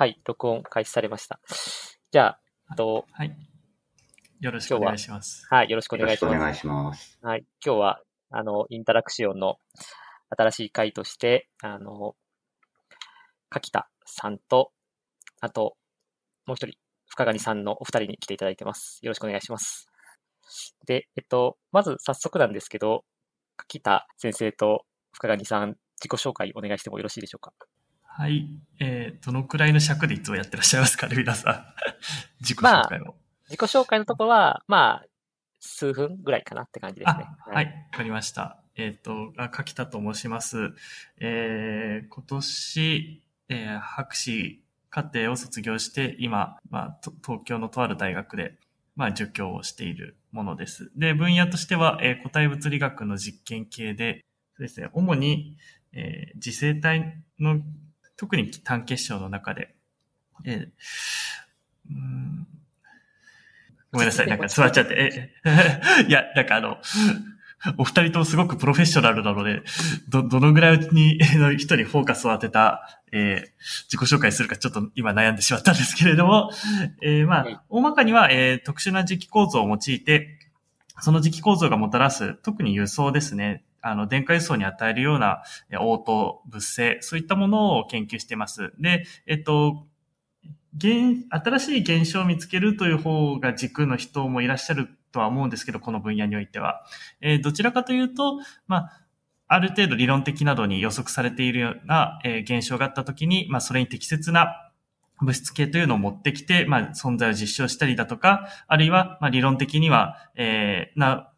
[0.00, 1.40] はい、録音開始されました。
[2.10, 3.36] じゃあ、と、はい。
[4.40, 5.46] よろしくお願いします。
[5.50, 6.36] はい、よろしくお願いします。
[6.36, 7.18] お願いします。
[7.20, 8.00] はい、今日は、
[8.30, 9.58] あの、インタラクションの
[10.30, 12.16] 新しい回として、あの、
[13.50, 14.72] 柿田さんと、
[15.38, 15.76] あと、
[16.46, 19.00] もう一人、深谷さんのお二人に来ていただいてます。
[19.02, 19.86] よろしくお願いします。
[20.86, 23.04] で、えっと、まず早速なんですけど、
[23.58, 27.52] 柿田先生と深谷さん、自己紹介お願いしてもよろしいでしょうか？
[28.12, 28.48] はい。
[28.80, 31.06] えー、どのくらいの尺でいつもやってらっしゃいますか？
[31.06, 31.64] ね、 皆さん。
[32.42, 33.14] 自己紹介を、まあ。
[33.48, 35.06] 自己紹介のところは、まあ、
[35.60, 37.26] 数分ぐらいかなって感じですね。
[37.38, 38.58] はい、わ、かりました。
[38.74, 40.74] えっ、ー、と、柿田と申します。
[41.18, 48.58] えー、今年、えー、博士課程を卒業して、今、まあ、東京のとある大学で、
[48.96, 50.90] まあ、授教をしているものです。
[50.96, 54.24] で、分野としては、えー、固体物理学の実験系で、
[54.56, 55.56] そうですね、主に、
[55.92, 57.60] えー、磁性体の
[58.20, 59.74] 特に単結晶の中で、
[60.44, 60.68] えー、
[61.90, 62.46] うん。
[63.92, 66.76] ごめんなさい、なんか座っちゃって、え、 いや、なんかあの、
[67.78, 69.62] お二人ともすごくプロフェッショナルなので、
[70.10, 76.50] ど、どのぐらいに、の人にフォーカスを当てた、えー、自己紹介するかちょっと今悩んでしまったんですけれども、
[77.00, 80.38] えー、まあ、大まかには、えー、特殊な磁気構造を用いて、
[81.00, 83.64] その磁気構造がもたらす、特に輸送ですね。
[83.82, 85.42] あの、電化輸送に与えるような
[85.80, 88.72] 応答、物性、そういったものを研究しています。
[88.78, 89.86] で、えっと、
[90.76, 96.84] 現、新しい現象を見つけるという方が軸の人もいらっしゃるとは思うんですけど、この分野においては。
[97.20, 99.00] えー、どちらかというと、まあ、
[99.48, 104.70] ある程度理論的などに予測されているような、えー、現象があったときに、まあ、それに適切な
[105.20, 111.29] 物質系というのを持ってきて、まあ、存在を実証したりだとか、あるいは、まあ、理論的には、えー、な、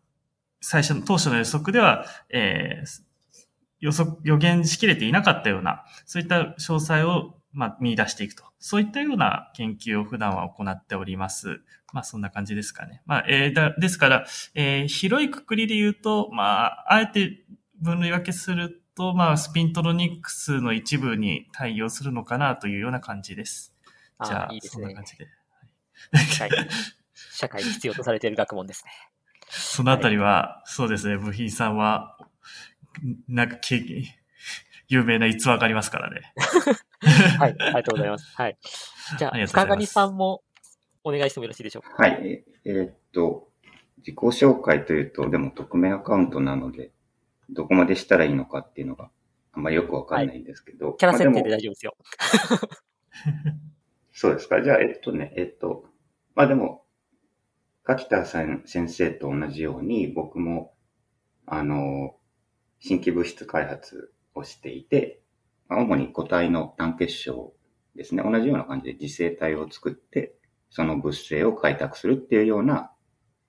[0.62, 3.02] 最初の、当初の予測では、えー、
[3.80, 8.44] 予測、予言しきれていなかったような、そういった詳細を、まあ、見出していくと。
[8.58, 11.60] そういったような研究を普段は行っております。
[11.92, 13.02] まあ、そんな感じですかね。
[13.04, 17.44] まあ、えー、だ、ですから、えー、広いくくりで言うと、まあ、あえて
[17.80, 23.74] 分類分けすると、まあ、スピントロニクスの一部に対応するのかなというような感じです。
[24.24, 25.28] じゃあ、いいですね、そんな感じで。
[26.32, 26.68] 社会
[27.32, 29.11] 社会に必要とされている学問ですね。
[29.54, 32.16] そのあたりは、はい、そうですね、部品さんは、
[33.28, 33.56] なんか、
[34.88, 36.32] 有名な逸話がありますからね。
[37.38, 38.34] はい、ありがとうございます。
[38.34, 38.56] はい。
[39.18, 40.42] じゃあ、深上さんも
[41.04, 42.02] お願いしてもよろしいでしょうか？
[42.02, 42.44] はい。
[42.64, 43.50] えー、っと、
[43.98, 46.90] 自己紹介というと、でも匿名アカウントなので、
[47.50, 49.10] どこまでしたらいいのかっていうのが
[49.52, 50.88] あんまりよくわかんないんですけど。
[50.88, 51.96] はい、キャラ設定で大丈夫ですよ。
[54.12, 54.62] そうですか。
[54.62, 55.84] じゃあ、えっとね、えっと、
[56.34, 56.81] まあでも、
[57.84, 60.74] 柿田さん先生と同じように、僕も、
[61.46, 62.16] あの、
[62.78, 65.20] 新規物質開発をしていて、
[65.68, 67.52] 主に固体の単結晶
[67.96, 68.22] ですね。
[68.22, 70.34] 同じような感じで磁性体を作って、
[70.70, 72.92] その物性を開拓するっていうような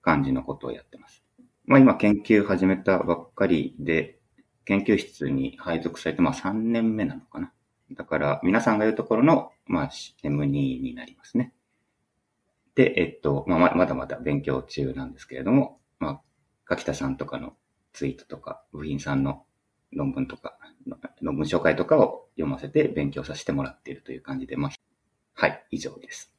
[0.02, 1.24] 感じのことをやってます。
[1.64, 4.18] まあ今研究始めたばっかりで、
[4.64, 7.52] 研究室に配属されてまあ3年目なのかな。
[7.92, 9.90] だから皆さんが言うところの、まあ
[10.22, 11.52] M2 になりますね。
[12.74, 16.20] で、えっと、まあまだまだ勉強中なんですけれども、まあ、
[16.64, 17.54] 柿田さんとかの
[17.92, 19.44] ツイートとか、部品さんの
[19.92, 20.58] 論文とか、
[21.22, 24.72] 論文紹介とかを読ませて勉強させてもらっているという感じで、まあ、
[25.34, 26.34] はい、以上です。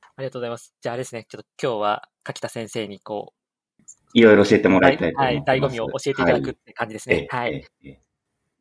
[0.00, 0.74] ありがとうございます。
[0.80, 3.40] じゃああれですね、ちょっと今日は柿田先生にこう、
[4.14, 5.48] いろいろ教えてもらいたいと思います。
[5.48, 7.26] はい、醍醐味を教えていただくって感じですね。
[7.30, 7.66] はい。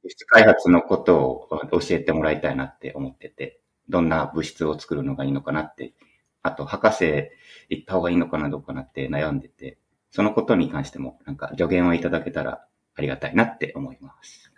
[0.01, 3.59] 物質開発のことを教えてもらいたいなって思ってて、
[3.89, 5.93] どんな物質を作るのがいいのかなって、
[6.41, 7.29] あと、博士
[7.69, 9.77] 行った方がいいのかなどうかなって悩んでて、
[10.11, 14.51] そのことに関しても、なんか助言をいただけたらありがたいなって思います。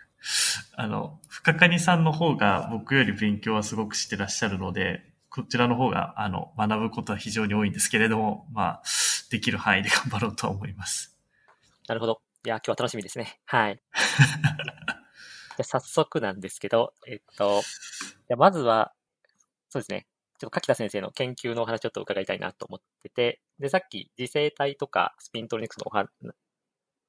[0.74, 8.82] あの、深谷さんの方が僕より勉強はすごくしてらっしゃるので、こちらの方が、あの、学ぶことは非常に多いんですけれども、まあ、
[9.30, 11.16] できる範囲で頑張ろうと思います。
[11.88, 12.20] なるほど。
[12.44, 13.40] いや、今日は楽しみですね。
[13.46, 13.82] はい。
[15.56, 17.62] じゃ早速なんですけど、えっと、
[18.28, 18.92] じゃまずは、
[19.68, 20.06] そうですね。
[20.42, 26.06] ちょっと柿田先生の研究のお話ちょっと伺いたいなと思ってて、で、さっき、磁性体とかスピントロニクスのおは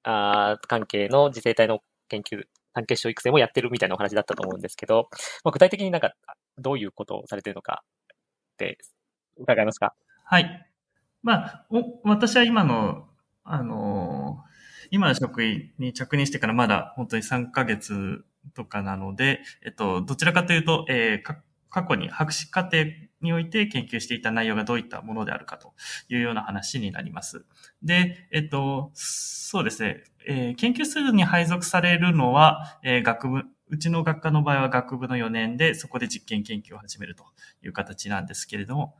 [0.03, 2.43] あ関係の磁性体の研究
[2.75, 5.07] 単結晶育成もやってるみたいなお話だったと思うんですけど、
[5.43, 6.13] まあ、具体的になんか
[6.59, 7.83] どういうことをされてるのか
[8.13, 8.17] っ
[8.57, 8.77] て
[9.39, 9.95] 伺いますか？
[10.25, 10.67] はい。
[11.23, 13.07] まあ、お私は今の、
[13.45, 21.35] あのー、今の職員に着任してからまだ本当に3ヶ月とかなので、えっと、どちらかというと、えー、
[21.73, 22.83] 過去に博士課程
[23.23, 25.73] において研究していた内容がどういったものであるかと
[26.09, 27.45] いうような話になります。
[27.81, 37.23] で、えっと、そうですね、えー、研究室に配属されるのは、えー、学部うちの学科の場合は学部の4年で、そこで実験研究を始めると
[37.63, 38.95] いう形なんですけれども、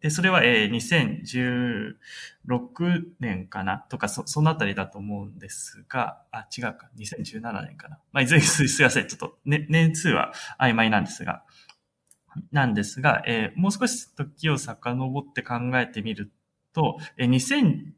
[0.00, 1.94] で、それは、えー、
[2.48, 3.78] 2016年かな？
[3.90, 7.98] とか、そ、そのあたりだと思うんですが、あ、違うか、2017年かな。
[8.12, 11.44] まあ、いずれにすいません、ちょっと、ね、年数は曖昧なんですが、
[12.52, 16.30] なんですが、えー、もう少し時を遡って考えてみる
[16.72, 17.92] と、えー、2000、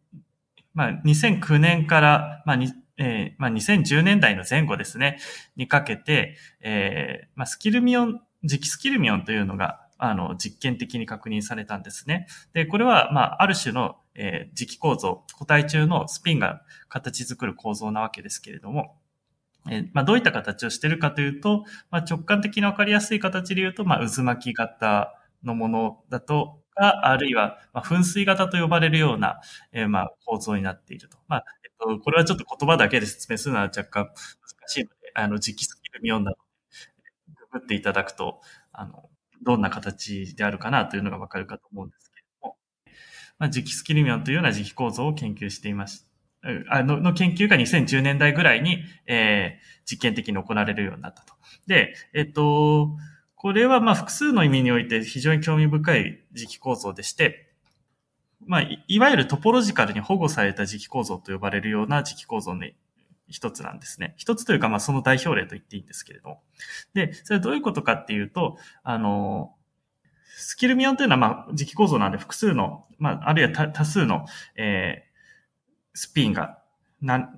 [0.74, 2.58] まあ、2009年から、まあ、
[2.98, 5.18] えー、まあ、2010年代の前後ですね、
[5.56, 12.26] にかけて、えー、まあ、スキルミオン、磁気スキルミオンというのが、あの、実験的に確認されたんですね。
[12.54, 18.96] で、これは、まあ、ある種の、えー、磁気構造、固体中のスピンが形作る構造なわけですけれども、
[19.70, 25.14] え、まあ、どういった形をしているかというと、まあ、直感的にわかりやすい形で言うと、まあ、渦巻き型
[25.44, 29.40] のものだとか、あるいは、まあ、噴水型と呼ばれるような、
[29.72, 31.18] えー、まあ、構造になっていると。
[31.28, 34.14] まあ、えっと、これはちょっと言葉だけで説明するのは若干難
[34.66, 36.40] しいので、あの、磁気スキル読んだので、
[37.52, 38.40] ググっていただくと、
[38.72, 39.10] あの、
[39.42, 42.56] どんな形であるかなというのがわかるかと思うんですけれども、
[43.38, 46.11] まあ、磁気スキルミオンというような磁気構造を研究していました。
[46.68, 51.34] あの、の研究が2010年代ぐらいに、えー、実験的に行われるようになったと。
[51.66, 52.96] で、えっと、
[53.36, 57.52] これはまあ複数の意味において非常に興味深い磁気構造でして、
[58.44, 62.74] まあ、いわゆるトポロジカルに保護された磁気構造と呼ばれるような磁気構造に
[63.28, 64.14] 一つなんですね。
[64.16, 66.42] 一つというか、まあ、その代表例と言っていいんですけれども。
[66.94, 69.54] で、それはどういうことかっていうと、あの、
[70.36, 75.11] スキルミオンというのは、まあ、磁気構造なんで複数の、まあ、あるいは多数の、えー、
[75.94, 76.62] スピンが、
[77.00, 77.32] な、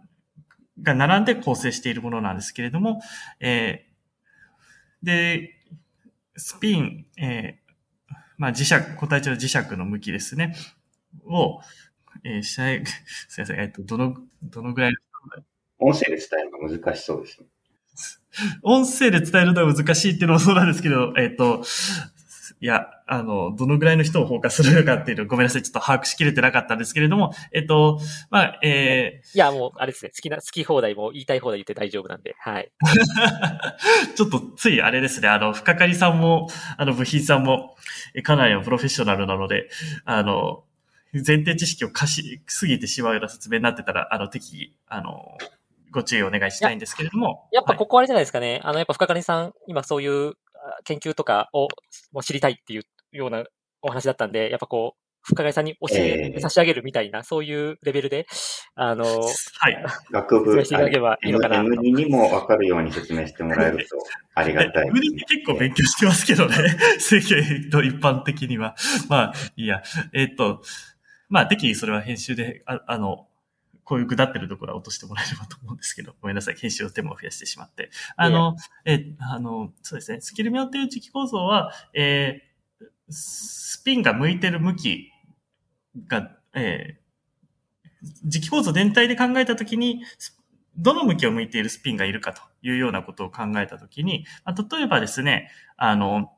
[0.83, 3.01] が並んで構成しているものなんですけれども、
[3.41, 5.51] えー、で、
[6.37, 10.56] スピン、えー、まあ、磁石、固体中の磁石の向きですね、
[11.27, 11.61] を、
[12.25, 14.95] えー、 すいません、えっ、と、どの、どのぐらい
[15.79, 17.47] 音声で伝えるのが難しそうですね。
[18.62, 21.62] 音声で伝えるのは難しいっていうのもそうなんですけど、えっ、ー、と、
[22.64, 28.00] いや、あの、どのぐらいの人を放火するのかっていうのごめんなさい、ちょっと把握しきれてなかったんですけれども、えっ、ー、と、
[28.31, 32.72] まあ、えー、いや、もう、あれですね、好きな、好き放題も言いたい放題言って大丈夫なんで、はい。
[34.16, 37.76] ちょっと、ついあれですね、あの、深刈りさんも、あの、部品さんも、
[38.22, 39.69] かなりのプロフェッショナルなので、
[40.06, 40.64] あの、
[41.12, 45.37] 前提知識を貸しすぎてしまうような説明になってたら、あの、適宜、あの、
[45.90, 47.46] ご注意お願いしたいんですけれども。
[47.52, 48.52] やっぱここあれじゃないですかね。
[48.52, 50.34] はい、あの、やっぱ深金さん、今そういう
[50.84, 51.69] 研究とかを
[52.12, 52.82] もう知りたいっていう
[53.12, 53.44] ような
[53.82, 58.26] お話だったんで、やっぱこう、深谷さんに教え、差し上げるみたいな、そういうレベルで、
[58.75, 59.84] あの、はい。
[60.11, 61.62] 学部、説明していただければいいのかな。
[61.62, 63.96] M2 にも分かるように説明してもらえると
[64.34, 66.56] ありがたい、M2 って結構勉強してますけどね。
[67.00, 68.76] 世間と一般的には。
[69.08, 69.82] まあ、いいや。
[70.12, 70.61] えっ、と、
[71.31, 73.26] まあ、適宜それは編集で、ああの、
[73.85, 77.91] こういう下ってるところは落としてもらえればと思うんですけど、 ごめんなさい、編集の手間を増やしてしまって。
[78.17, 85.13] あの、え、あの、そうですね、スキルミオっていう磁気構造は、えー、スピンが向いてる向き
[86.07, 90.03] が、えー、磁気構造全体で考えたときに、
[90.77, 96.33] どの向きを向いているスピンがいるかというようなことを考えたときに、まあ、例えばですね、あの、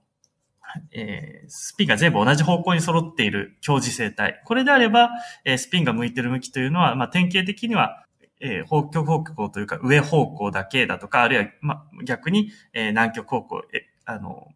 [0.92, 4.42] えー、スピンが全部同じ方向に揃っている強磁性体。
[4.44, 5.10] これであれば、
[5.44, 8.06] えー、スピンが向いてる向きというのは、まあ、典型的には、
[8.40, 14.48] えー、北極方向というか上方向だけだとか、あるいは、まあ、逆に、えー、南極方向、え、あの、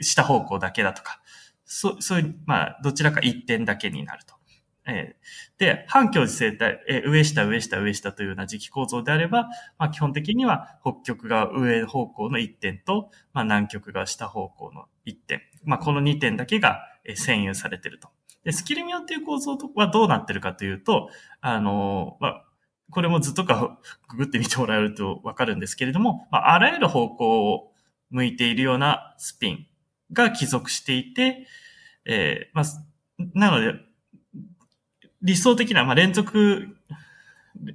[0.00, 1.20] 下方向だけだとか、
[1.64, 4.34] そう、そういう、まあ、どちらか一点だけになると。
[4.86, 15.42] えー、で、反強磁性体、えー、上下上下上下というような磁気構造であれば、まあ、基本的には北極が上方向の1点と、まあ、南極が下方向の1点。
[15.64, 18.08] まあ、この2点だけが占有されていると。
[18.44, 22.44] で、スキルミオっていう構造はどうなってるかというと、あの、まあ、
[22.90, 23.78] これも図とか
[24.08, 27.72] ググってみてもらえるとわかるんですけれども、まあ、あらゆる方向を
[28.10, 29.66] 向いているようなスピン
[30.12, 31.46] が帰属していて、
[32.04, 32.64] えー、まあ、
[33.34, 33.74] なので、
[35.22, 36.76] 理想的な、まあ、連続、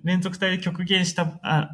[0.04, 1.70] 連続体で極限した、あ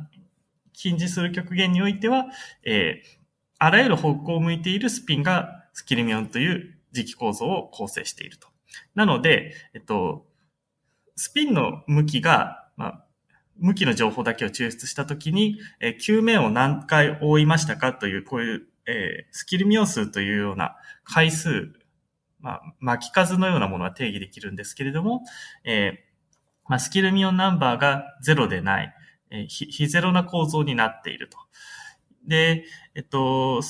[0.73, 2.27] 近似する極限においては、
[2.63, 3.17] えー、
[3.57, 8.47] あらゆる方向を向いているスピンがスキルミオンという磁気構造を構成していると。
[8.93, 10.27] なので、えっと、
[11.15, 13.05] スピンの向きが、まあ、
[13.57, 21.71] 向きの情報だけを抽出したときに、えー、球面を何回覆いましたかという、こういう、えー、スキルミオン数というような回数
[22.47, 25.23] まあ、巻き数のようなものは定義できるんですけれども、
[25.65, 28.93] えー、まあ、スキルミオンナンバーが0でない、
[29.31, 31.37] えー、非ゼロな構造になっていると。
[32.25, 32.63] で、
[32.95, 33.61] えっと、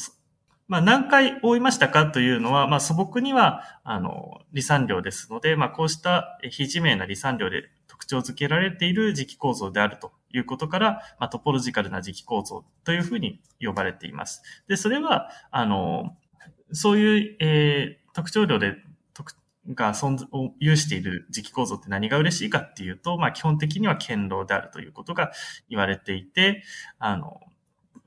[0.67, 14.43] まあ、何回覆いましたかというのは、まあ、素朴には、あの、離散量ですので、まあ、こうした非自明な離散量で特徴づけられている磁気構造であるということから、まあ、トポロジカルな磁気構造というふうに呼ばれています。
[14.67, 16.15] で、それは、あの、
[16.71, 18.77] そういう、えー、特徴量で
[19.13, 19.33] 特
[19.75, 25.31] が存を有している磁気構造って何が嬉しいかっていうと、まあ基本的には堅牢であるということが
[25.69, 26.63] 言われていて、
[26.97, 27.39] あの、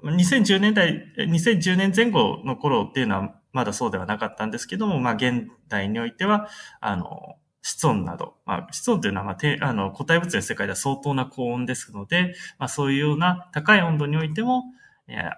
[0.03, 6.49] 2010年代、2010年前後の頃っていうのはまだそうではなかったんですけども、まあ現代においては、
[6.81, 14.65] あの、室温など、まあ、室温というのは、まあ、あの、固体物の世界では相当な高温ですので、まあ、そういうような高い温度においても、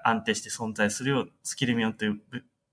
[0.04, 2.20] 安定して存在するよう、スキルミオンという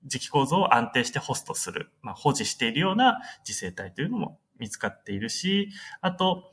[0.08, 5.70] 磁気構造を安定してホストする、まあ、保持しているような磁生体というのも見つかっているし、
[6.02, 6.52] あと、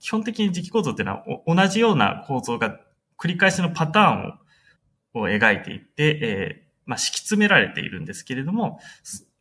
[0.00, 2.78] 基本的に磁気構造っていうのは同じような構造が
[3.18, 4.32] 繰り返しのパターンを
[5.14, 8.80] を描いていって、えー、まあ、敷き詰められているんですけれども、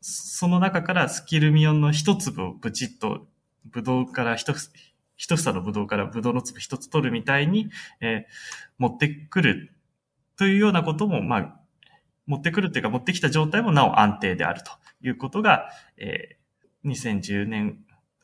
[0.01, 3.27] その中からスキルミオンの一粒をブチッと、
[3.65, 4.53] ブドウから一
[5.17, 7.69] 一房のブドウからブドウの粒一つ取るみたいに、
[7.99, 8.31] えー、
[8.77, 9.73] 持ってくる
[10.37, 11.59] というようなことも、まあ、
[12.27, 17.79] 持ってくるっていうか持ってきた状態もなお安定であるということが、えー、2010年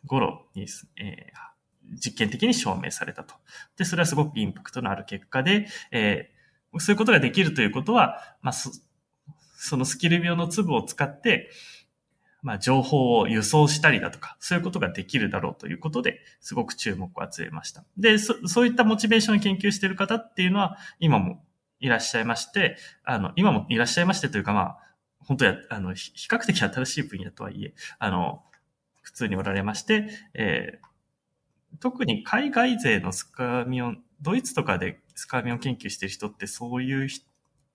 [0.06, 0.68] 頃に、
[0.98, 3.34] えー、実験的に証明されたと。
[3.78, 8.72] で、それはすごくインパクトのある結果で、えー、そういうことができるということは、まあ、そ
[9.56, 11.50] そのスキル病の粒を使って、
[12.42, 17.86] まあ、情報を輸送したりだとか、そういうことができるだろうということで、すごく注目を集めました。
[17.98, 21.42] で、そそういったモチベーションを研究している方っていうのは、今も
[21.84, 24.78] いらっしゃいまして、あの、今もいらっしゃいましてというか、まあ、
[25.20, 28.42] 本当や、あの、比較的新しい分野とはいえ、あの、
[29.02, 37.10] 普通におられまして、えー、特に海外勢のスカーミオン、ドイツとかでスカーミオン研究してる人ってそういう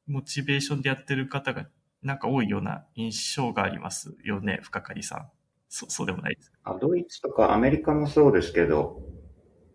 [0.06, 1.66] モチベーションでやってる方が
[2.02, 5.30] なんか多いような印象がありますよね、深刈さん。
[5.68, 6.78] そうそうでもないですあ。
[6.80, 9.02] ドイツとかアメリカもそうですけど、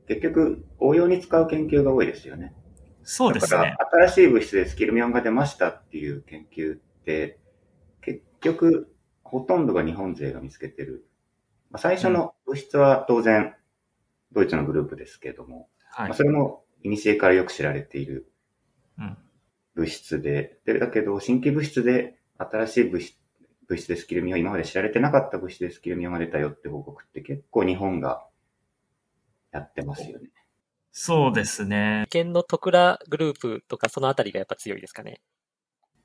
[0.07, 2.55] 結局応用に使う研究が多いですよね。
[3.03, 3.75] そうですね。
[3.91, 7.39] 新しい物質でスキルミオンが出ましたっていう研究って、
[8.01, 8.93] 結局、
[9.23, 11.07] ほとんどが日本勢が見つけてる。
[11.71, 13.55] まあ、最初の物質は当然、
[14.31, 18.29] ドイツのグループですけれども、はい、まあ、それも、イニシエからよく知られている
[19.75, 23.17] 物質で、で、だけど、新規物質で新しい物質
[23.67, 28.25] 物質でスキルミオン、今まで知られてなかった物質でスキルミオンが出たよって報告って結構日本が
[29.51, 30.29] やってますよね。
[30.95, 32.05] そうですね。
[32.11, 35.21] 県の徳倉グループとかそのあたりがやっぱ強いですかね。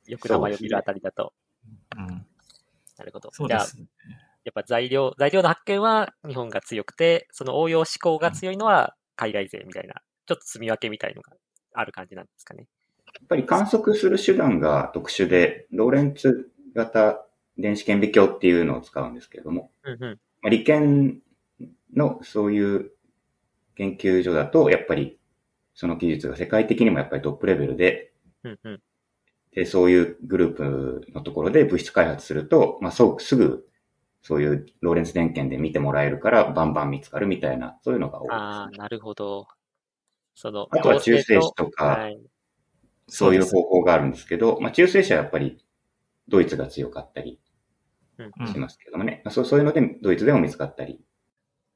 [0.07, 1.35] よく名前を見るあたりだと。
[1.95, 2.27] うね、うん。
[2.97, 3.29] なるほど。
[3.33, 3.87] そうですね。
[4.45, 11.33] やっぱ材料、材料の発見は日本が強くて、その応用思考が強いのは海外勢みたいな、ちょっと積み分けみたいのが
[11.75, 12.67] ある感じなんですかね。
[13.07, 17.27] やっぱり観測する手段が特殊で、ローレンツ型
[17.59, 20.01] 電子顕微鏡っていうのを使うんですけれども、うんうん
[20.41, 21.21] まあ、利権
[21.95, 22.93] のそういう
[23.79, 25.19] 研究所だと、やっぱり
[25.73, 28.83] その技術が世界的にもやっぱりトップレベルで、うんうん、
[29.53, 33.65] で、そういうグループのところで物質開発すると、まあ、そう、すぐ、
[34.21, 39.47] そういうローレンス電源で見てもらえるから、バンバン見つかるみたいな、そういうのが多いです、ね、ああ、なるほど。
[40.35, 42.21] その、あとは中性子とか、はい、
[43.07, 45.65] そういう方法があるんですけど、まあ、中性子はやっぱり
[46.27, 47.39] ドイツが強かったり
[48.53, 49.23] しますけどもね。
[49.25, 51.01] うん、そうそういうので、ドイツでも見つかったり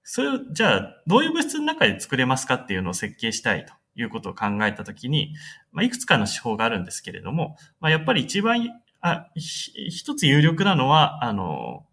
[0.05, 5.35] それを、じゃあ、どういう物質の中で作れますかっていうのを設計したいということを考えたときに、
[5.71, 8.69] まあ、いくつかの手法があるんですけれども、まあ、やっぱり一番、
[9.01, 11.87] あ、一つ有力なのは、あの、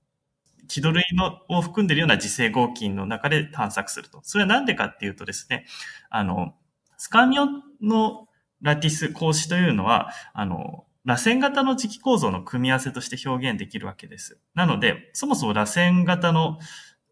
[0.68, 4.22] 気土類のを含んでいるような磁性合金の中で探索すると。
[4.24, 5.66] それはなんでかっていうとですね、
[6.10, 6.54] あの、
[6.98, 7.48] スカミオ
[7.82, 8.28] の
[8.62, 14.40] ラティス格子というのは、あの、螺旋型の磁気構造の組み合わせとして表現できるわけです。
[14.54, 16.60] なので、そもそも螺旋型の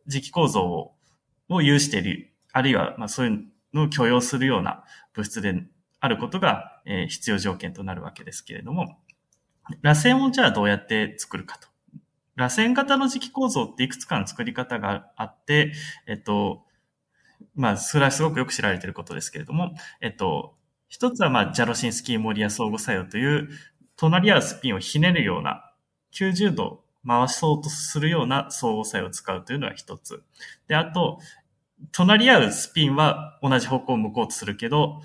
[0.10, 0.94] 磁気構造
[1.50, 4.84] を有している、あるいは、まあ、そういうのを許容するような
[5.14, 5.64] 物質で
[6.00, 9.00] あることが、えー、必要条件となるわけですけれども、
[9.82, 11.68] 螺旋をじゃあどうやって作るかと。
[12.36, 15.74] 螺旋型の磁気構造っていくつかの作り方があって、
[16.08, 16.64] えっと、
[17.56, 20.56] まあ、それはすごくよく知られていることですけれども、えっと、
[20.88, 23.50] 一つは、まあ、ジャロシンスキーモリア相互作用という、
[23.96, 25.72] 隣り合うスピンをひねるような
[26.14, 30.24] 90度回そうとするような相互作用を使うというのが一つ。
[30.68, 31.20] で、あと、
[31.92, 35.02] 隣り合うスピンは同じ方向を向こうとするけど、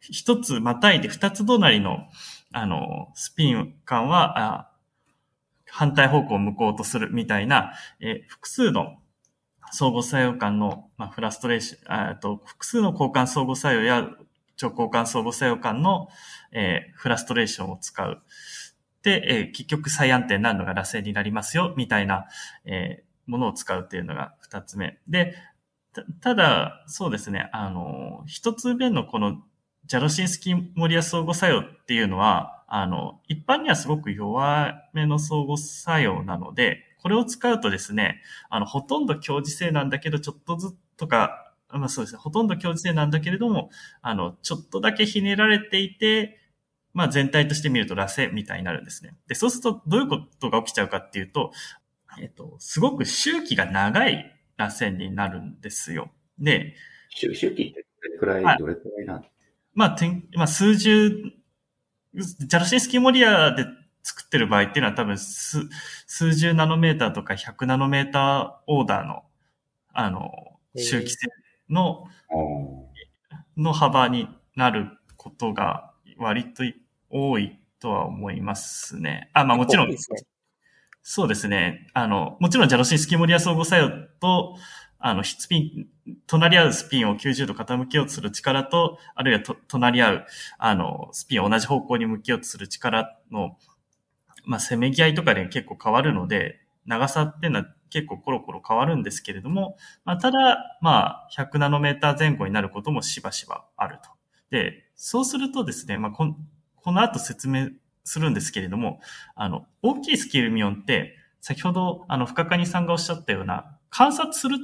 [0.00, 2.08] 一つまたいで二つ隣の、
[2.52, 4.70] あの、スピン間は、
[5.66, 8.98] 反対方向を向こうとするみたいな、え複数の
[9.72, 14.08] 相互作用間の、まあ、フラストレーション、と複数の交換相互作用や
[14.56, 16.08] 超交換相互作用間の、
[16.52, 18.22] えー、フラストレーションを使う、
[19.04, 22.26] でえー結局最安定になるのが螺旋になりますよ、みたいな、
[22.64, 24.98] えーものを使うっていうのが二つ目。
[25.08, 25.34] で、
[25.94, 29.42] たただ、そうですね、あの、一つ目のこの、
[29.86, 43.70] ジャロシンスキーモリア相互作用っていうのは、あの、一般にはすごく弱めの相互作用なので、これを使うとですね、あの、ほとんど強磁性なんだけど、ちょっとずつとか、まあそうですね、ほとんど強磁性なんだけれども、
[44.02, 46.38] あの、ちょっとだけひねられていて、
[46.94, 49.16] まあ全体として見ると螺旋みたいになるんですね。
[49.26, 51.52] で、そうするとどういうことが起きちゃうかっていうと、
[52.20, 56.10] えっと、すごく周期が長い螺旋になるんですよ。
[56.38, 56.74] で、
[57.10, 59.24] 周周期ってどれくらい、はいどれくらいなの
[59.74, 61.10] まあ、てんまあ、数十、
[62.14, 63.64] ジャロシンスキーモリアで
[64.04, 65.68] 作ってる場合っていうのは多分数、
[66.06, 69.24] 数十ナノメーターとか100ナノメーターオーダーの、
[69.92, 70.30] あの、
[70.76, 71.26] 周期性
[71.68, 72.84] の、お
[73.56, 76.64] の幅になることが割と
[77.14, 79.30] 多いとは思いますね。
[79.32, 79.96] あ、まあもちろん
[81.06, 81.86] そうですね。
[81.94, 83.90] あの、もちろんジャロシンスキーモリア相互作用
[84.20, 84.56] と、
[84.98, 85.58] あの、スピ
[86.06, 90.26] ン、隣り合うスピンを90度傾けようとする力と、あるいはと隣り合う、
[90.58, 93.58] あの、スピンを同じ方向に向けようとする力の、
[94.44, 104.10] まあ、せめぎ合いとかで結構変わるので、長さっていうのは結構コロコロ変わるんですけれども、まあ、ただ、まあ、100ナノメーター前後になることもしばしばあると。
[104.50, 106.36] で、そうするとですね、まあ、こん
[106.84, 107.70] この後説明
[108.04, 109.00] するんですけれども、
[109.34, 114.58] あの、大きいスケールミオンって、先ほど、あの、深谷さんがおっしゃったような、観察する、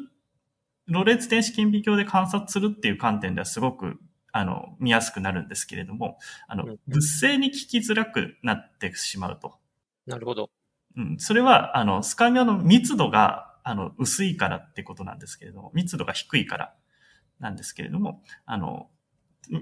[0.86, 3.98] ロレーツ電子顕微鏡で観察するっていう観点ではすごく、
[4.32, 9.54] あの、見やすくなるんですけれども、あのうん、物性に聞きづらくなってしまうと。
[10.06, 10.50] なるほど。
[10.96, 16.74] うん、それは、あの、スカイミオの密度が、あの、薄いからってことなんですけれども、密度が低いから
[17.38, 18.90] なんですけれども、あの、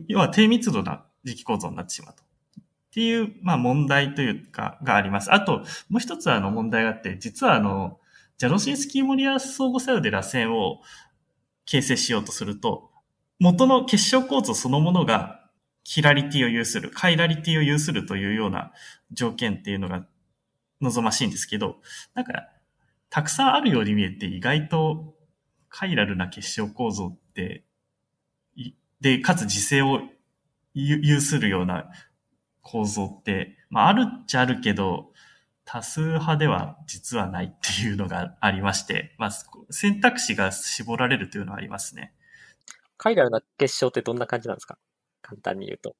[0.08, 2.27] 要は低密度な磁気構造になってしまうと。
[2.98, 5.32] っていう、まあ問題というか、があります。
[5.32, 8.00] あと、もう一つあの問題があって、実はあの、
[8.38, 10.80] ジャロシンスキーモリア相互作用で螺旋を
[11.64, 12.90] 形成しようとすると、
[13.38, 15.48] 元の結晶構造そのものが
[15.84, 18.72] キラリティを有する、カイラリティを有するというような
[19.12, 20.04] 条件っていうのが
[20.80, 21.76] 望ましいんですけど、
[22.14, 22.32] なんか、
[23.10, 25.14] たくさんあるように見えて意外と
[25.68, 27.64] カイラルな結晶構造って、
[29.00, 30.00] で、かつ磁性を
[30.74, 31.90] 有するような
[32.70, 35.12] 構造って、まああるっちゃあるけど、
[35.64, 39.30] 多数派では実はないっていうのがありまして、まあ
[39.70, 42.12] 選択肢が絞られるというのはありますね。
[42.98, 44.76] カイラルな結晶ってどんな感じなんですか？
[45.22, 45.96] 簡単に言うと。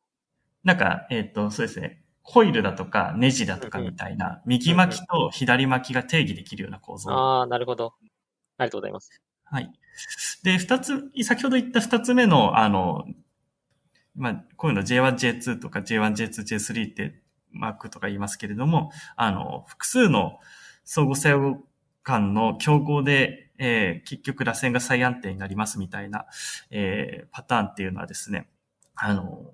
[0.65, 2.03] なんか、えっ、と、そうですね。
[2.23, 7.11] コイルだとかネジだとかみたいな、右巻きと左巻きが定義できるような構造。
[7.11, 7.95] ああ、なるほど。
[8.59, 9.11] ありがとうございます。
[9.45, 9.73] はい。
[10.43, 13.07] で、二つ、先ほど言った二つ目の、あの、
[14.19, 17.21] まあ、こういうの J1、J2 とか J1、J2、J3 って
[17.53, 20.39] マークとか言いますけれども、あの、複数の
[20.85, 21.63] 相互作用
[22.03, 26.27] 間の競合で、えー結局螺旋が再安定になりますみたいな、
[26.71, 28.49] えーパターンっていうのはですね、
[28.97, 29.53] あの、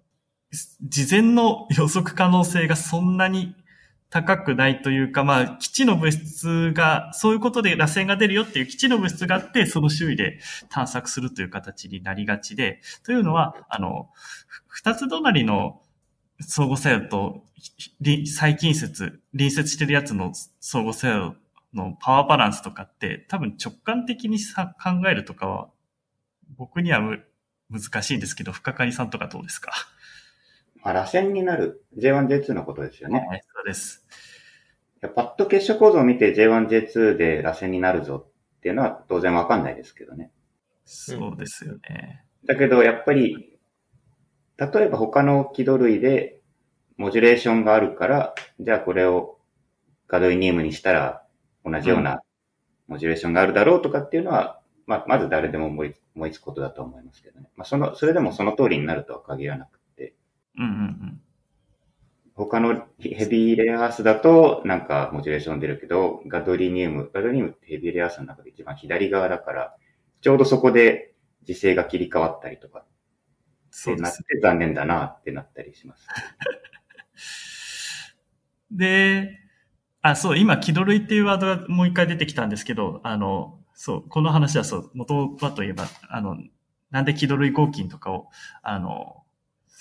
[0.82, 3.54] 事前の予測可能性がそんなに
[4.14, 14.08] 高くないというか、まあ、基地の物質が、そういうことで螺旋が出るよっていう基地の物質があって、その周囲で探索するという形になりがちで、というのは、あの、
[14.68, 15.82] 二つ隣の
[16.38, 17.44] 相互作用と、
[18.26, 21.34] 最近接、隣接してるやつの相互作用
[21.74, 25.70] のパワーバランスとかって、多分直感的にさ考えるとかは、
[26.56, 27.00] 僕には
[27.68, 29.72] 難しいんですけど、深谷さんとかどうですか？
[30.90, 33.26] あ、螺旋になる J1、J2 のことですよね。
[33.28, 34.06] はい、そうです。
[35.14, 40.30] パッと結晶構造を見て J1、J2 で螺旋になるぞっていうのは当然わかんないですけどね。
[40.84, 42.24] そうですよね。
[42.46, 43.58] だけど、やっぱり、
[44.56, 46.40] 例えば他の軌道類で
[46.96, 49.38] モジュレーションがあるから、じゃあこれを
[50.06, 51.22] ガドイニウムにしたら
[51.64, 52.20] 同じような
[52.86, 57.48] モジュレーションがあるだろうとかっていうのは、まあ、まず誰でも思い思いつくことだと思いますけどね。
[57.56, 59.73] まあ、その、それでもその通りになるとは限らなくて、
[60.56, 60.74] うんうんう
[61.06, 61.20] ん。
[62.34, 69.76] 他のヘビーレアアースだとなんかモジュレーション出るけど、ガドリニウム、ガドリニウムってヘビーレアアースの中で一番左側だから、
[70.20, 71.14] ちょうどそこで
[71.44, 72.84] 時勢が切り替わったりとか
[73.76, 74.22] そうです。
[74.22, 76.06] て残念だなってなったりします。
[78.70, 79.36] で、
[80.00, 86.36] あ、そう、今、気取類っていうワードがもう一回出てきたんですけど、あの、そう、この話はそう、元はといえば、あの、
[86.92, 88.28] なんで気取類合金とかを、
[88.62, 89.23] あの、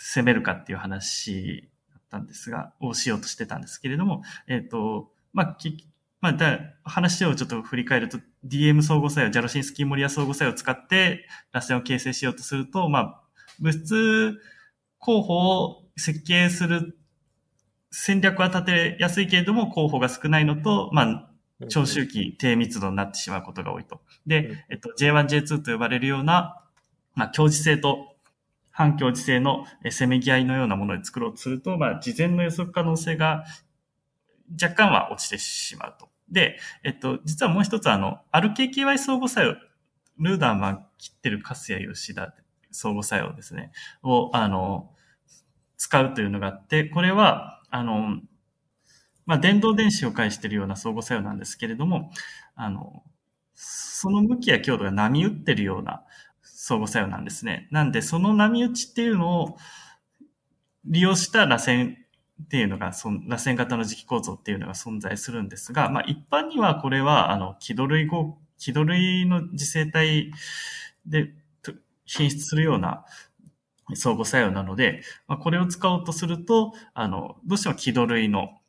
[0.04, 5.88] 攻めるかっていう話だったんですが、をしようとしてたんですけれども、えっ、と、まあ、き、
[6.20, 13.22] まあ、だ話をちょっと振り返ると、DM 相互作用、ジャロシンスキーモリア相互作用を使って、螺旋を形成しようとすると、まあ、
[13.60, 14.40] 物質
[15.00, 16.98] 候補を設計する
[17.92, 21.30] 戦略は立てやすいけれども、候補が少ないのと、まあ、
[21.70, 24.02] 長周期低密度になってしまうことが多いと。
[24.26, 26.62] で、えっと、J1、J2 と呼ばれるような、
[27.16, 28.13] まあ、強磁性と
[28.74, 33.46] 反強磁性のせめぎ合いのようなもので作ろうとすると、まあ、事前の予測可能性が
[34.62, 36.10] 若干は落ちてしまうと。
[36.30, 39.56] で、えっと、実はもう一つあの、RKKY 相互作用、
[40.18, 42.34] ルーダーマン切ってるカスヤ吉田
[42.72, 44.90] 相互作用ですね、を、あの、
[45.78, 48.20] 使うというのがあって、これは、あの、
[49.28, 52.12] まあ、電動電子を介しているような相互作用なんですけれども、
[52.56, 53.04] あの、
[53.54, 56.04] その向きや強度が波打ってるような
[56.66, 57.68] 相互作用なんですね。
[57.72, 59.58] なんで、その波打ちっていうのを
[60.86, 70.32] 利用した螺旋っていうのが、その螺旋型の磁気構造っていうのが存在するんですが、まあ一般にはこれは、あの、気土類合、気土類の磁性体
[71.06, 71.34] で
[72.06, 73.04] 品質するような
[73.96, 78.62] 相互作用なので、まあ、これを使おうとすると、あの、どうしても気土類の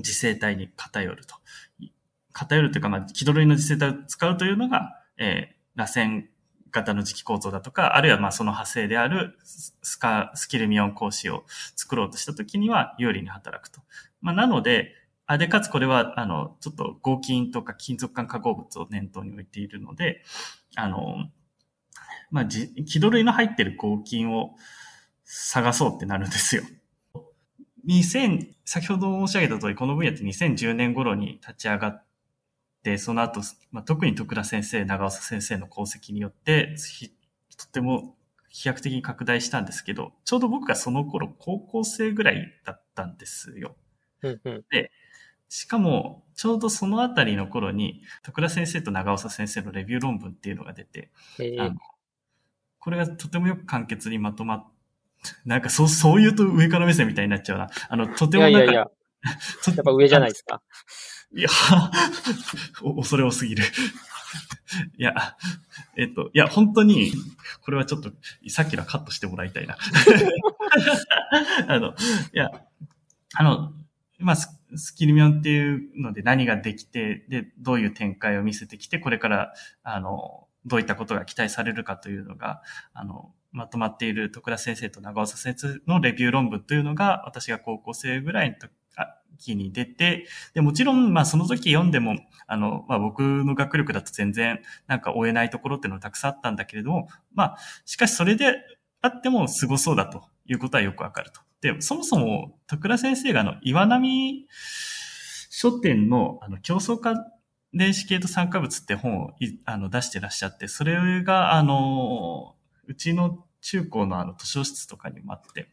[0.00, 1.36] 磁性体に偏ると。
[2.32, 6.24] 偏るというか、まあ、気土類の磁性体を使うというのが、えー、螺旋
[6.74, 11.44] 型の磁気構造だとか、あるいはまあその派生であるスカ、スキルミオン格子を
[11.76, 13.80] 作ろうとしたときには有利に働くと。
[14.20, 14.92] まあ、なので、
[15.26, 20.22] あ、で、かつこれは、あの、ちょっと合金とか金属管化合物を念頭に置いているので、
[20.76, 21.30] あの、
[22.30, 24.56] まあ、じ、気取類の入ってる合金を
[25.24, 26.64] 探そうってなるんですよ。
[27.86, 32.04] 2000、先ほど申し上げた通り、この分野って2010年頃に立ち上がっ、
[32.98, 36.76] その後、まあ、特に徳田先生、長尾先生の功績によって、
[37.56, 38.16] とても
[38.48, 43.76] 飛躍的に拡大したんですけど、ちょうど僕がその頃高校生ぐらいだったんですよ。
[44.70, 44.90] で、
[45.48, 51.10] しかも、ちょうどそのあたりの頃に、徳田先生と長尾先生のレビュー論文っていうのが出て、
[51.58, 51.76] あの
[52.78, 54.64] これがとてもよく簡潔にまとまっ、
[55.46, 57.70] なんかそう、そう言うと上から目線みたいになっちゃうな。
[57.88, 58.90] あの、とてもなんか、いやいやいや
[59.74, 60.62] やっぱ上じゃないですか。
[61.36, 61.48] いや、
[62.96, 63.64] 恐れ多すぎる。
[64.96, 65.36] いや、
[65.96, 67.12] えっと、いや、本当に、
[67.62, 68.10] これはちょっと、
[68.48, 69.76] さっきのカットしてもらいたいな。
[71.68, 71.92] あの、い
[72.32, 72.50] や、
[73.34, 73.72] あの、
[74.18, 88.72] まあ、スキルミョンっていうので何ができて、で、どういう展開を見せてきて、これから、あの、どういったことが期待されるかというのが、あの、まとまっている徳田先生と長尾先生のレビュー論文というのが、私が高校生ぐらいの時
[89.38, 92.16] 期に出て、で、もちろん、まあその時読んでも、
[92.46, 98.56] あの、まあ僕の学力だと全然なんか追えないところっていうのはたくさんあったんだけれども、まあ、しかしそれで
[99.00, 101.40] あっても凄そうだということはよくわかると。
[101.60, 104.46] で、そもそも、徳田先生があの、岩波
[105.50, 107.14] 書店のあの、競争化
[107.74, 109.30] 電子系と酸化物って本を
[109.64, 112.54] あの出してらっしゃって、それがあの、
[112.86, 115.68] うちの中高のあの図書室とかにもあって、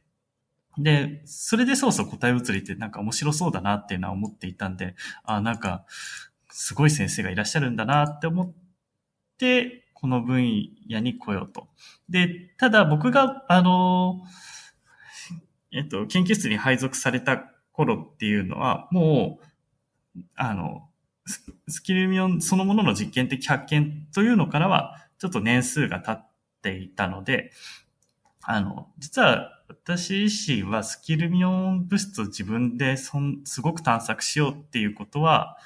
[0.78, 5.86] で、それでそうそう答え移りってなんか面白そうだなっていうのは思っていたんで、あなんか、
[6.50, 8.54] すごい先生がいらっしゃるんだなって思っ
[9.38, 10.44] て、この分
[10.90, 11.68] 野に来ようと。
[12.10, 14.22] で、ただ僕が、あの、
[15.72, 17.38] えっと、研究室に配属された
[17.72, 19.40] 頃っていうのは、も
[20.16, 20.90] う、あの、
[21.68, 26.32] スキルミオンそのものの実験的発見というのからは、ちょっと年数が経っ
[26.62, 27.52] ていたので、
[28.42, 35.58] あの、実は私自身はスキルミオン物質を自分でそんすごく探索しようっていうことは、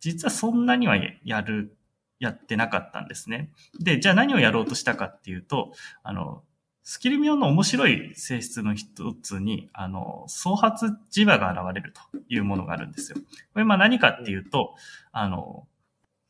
[0.00, 1.76] 実はそんなにはやる、
[2.18, 3.52] やってなかったんですね。
[3.78, 5.72] で、じゃあ何をやろうとしたかっていうと、
[6.02, 6.42] あの、
[6.82, 13.18] スキルミオンの面白い性質の一つに、あの、創発磁場が現れるというものがあるんですよ。
[13.52, 14.74] これまあ何かっていうと、
[15.12, 15.68] あの、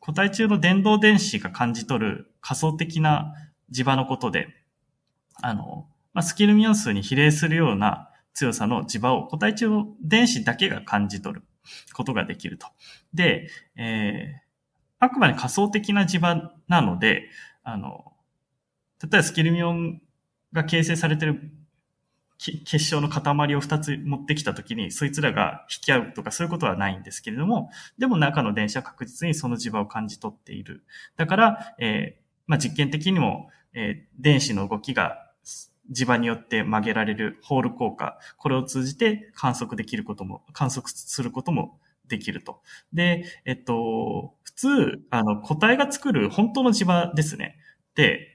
[0.01, 3.33] 個体中の電動電子が感じ取る仮想的な
[3.73, 4.49] 磁場のことで、
[5.41, 11.43] あの、まあ、スキルミオン数に比例するような強さの磁場を個体中の電子だけが感じ取る
[11.93, 12.67] ことができると。
[13.15, 14.43] で、えー、
[14.99, 17.29] あくまで仮想的な磁場なので、
[17.63, 18.13] あの、
[19.03, 20.01] 例えばスキルミオン
[20.53, 21.53] が形成されている
[22.65, 23.21] 結晶の塊
[23.55, 30.85] を2つ持ってきたときに、そいつらが引き合うとかそういうことはないんですけれども、でも中の電子は確実にその磁場を感じ取っている。
[31.17, 35.22] だから、えー、まあ、実験的にも、えー、電子の動きが
[35.93, 41.79] 磁場によって曲げられるホール効果、これを通じて観測できることも、観測することも
[42.09, 42.63] できると。
[42.93, 47.57] で、えっと、普通、あの、個体が作る本当の磁場ですね。
[47.95, 48.29] で、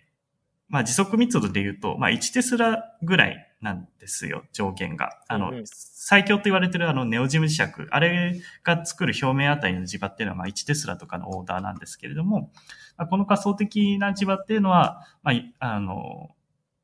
[0.70, 5.22] まあ、時速密度で言うと、まあ、1テスラぐらいなんですよ、上限が。
[5.28, 12.52] あの、うん、最強と言われてるあの、ネオジム磁石、あれが作る表面あたりの磁場っていうのは、まあ、1テスラとかのオーダーなんですけれども、
[12.98, 16.32] まあ、この仮想的な磁場っていうのは、まあ、あの、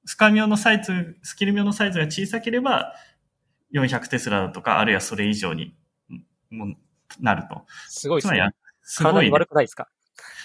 [0.05, 2.93] スカミオのサイズ、スキルミオのサイズが小さければ、
[3.73, 5.75] 400テスラだとか、あるいはそれ以上に
[6.49, 6.75] も
[7.19, 7.65] なると。
[7.89, 8.49] すごいですね
[8.81, 9.87] すごい、体に悪くないですか？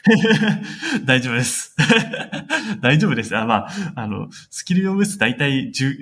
[1.04, 1.74] 大丈夫です。
[2.80, 3.36] 大丈夫です。
[3.36, 5.92] あまあ、あの、スキル用物質大体重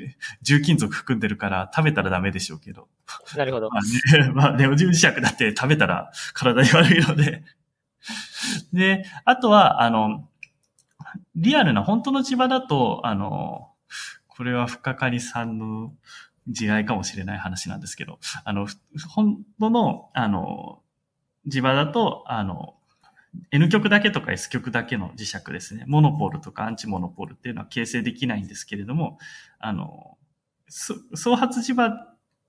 [0.42, 2.88] 重金属含んでるから食べたらダメでしょうけど。
[3.37, 3.79] なるほどま。
[3.79, 7.42] あね、 まあ、ネオジム磁石だって食べたら体に悪いので。
[8.73, 10.29] で、あとは、あの、
[11.35, 13.71] リアルな本当の磁場だと、あの、
[14.29, 15.92] これは深刈りさんの
[16.49, 18.66] 地雷かもしれない話なんですけど、あの、
[19.09, 20.81] 本当の、あの、
[21.49, 22.75] 磁場だと、あの、
[23.51, 25.85] N 極だけとか S 極だけの磁石ですね。
[25.87, 29.19] モノポールとかアンチモノポールっていうのは形成できないんですけれども、
[29.59, 30.16] あの、
[30.69, 31.90] そ創発磁場、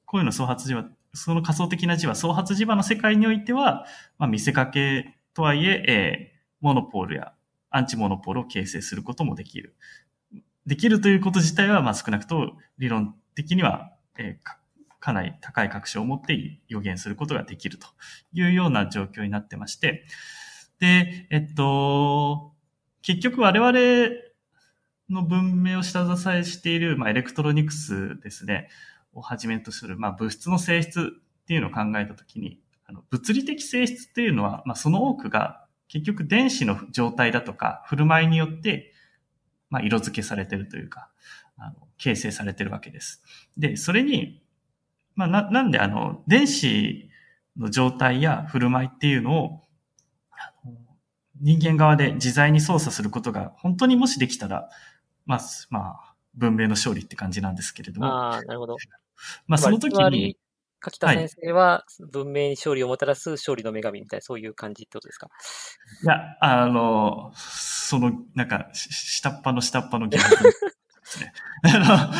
[0.05, 3.85] こういうの創発磁場、その仮想的な磁場、創発磁場の世界においては、
[4.17, 7.33] まあ、見せかけとはいええーモノポールや
[7.69, 9.75] アンチモノポールを形成することもできる。
[10.65, 14.67] できるということ自体は、まあ、少なくとも理論的には、えー
[14.99, 17.87] かなり高い確証を持って予言することができると
[18.33, 20.03] いうような状況になってまして、
[20.79, 22.51] で、えっと、
[23.01, 24.15] 結局我々
[25.09, 28.69] の文明を下支えしている、まあ、エレクトロニクスですね、
[29.13, 38.93] をはじめとする、まあ、物質の性質っていうのを考えたときに、あの物理的性質っていうのは、まあ、その多くが結局電子の状態だとか振る舞いによって、
[39.69, 41.09] まあ、色付けされてるというか、
[41.57, 43.21] あの形成されてるわけです。
[43.57, 44.41] で、それに、
[45.15, 47.09] まあ、な、なんであの、電子
[47.57, 49.63] の状態や振る舞いっていうのを、
[51.39, 54.69] 人間側で自在に操作することが本当にもしできたら、
[55.25, 58.77] まあ、まあ、文明の勝利って感じなんですけれども、ああ、なるほど。
[59.47, 60.37] まあ、その時に、
[60.89, 65.29] 柿田先生は文明に勝利をもたらす勝利の女神みたいな、そういう感じってことですか？
[66.03, 70.51] いや、あの、その、なんか、し下っ端の下っ端の疑惑で
[71.03, 71.33] すね。
[71.63, 72.11] あ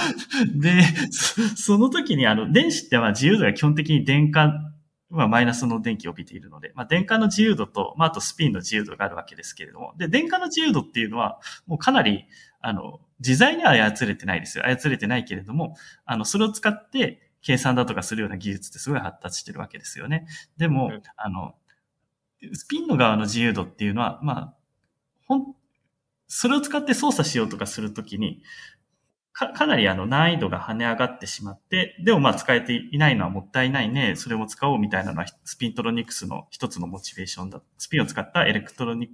[0.56, 4.34] の、で、そその時に、あの、電子っては自由度が基本的に電荷
[5.10, 12.26] はマイナスの電気を帯びているので、まあ、電荷の自由度と、まあ、あとスピンの自由度があるわけですけれども、で、電荷の自由度っていうのは、もうかなり、
[12.62, 14.66] あの、自在には操れてないですよ。
[14.66, 15.76] 操れてないけれども、
[16.06, 20.28] あの、それを使って、計算だとかするような技術ってすごい発達してるわけですよね。
[20.58, 21.56] でも、うんあの、
[22.54, 24.54] スピンの側の自由度っていうのは、まあ、
[25.28, 25.56] ほん、
[26.28, 28.44] それを使って操作しようとかするときに、
[29.32, 37.62] か、かなりあの難易度が跳ね上がってしまって、でもまあ使えていないのはもったいないね、それも使おうみたいなのはスピントロニクスの一つのモチベーションだ。
[37.78, 39.10] スピンを使ったエレクトロニ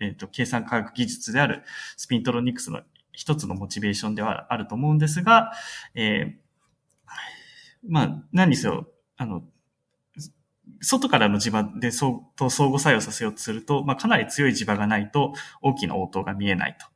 [0.00, 1.62] えっ、と、計算科学技術である
[1.98, 2.80] スピントロニクスの
[3.12, 5.52] 一つのモチベーションではあると思うんですが、
[5.94, 6.46] えー
[7.88, 9.42] まあ、何にせよ、あの、
[10.80, 16.86] 外からの磁場でそう相互作用させようとすると、まあ、かなり強い磁場がないと大きな応答が見えないと。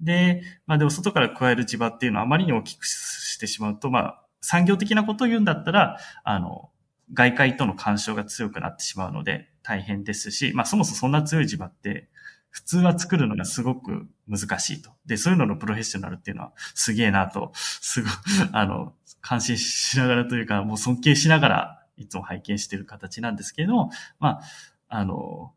[0.00, 6.70] で、まあでも外から加える磁場っていうのはあまりに大きくしてしまうと、まあ、産業的なことを言うんだったら、あの、
[7.12, 12.08] 外界との干渉が強くなってしまうので大変ですし、まあそもそもそんな強い磁場って
[12.54, 14.92] 普通は作るのがすごく難しいと。
[15.06, 18.10] で、そういうののプロフェッショナルっていうのはすげえなと、すごい、
[18.52, 23.90] あの、感心しながらというか、もう尊敬しながらいつも拝見している形なんですけれども、
[24.20, 24.42] まあ、
[24.86, 25.52] あの、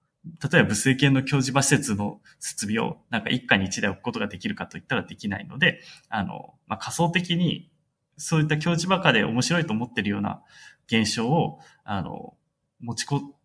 [0.51, 7.69] 例えば物性系の教授場施設の設備をなんか一家に一台置くことができるかといったらできないので、あの、まあ、仮想的に
[8.17, 10.41] そういった教授場下で面白いと思ってるような
[10.87, 12.33] 現象を、あの、
[12.79, 13.36] 持ちこ、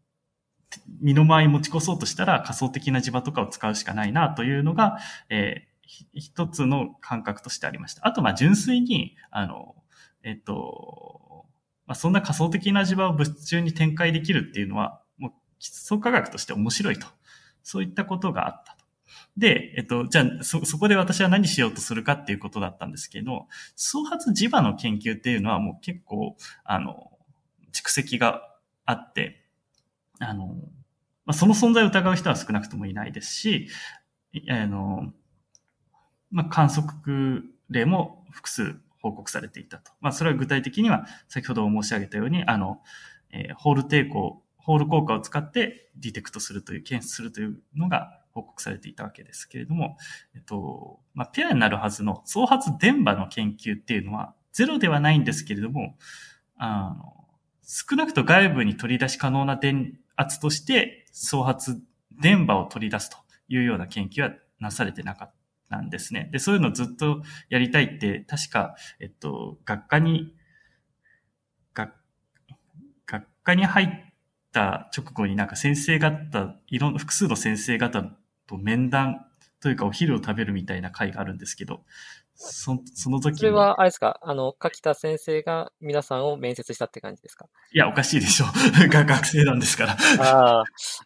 [1.00, 5.72] 身の回り持ち越そうとしたら仮想的な磁場とかを使うしかないなというのが、えー
[6.14, 8.06] 一つの感覚としてありました。
[8.06, 9.74] あと、ま、純粋に、あの、
[10.22, 11.46] えっと、
[11.86, 17.06] まあ、そんな仮想的な磁場を物質中に展開できるっていうのは、もう基礎科学として面白いと。
[17.62, 18.84] そういったことがあったと。
[19.36, 27.10] で、えっと、じゃあ、そ、そこで私は何しようとするかっていうことだったんですけど、創発磁場の研究っていうのはもう結構、あの、
[27.72, 28.42] 蓄積が
[28.84, 29.41] あって、
[30.18, 30.46] あの、
[31.24, 33.68] まあ、その存在を疑う人は少なくともいないですし、
[34.48, 35.12] あの、
[36.30, 39.92] まあ、観測例も複数報告されていたと。
[40.00, 42.80] まあ、それは具体的には、先ほど申し上げたように、あの、
[43.30, 49.96] えーホール抵抗、ホール効果を使ってディテクトするという、検出するというのが報告されていたわけですけれども、
[50.34, 55.96] えっと、まあ、ペアになるはずの創発電波の研究っていうのは、ゼロではないんですけれども、
[56.56, 57.26] あの、
[57.62, 61.80] 少なくと外部に取り出し可能な電圧として、創発
[62.20, 63.16] 電波を取り出すと
[63.48, 65.34] いうような研究はなされてなかっ
[65.70, 66.28] たんですね。
[66.32, 70.34] で、そういうのをずっとやりたいって、確か、えっと、学科に、
[71.74, 71.92] 学、
[73.06, 73.88] 学科に入っ
[74.52, 78.04] た直後になんか先生方、いろんな複数の先生方
[78.46, 79.26] と面談
[79.62, 81.84] というかお昼を食べるみたいな会があるんですけど、
[82.34, 84.18] そその時それは、あれですか？
[84.22, 87.46] あの、柿田先生が皆さんを面接したって感じですか？
[87.72, 88.46] いや、おかしいでしょ。
[88.90, 89.96] が学生なんですから。
[90.20, 90.64] ああ、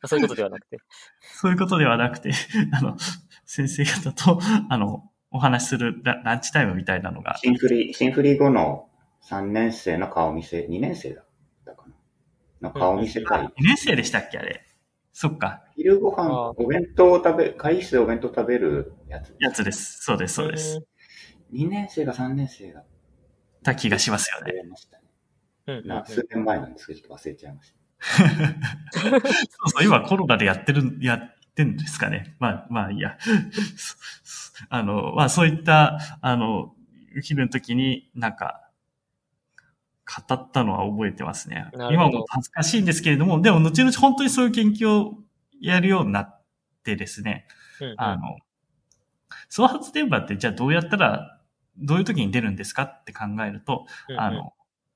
[0.08, 0.78] そういうことではなくて。
[1.20, 2.32] そういうことではなくて、
[2.72, 2.96] あの、
[3.44, 4.40] 先生方と、
[4.70, 7.36] あの、お話しするラランチタイムみたいなのが。
[7.38, 8.88] 新振り、新振り後の
[9.28, 11.26] 3年生の顔見せ、2年生だっ
[11.66, 11.84] たか
[12.60, 12.68] な？
[12.70, 13.44] の顔見せ会。
[13.44, 14.65] 2年生でしたっけあれ？
[15.18, 15.62] そっか。
[15.74, 19.34] 昼ご飯、お弁当を食べ、会議室でお弁当食べるやつ。
[19.38, 20.02] やつです。
[20.02, 20.82] そうです、そうです。
[21.54, 22.86] 2年生が3年生だっ
[23.64, 24.52] た気がしますよね。
[25.68, 25.90] うん。
[25.90, 27.78] うん数年前なんですけど、ちょっと忘れちゃいました。
[29.00, 32.36] そうそう、今コロナでやってる、やってんですかね。
[32.38, 33.16] まあ、まあいいや。
[34.68, 36.74] あの、まあそういった、あの、
[37.22, 38.65] 昼の時になんか、
[40.06, 41.66] 語ったのは覚えてますね。
[41.74, 45.14] 今も恥ずかしいんですけれども、でも後々本当にそういう研究を
[45.60, 46.42] やるようになっ
[46.84, 47.46] てですね、
[47.80, 47.94] うんうん。
[47.98, 48.36] あの、
[49.48, 51.40] 創発電波ってじゃあどうやったら、
[51.78, 54.20] どういう時に出るんですかって考えると、うんうん。
[54.20, 54.52] あの、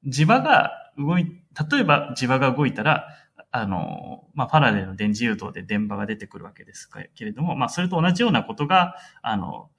[0.06, 3.08] 磁場が動い、例えば磁場が動いたら、
[3.50, 9.70] あの、まあ、ファラデーの電磁誘導で電波が出てくるわけですけれども、まあ、それと同じようなことが、あの、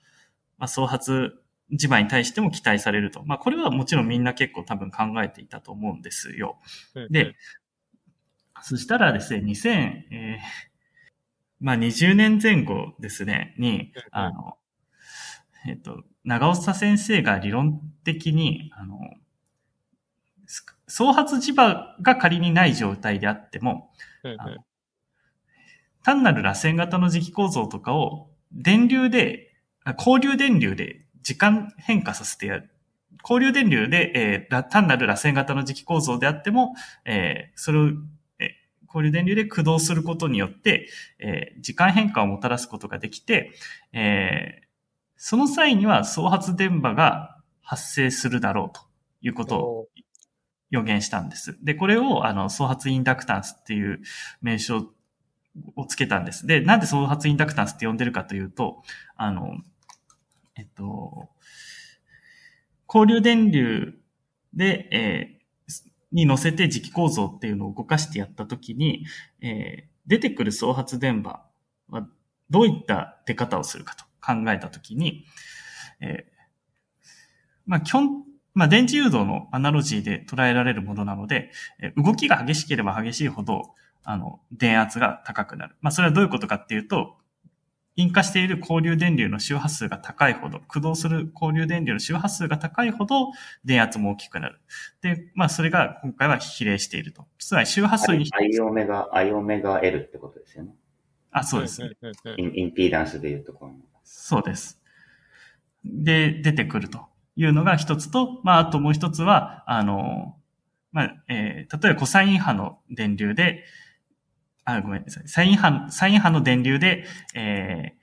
[0.57, 1.40] まあ、創発
[1.71, 3.23] 磁場に対しても期待されると。
[3.25, 6.59] まあ、これはもちろんみんな結構多分考えていたと思うんですよ。
[7.09, 7.35] で、
[8.61, 9.69] そしたらですね、2000、
[10.11, 10.71] えー
[11.61, 14.57] まあ、20年前後ですね、に、うんあの、
[15.67, 18.99] えっと、長尾先生が理論的に、あの、
[20.87, 23.91] 創発磁場が仮にない状態であっても、
[26.03, 32.69] 単なる螺旋型の磁気構造とかを電流で、あ交流電流で時間変化させてやる。
[33.23, 36.73] 交流電流で、えーら単なる螺旋型の磁気構造であっても、
[37.05, 37.91] えーそれを、えー
[38.87, 40.87] 交流電流で駆動することによって、
[41.19, 43.51] えー時間変化をもたらすことができて、
[43.93, 44.71] えー
[45.23, 48.81] その際には創発電波が発生するだろうと
[49.21, 49.87] いうことを
[50.71, 51.63] 予言したんです。
[51.63, 54.01] で、これを、あの、創発インダクタンスっていう
[54.41, 54.89] 名称
[55.75, 56.47] をつけたんです。
[56.47, 58.81] で、なんで創発インダクタンスって呼んでるかというと、
[59.15, 59.57] あの、
[60.61, 61.29] えっと、
[62.87, 63.95] 交流電流
[64.53, 65.41] で、えー
[66.13, 69.05] に乗せて磁気構造っていうのを動かしてやったときに、
[69.41, 71.45] えー出てくる創発電波
[71.87, 72.07] は
[72.49, 75.25] どういった出方をするかと考えたときに、
[76.01, 76.31] えー
[77.67, 78.23] まあ、基本、
[78.55, 85.75] まあ、電磁誘導のアナロジーで捉えられるものなので、えー動きが激しければ激しいほど、あの、電圧が高くなる。
[85.81, 87.15] まあ、それはどういうことかっていうと、
[87.95, 93.31] 引火している交流電流の周波数が高いほど、駆動する交流電流の周波数が高いほど、
[93.65, 94.59] 電圧も大きくなる。
[95.01, 97.27] で、まあ、それが今回は比例していると。
[97.37, 100.73] つまり周波数に、アイオメガ、アイオメガ L ってことですよね。
[101.31, 103.79] あ、そうですインインピーダンスでいうところの。
[104.03, 104.81] そうです。
[105.83, 110.37] で、出てくるというのが一つと、まあ、あともう一つは、あの、
[110.91, 113.63] まあ、えー例えばコサイン波の電流で、
[114.65, 115.27] あ、ごめんなさい。
[115.27, 117.93] サイン波、サイン波の電流で、え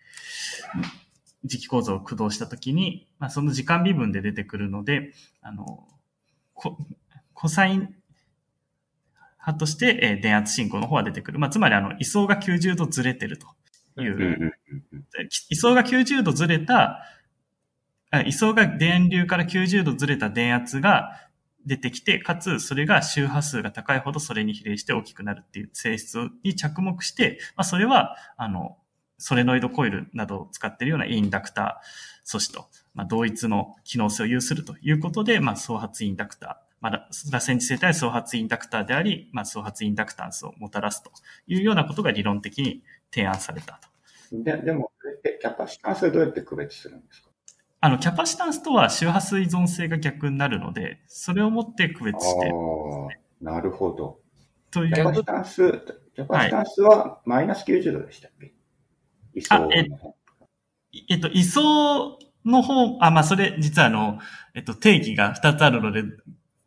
[1.44, 5.86] ー、磁気構造を駆動したときに、まあ、その時間微分で出てくるので、あの、
[6.54, 6.76] コ
[7.32, 7.94] コサイン
[9.38, 11.38] 波として、えー電圧進行の方は出てくる。
[11.38, 14.52] まあ、つまり、あの、位相が90度ずれてるという。
[15.48, 17.04] 位相が90度ずれた、
[18.10, 21.27] あ位相が電流から90度ずれた電圧が
[21.68, 28.78] 出てきて、かつそれが周波数が高いほどそれに比例して大きくなるっていう性質に着目して、まあ、それは、あの、
[29.18, 31.86] ソレノイドコイルなどを使っているようなインダクター
[32.24, 41.10] 素子と、まあ、同一の機能性を有するということで、まあ、創発インダクター、まあ、螺旋磁性体創発インダクターであり、まあ、創発インダクタンスをもたらすと
[41.46, 43.88] いうようなことが理論的に提案されたと。
[44.30, 47.27] ででも、それってキャパシタンスでどうやって区別するんですか？
[47.80, 54.18] あの、キャパシタンスとは周波数依存性が逆になるので、それをもって区別して、ああ、なるほど。
[54.70, 55.72] というキャパシタンス、
[56.14, 58.52] キャパシタンスはマイナス90度でしたっけ？
[59.34, 59.86] 位相のあえ
[61.08, 64.18] えっと、位相の方、あ、まあ、それ、実はあの、
[64.54, 66.02] えっと、定義が2つあるので、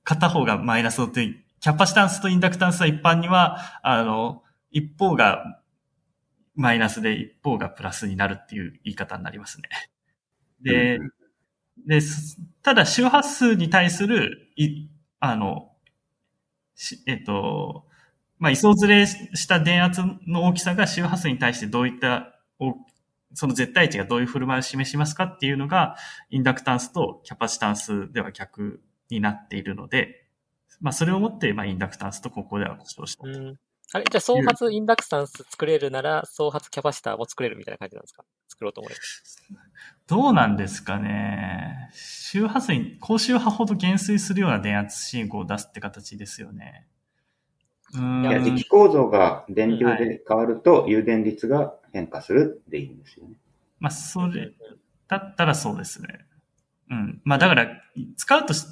[0.04, 1.36] 片方がマイナスの定義。
[1.60, 5.62] キャパシタンスとインダクタンスは一般には、あの、一方が
[6.56, 9.70] マイナスで一方がプラスになるっていう言い方になりますね。
[10.64, 11.12] で、うん
[11.86, 14.88] で、すただ周波数に対する、い、
[15.20, 15.72] あの、
[16.76, 17.86] しえっと、
[18.40, 22.76] まあ、位相ずれした電圧の大きさが周波数に対してどういった、お
[23.34, 25.96] その絶対値がどういう振る舞いを示しますかっていうのが、
[26.30, 30.28] インダクタンスとキャパシタンスでは逆になっているので、
[30.82, 33.30] まあ、それをもって、まあ、インダクタンスとここでは故障したと。
[33.30, 33.60] うん
[33.94, 38.24] あれじゃあ、総発インダクタンス作れるなら、総発キャパシターも作れるみたいな感じなんですか？
[38.48, 39.00] 作ろうと思えば。
[40.08, 41.90] どうなんですかね。
[41.94, 46.88] 周波数に、高周波ほど減衰するような電圧信号を出すって形ですよね。
[47.94, 53.36] うーんいや、磁気構造が電流で変わると、誘電率が変化するでいいんですよね。
[53.80, 54.54] まあ、それ、
[55.10, 56.08] だったらそうですね。
[56.90, 57.22] うん。
[57.26, 57.68] まあ、だから、
[58.16, 58.66] 使うとし、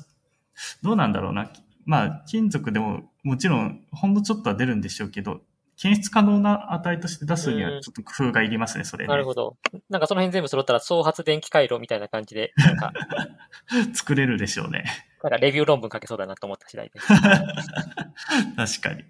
[0.82, 1.52] どうなんだろうな。
[1.90, 5.42] まあ、金属でも、もちろん、ほんのちょっとは出るんでしょうけど、
[5.76, 9.08] 検出可能な値として出すには、ちょっと工夫がいりますね、それね。
[9.08, 9.58] なるほど。
[9.90, 12.94] なんかその辺全部揃ったら、総発電気回路みたいな感じで、なんか、
[13.96, 14.84] 作れるでしょうね。
[15.24, 17.08] なんかレビュー論文書けそうだなと思った次第です。
[17.10, 19.04] 確かに。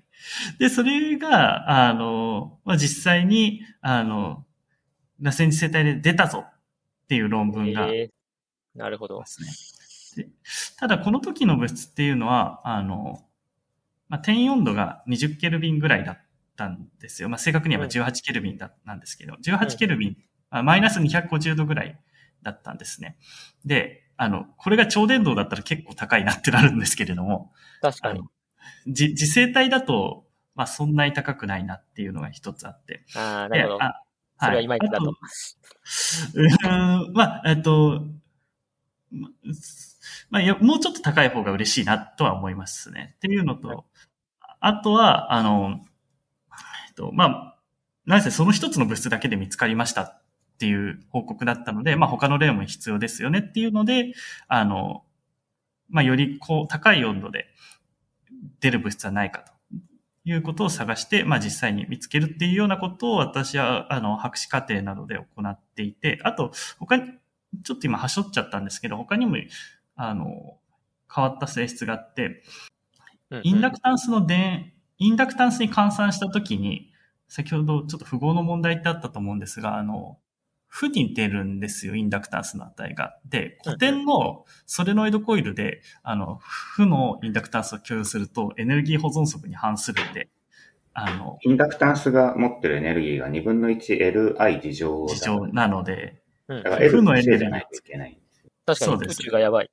[0.58, 4.46] で、それが、あの、まあ、実際に、あの、
[5.20, 6.52] 螺旋磁性体で出たぞっ
[7.10, 8.10] ていう論文がえー
[8.76, 9.26] なるほどで。
[9.26, 9.48] すね。
[10.20, 10.30] で
[10.78, 13.24] ただ、この時の物質っていうのは、あの、
[14.08, 16.20] まあ、転移温度が20ケルビンぐらいだっ
[16.56, 17.30] たんですよ。
[17.30, 20.18] まあ、正確にはまあうん18ケルビンだなんですけど、18ケルビン、
[20.50, 22.00] あマイナス250度ぐらい
[22.44, 23.18] だったんですね。
[23.66, 28.22] で、あの、これが超電導だったら結構高いなってなるんですけれども、確かに。
[28.88, 33.06] じ自生体だと、まあ、そんなに高くないなっていうのが一つあって。
[33.16, 33.80] ああ、なるほど
[34.42, 35.10] それはいまいちだと。
[36.34, 38.08] うーん、まあ、えっと、
[39.12, 39.30] ま
[40.30, 43.14] まあ、いやもうちょっと高い方が嬉しいなとは思いますね。
[43.16, 43.86] っていうのはいと、
[44.60, 45.82] あとは、あの、
[46.88, 47.60] えっと、まあ、
[48.06, 50.22] なんせその一つの物質だけで見つかりましたっ
[50.60, 54.14] ていう報告だったので、まあ他の例も必要ですよねっていうので、
[54.48, 55.04] あの、
[55.90, 57.46] まあよりこう高い温度で
[58.60, 59.54] 出る物質はないかと
[60.26, 67.04] いうことを探して、まあ実際に見つけるっていうようなことを私は、あの、博士課程などで行っていて、あと、他に、
[67.64, 69.38] ちょっと今はしょっちゃったんですけど、他にも、
[70.02, 70.58] あの、
[71.14, 76.92] 変わった性質があって、うんインダクタンスの電、インダクタンスに換算したときに、
[77.28, 80.18] 先ほどちょっと符号の問題ってあったと思うんですが、あの、
[80.68, 83.20] 負に出るんですよ、インダクタンスの値が。
[83.24, 90.28] で、古典のソレノイドコイルで、あの、負のインダクタンスを共有すると、エネルギー保存則に反するんで、
[90.94, 98.20] あの、インダクタンスが持ってるエネルギーが2分の 1Li 事乗だ事情なので、うんだから負の L エネルギーじゃないといけない。
[98.76, 99.72] 確かに宇そうです宙がやばい。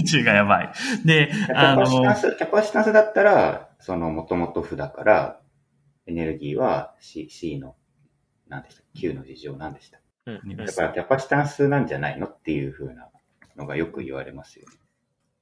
[0.00, 0.72] 宇宙がやばい。
[1.04, 5.40] で、キあの、ス、キャパシタンスだったら、その、もともと負だから、
[6.06, 7.76] エネルギーは C, C の、
[8.48, 13.08] 何でした ?Q の事乗何でしたうんうんだからキャパシタンスなんじゃないのっていう風な
[13.56, 14.76] のがよく言われますよね。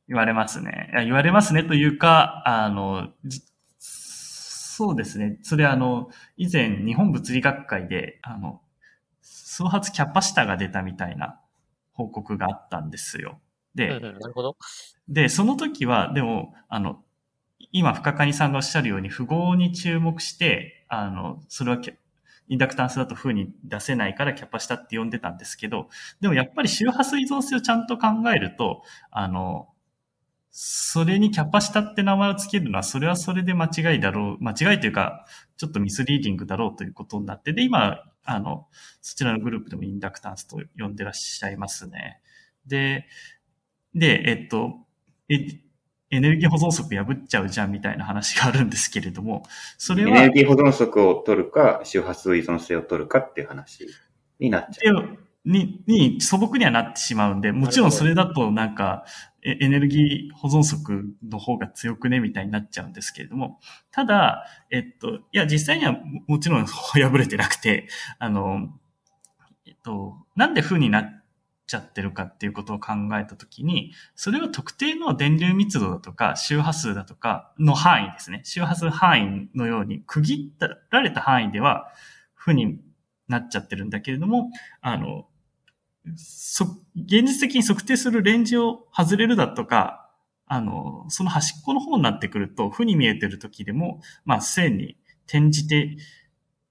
[0.09, 0.91] 言われますね。
[0.93, 3.43] いや言われますねというか、あの、じ
[3.79, 5.39] そうですね。
[5.43, 8.61] それあの、以前日本物理学会で、あの、
[9.23, 11.41] 総発キャパシタが出たみたいな
[11.97, 13.41] 報告があったんですよ。
[13.75, 14.57] で、うんうんなるほど。
[15.09, 17.03] で、その時は、でも、あの、
[17.73, 21.95] 今、深谷さんがおっしゃるように、符号に注目して、あの、それはキャ
[22.49, 25.89] インダクタンスだと風に出せないからキャパシタって呼んでたんですけど、
[26.21, 29.69] でもやっぱり周波数依存性をちゃんと考えると、あの、
[30.51, 35.27] それにキャパシタって名前をつけるのは、それはそれで間違いだろう、間違いというか、
[35.57, 38.67] ちょっとミスリーディングだろうということになって、で、今、あの、
[39.01, 42.21] そちらのグループでもインダクタンスと呼んでらっしゃいますね。
[42.67, 43.07] で、
[43.95, 44.75] で、えっと、
[45.29, 45.61] え
[46.11, 49.43] エネルギー保存則破っちゃうじゃんみたいな話があるんですけれども、
[49.77, 53.87] それはエネル、ギー保存則を取るか、周波数依存性を取るかっていう話
[54.39, 55.19] になっちゃう。
[55.47, 59.05] に、に素朴にはなってしまうんで、もちろんそれだとなんか、
[59.43, 63.61] えエネルギー保存則の方が強くねみたいになっちゃうんですけれども、
[63.93, 67.89] ただ、えっと、いや、実際にはももちろん破れてなくて、
[68.19, 68.69] あの、
[69.65, 71.25] えっと、なんで負になっ
[71.69, 78.41] ちゃってるかっていうことを考えたときに、それを特定の電流密度だとか、周波数だとかの範囲ですね。
[78.43, 80.53] 周波数範囲のように区切
[80.91, 81.93] られた範囲では、
[82.35, 82.81] 負に
[83.29, 85.27] なっちゃってるんだけれども、あの、
[86.15, 90.11] そ、現実的に測定するレンジを外れるだとか、
[90.47, 94.97] あの、その端っこの方になってくると、負に見えてる時でも、まあ、線に
[95.27, 95.97] 転じて、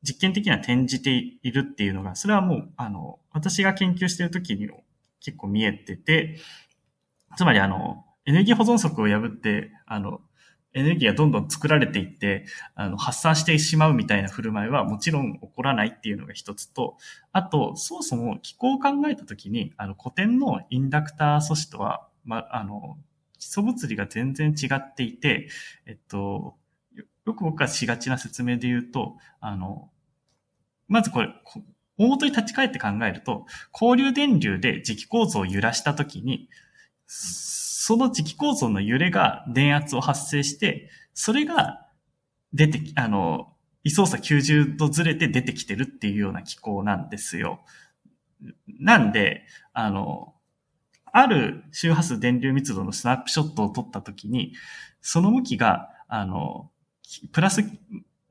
[0.01, 4.83] 実験的には転じているっていうのが、それはもう、あの、私が研究している時にも
[5.19, 6.37] 結構見えてて、
[7.35, 10.21] つまりあの、エネルギー保存則を破って、あの、
[10.75, 12.45] エネルギーがどんどん作られていって、
[12.75, 16.97] あの、発散してしまうみたいな振る舞いはもちろん起こらないっていうのが一つと、
[17.31, 22.97] あと、そもそも気候を考えたときに、あの、古典のインダクター素子とは、ま、あの、
[23.39, 25.47] 基礎物理が全然違っていて、
[25.85, 26.55] えっと、
[27.25, 29.89] よく僕がしがちな説明で言うと、あの、
[30.89, 31.29] まずこれ、
[31.97, 36.49] 大元に立ち返って考えると、交流電流で磁気構造を揺らしたときに、
[37.07, 41.87] その磁気構造の揺れが電圧を発生して、それが
[42.53, 43.53] 出てき、あの、
[43.83, 47.61] 位相差90度ずれて出てきてるっていうような機構なんですよ。
[48.67, 49.43] なんで、
[49.73, 50.33] あの、
[51.11, 54.53] ある周波数電流密度のスナップショットを撮ったときに、
[55.01, 56.71] その向きが、あの、
[57.31, 57.63] プラス、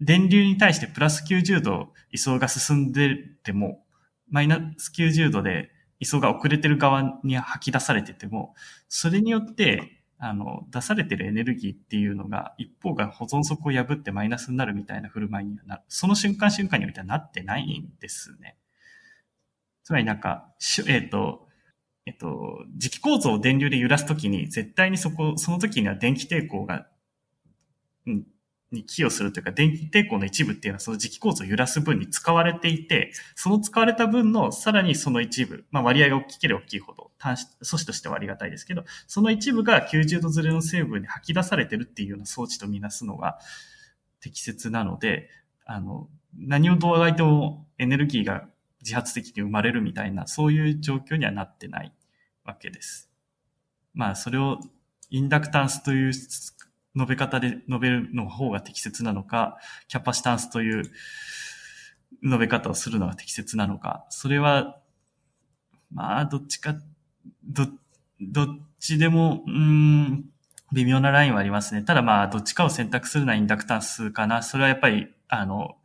[0.00, 3.84] 電流に対してプラス90度位相が進んでても、
[4.28, 5.70] マイナス90度で
[6.00, 8.54] 位相が遅れてる側に吐き出されてても、
[8.88, 15.82] それによって、あの、出されてるエネルギーっていうのが、一方が保存則を破ってマイナスになるみたいな振る舞いにはなる。
[15.88, 18.56] その瞬間瞬間においてはなってないんですね。
[19.82, 20.48] つまりなんか、
[20.86, 21.48] えっ、ー、と、
[22.06, 26.86] えっ、と、磁気構造を電流で揺らすときに、絶対にそこ、その時には電気抵抗が、
[28.06, 28.26] うん、
[28.74, 43.38] に寄与するというか、電気抵抗の一部っていうのはその磁気構造を揺らす分に使われていて、その使われた分のさらにその一部、まあ割合が大きければ大きいほど、端子、素子としてはありがたいですけど、その一部が90度ずれの成分に吐き出されてるっていうような装置とみなすのが
[44.20, 45.30] 適切なので、
[45.64, 48.48] あの、何をどうあいてもエネルギーが
[48.82, 51.92] 自発的に生まれるみたいな、そういう状況にはなってない
[52.44, 53.10] わけです。
[53.94, 54.58] まあ、それを
[55.10, 56.12] インダクタンスという
[56.96, 60.82] 述べ方で述べるの方が適切なのか、キャパシタンスという
[62.22, 64.78] 述べ方をするのが適切なのか、それは、
[65.92, 66.74] まあ、どっちか、
[67.44, 67.66] ど、
[68.20, 68.46] どっ
[68.78, 70.24] ちでも、うん、
[70.72, 71.82] 微妙なラインはありますね。
[71.82, 74.42] ただまあ、どっちかを選択するのはインダクタンスかな。
[74.42, 75.76] それはやっぱり、あの、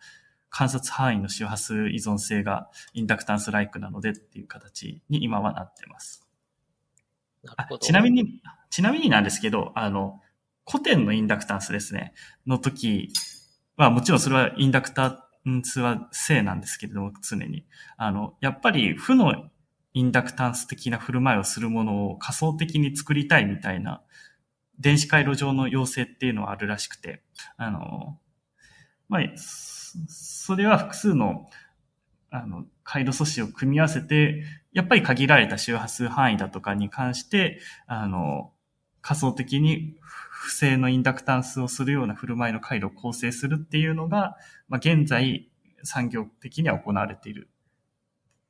[0.50, 6.28] 観察範囲の周波数依存性がインダクタンスライクなのでっていう形に今はなってます。
[7.82, 10.22] ちなみに、ちなみになんですけど、あの、
[10.70, 12.14] 古典のインダクタンスですね、
[12.46, 13.10] の時
[13.76, 17.66] は、もちろんそれはインダクタンスは正なんですけれども、常に。
[17.98, 19.50] あの、やっぱり負の
[19.94, 24.04] インダクタンス的な振る舞いをするものを仮想的に作りたいみたいな、
[24.80, 27.24] 電子回路上の要請っていうのはあるらしくて、
[27.58, 28.20] あの、
[29.08, 31.50] まあ、それは複数の、
[32.30, 38.54] あの、回路素子を組み合わせて、やっぱり限られた周波数範囲だとかに関して、あの、
[39.02, 39.96] 仮想的に
[40.42, 44.38] 不正のインダクタンスをするような振る舞いの回路を構成するっていうのが、
[44.70, 45.50] まあ、現在
[45.84, 47.50] 産業的には行われている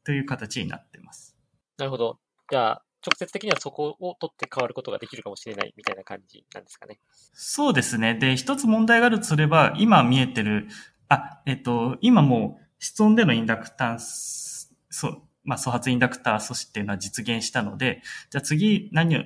[0.06, 1.36] という形になっています。
[1.80, 2.20] なるほど。
[2.52, 7.00] じゃあ、直接的にはそこを取って変わることができるかもしれないみたいな感じなんですかね。
[7.34, 8.14] そうですね。
[8.14, 10.68] で、一つ問題があるとすれば、今見えてる、
[11.08, 19.24] あ、えっと、今もう室温でのインダクタンス、そう、まあ、粗発インダクター素子っていうのは実現したので、じゃあ次何を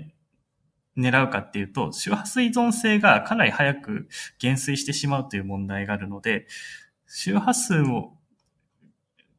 [0.97, 4.07] 狙うかっていうと、周波数依存性がかなり早く
[4.39, 6.47] 減衰してしまうという問題があるので、
[7.07, 8.13] 周波数を、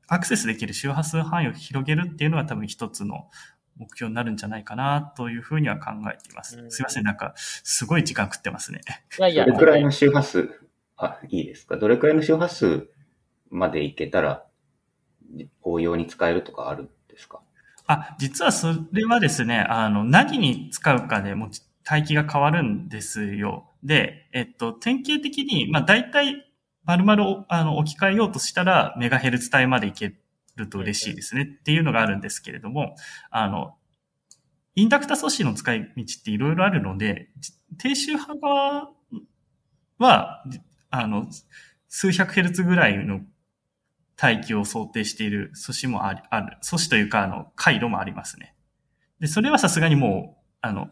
[0.06, 3.30] アクセスできる周波数範囲を広げるっていうのは多分一つの
[3.76, 6.56] 目標になるんじゃないかなというふうには考えています。
[6.68, 8.80] すいません、なんか、すごい時間食ってますね。
[9.18, 9.46] いやいや。
[9.46, 10.50] どれくらいの周波数、
[10.96, 11.76] あ、いいですか？
[11.76, 12.88] どれくらいの周波数
[13.50, 14.44] までいけたら、
[15.62, 17.40] 応用に使えるとかあるんですか？
[17.86, 21.50] あ、実はそれはですね、あの、何に使うかでも
[21.90, 23.70] 帯域が変わるんですよ。
[23.82, 26.50] で、えっと、典型的に、まあ、大体、
[26.84, 30.14] 丸々、あの、置き換えようとしたら、メガヘルツ帯までいけ
[30.56, 32.96] ると嬉しいですねっていうのがあるんですけれども、
[33.30, 33.74] あの、
[34.76, 37.28] インダクタ素子の使い道っていろいろあるので、
[37.78, 38.90] 低周波側
[39.98, 40.44] は、
[40.90, 41.26] あの、
[41.88, 43.20] 数百ヘルツぐらいの
[44.22, 48.54] 帯域を想定している素子もある、ある素子というか、あの、回路もありますね。
[49.20, 50.88] で、それはさすがにもう、あの、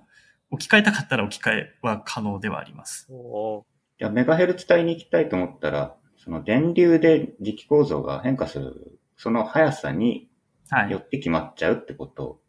[0.50, 3.06] 置き換えたかったら置き換えは可能ではあります。
[3.10, 3.64] お
[3.98, 10.30] じゃメガヘルツ帯に行きたいと思ったら、その電流で磁気構造が変化する、その速さに
[10.88, 12.40] よって決まっちゃうってこと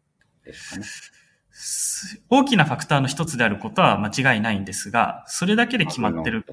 [0.44, 0.82] ですかね。
[0.82, 6.44] はい、大きなファクターの一つであることは間違いないんですが、それだけで決まってる。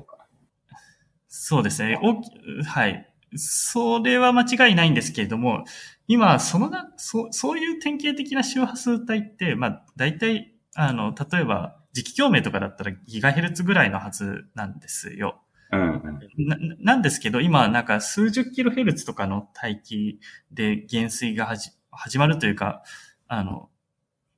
[1.27, 1.99] そうですね。
[2.01, 2.29] 大き
[2.65, 3.10] はい。
[3.35, 5.63] それは間違いないんですけれども、
[6.07, 15.41] 今、そのな、そそういう典型的な周波数帯って、まあ、大体、あの、例えば、磁気共鳴とかだったらギガヘルツぐらいのはずなんですよ。
[15.71, 16.01] うん
[16.37, 20.19] ななんですけど、今、なんか数十キロヘルツとかの帯域
[20.51, 21.45] で減衰が
[21.91, 22.83] 始まるというか、
[23.27, 23.69] あの、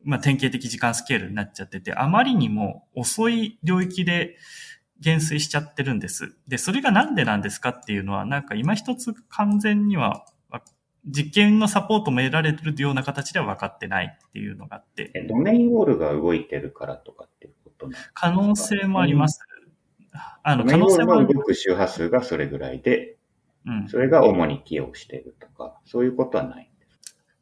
[0.03, 4.37] まあ、典型的時間スケールになっちゃってて、あまりにも遅い領域で、
[5.03, 6.33] 減衰しちゃってるんです。
[6.47, 10.25] で、それがなんでなんですかっていうのは、なんか今一つ完全には、
[11.05, 15.11] 実験のサポートも得られてるような形では分かってないっていうのがあって。
[15.27, 19.39] ドメインウォールが動いてるからとかっていうこと可能性もあります。
[20.43, 21.25] あの、可能性も。
[21.25, 23.17] 動く周波数がそれぐらいで、
[23.65, 26.71] うん、それが主に寄与しているとか、そういうことはない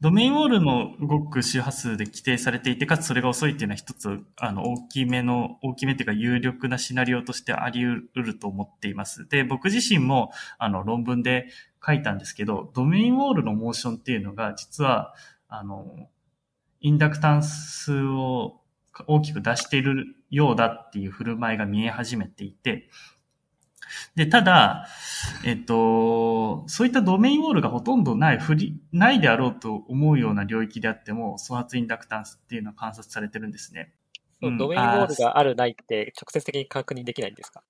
[0.02, 7.84] ドメインウォールの動く周波数で規定されていて、かつそれが遅いっていうのは一つ、あの、大きめの、大きめっていうか有力なシナリオとしてあり
[8.16, 9.28] 得ると思っています。
[9.30, 11.50] で、僕自身も、あの、論文で
[11.86, 15.14] 書いたんですけど、ドメインウォールのモーションっていうのが、実は、
[15.48, 16.10] あの、
[16.80, 18.60] インダクタンスを
[19.06, 22.90] 大きく出しているようだっていう振る舞いが見え始めていて、
[24.16, 24.88] で、ただ、
[25.46, 33.94] えっと、そういったドメインウォールがほとんどない、振り、ないであろうと思うような領域であっても、創発インダクタンスっていうのは観察されてるんですね。
[34.42, 37.64] ドメインウォールがあるないって直接的に確認できないんですか？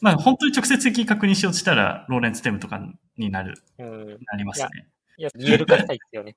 [0.00, 2.80] まあ、本当に直接的に確認しようとしたら、ローレンツテムとか
[3.16, 4.68] になる、うん、なりますね。
[5.18, 6.36] いや、言える化したいですよね。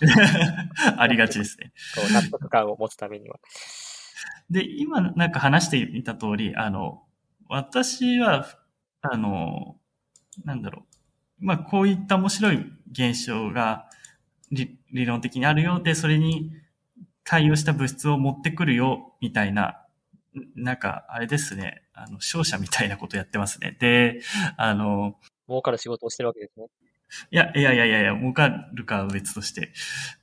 [0.98, 1.72] ありがちですね。
[1.96, 3.40] こう納得感を持つためには。
[4.50, 7.02] で、今なんか話していた通り、あの、
[7.54, 8.48] 私は、
[9.00, 9.76] あの、
[10.44, 10.86] なんだろ
[11.40, 11.46] う。
[11.46, 13.88] まあ、こういった面白い現象が
[14.50, 16.50] 理理論的にあるようで、それに
[17.22, 19.86] 対応した物質を持ってくるよ、みたいな、
[20.56, 21.82] なんか、あれですね。
[21.92, 23.76] あの、商社みたいなことやってますね。
[23.78, 24.20] で、
[24.56, 25.14] あの、
[25.48, 26.66] 儲かる仕事をしてるわけですね。
[27.30, 29.72] いや、いやいやいやいや、儲かるかは別として。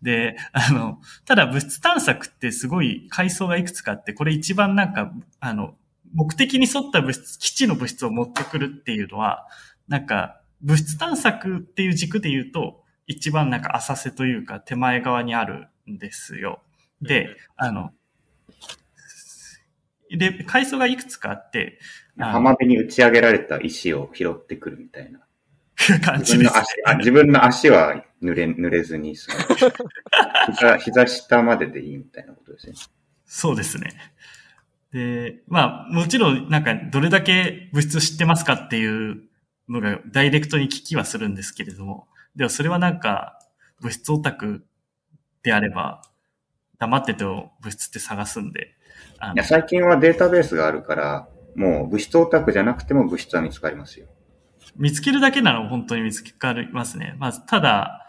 [0.02, 5.76] で、あの、ただ物質探索ってすごい階層がいくつかあって、これ一番なんか、あの、
[6.14, 9.48] 目的に沿った物質、基地の物質を持ってくるっていうのは、
[9.88, 16.62] なんか、物質探索っていう軸で言うと、一番なんか浅瀬というか手前側にあるんですよ。
[17.02, 17.92] で、あの、
[20.10, 21.80] で、階層がいくつかあって、
[22.18, 25.20] 浜辺に打ち上げられた石を拾ってくるみたいな。
[26.04, 26.64] 感じです、ね、
[27.00, 32.74] 自分の足は濡れ、濡れずに、膝、膝下まででいいみたいなことですね。
[33.26, 33.90] そうですね。
[34.92, 39.24] で、まあ、もちろん、なんか、どれだけ物質を知ってますかっていう
[39.70, 43.40] のが、ダイレクトに聞きはするんですけれども、でもそれはなんか、
[43.80, 44.66] 物質オタク
[45.44, 46.02] であれば、
[46.78, 48.76] 黙ってても物質って探すんで。
[49.36, 54.08] いや、最近はデータベースがあるから、もう物質オタクじゃなくても物質は見つかりますよ。
[54.76, 57.16] 見つけるだけなら本当に見つかりますね。
[57.18, 58.08] まあ、ただ、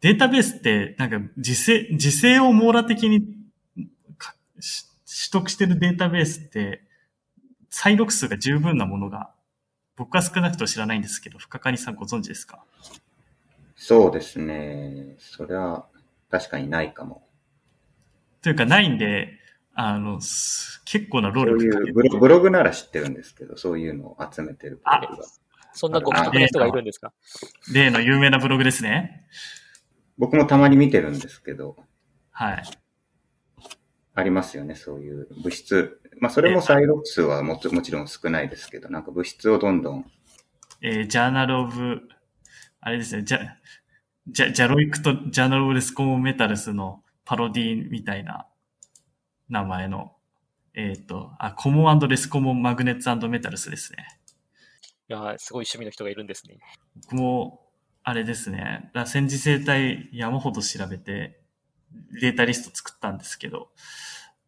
[0.00, 3.36] データベースって、なんか、時勢、時勢を網羅的に
[5.16, 6.82] 取得してるデータベースって、
[7.70, 9.30] 再録数が十分なものが、
[9.96, 12.64] 僕は少なくとも知らないんですけど、深谷さんご存知ですか？
[13.76, 15.16] そうですね。
[15.18, 15.86] それは
[16.30, 17.26] 確かにないかも。
[18.42, 19.40] というか、ないんで、
[19.74, 25.28] あの、結構な労力そういうブロブログなら知ってるんですけど、そういうのを集めてるブログが。
[25.72, 27.12] そんなごくな人がいるんですか？
[27.72, 29.26] 例の有名なブログですね。
[30.16, 31.76] 僕もたまに見てるんですけど。
[32.30, 32.62] はい。
[34.16, 36.00] ありますよね、そういう物質。
[36.20, 40.10] まあ、それも再録数はももちろん少ないですけど、なんか物質をどんどん。
[40.80, 42.00] えー、ジャーナルオブ、
[42.80, 43.40] あれですね、ジャ、
[44.26, 48.46] ジャ、ジャロイクとジャーナルオブレスコモメタルスのパロディみたいな
[49.50, 50.12] 名前の、
[50.72, 54.06] えっ、ー、と、あ、コモンレスコモンマグネッツメタルスですね。
[55.10, 56.56] いやすごい趣味の人がいるんですね。
[57.02, 57.60] 僕も、
[58.02, 61.38] あれですね、螺旋磁生体山ほど調べて、
[62.20, 63.70] データリスト作ったんですけど、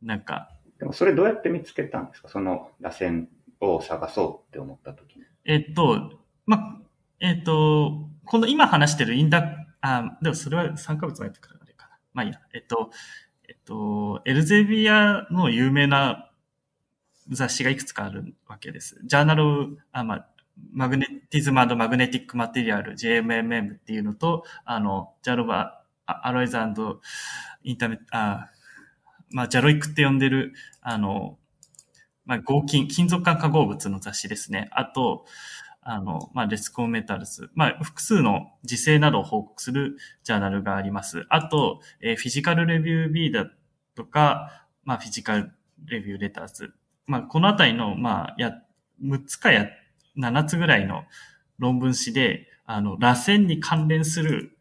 [0.03, 0.51] なんか。
[0.79, 2.29] でもそれどうやって見つけたんですか？
[2.29, 3.27] その螺旋
[3.61, 5.25] を探そうって思った時に。
[5.45, 6.81] えっと、ま、
[7.21, 11.99] えっと、この今話してるインダ、あ、でもそれは酸化物が入ってくるあれかな。
[12.13, 12.41] まあいいや。
[12.55, 12.91] えっと、
[13.49, 16.31] えっと、エルゼビアの有名な
[17.31, 19.01] 雑誌がいくつかあるわけです。
[19.05, 20.29] ジャーナル、あ、まあ、
[20.73, 25.78] マグネティズムマグネティックマテリアル JMMM っていうのと、あの、ジャロバ、
[26.09, 26.61] アロイズイ
[27.73, 28.51] ンターネット、あ、
[29.31, 31.39] まあ、ジャロイクって呼んでる、あの、
[32.25, 34.69] まあ、合金、金属管化合物の雑誌ですね。
[34.73, 35.25] あと、
[35.81, 37.49] あの、まあ、レスコンメタルス。
[37.55, 41.25] まあ、複数の時勢などを報告するジャーナルがあります。
[41.31, 43.47] あと、えー、フィジカルレビュー B だ
[43.95, 45.53] とか、まあ、フィジカル
[45.87, 46.75] レビューレターズ。
[47.07, 48.53] まあ、このあたりの、まあ、や、
[49.03, 49.69] 6つかや、
[50.19, 51.05] 7つぐらいの
[51.59, 54.58] 論文誌で、あの、螺旋に関連する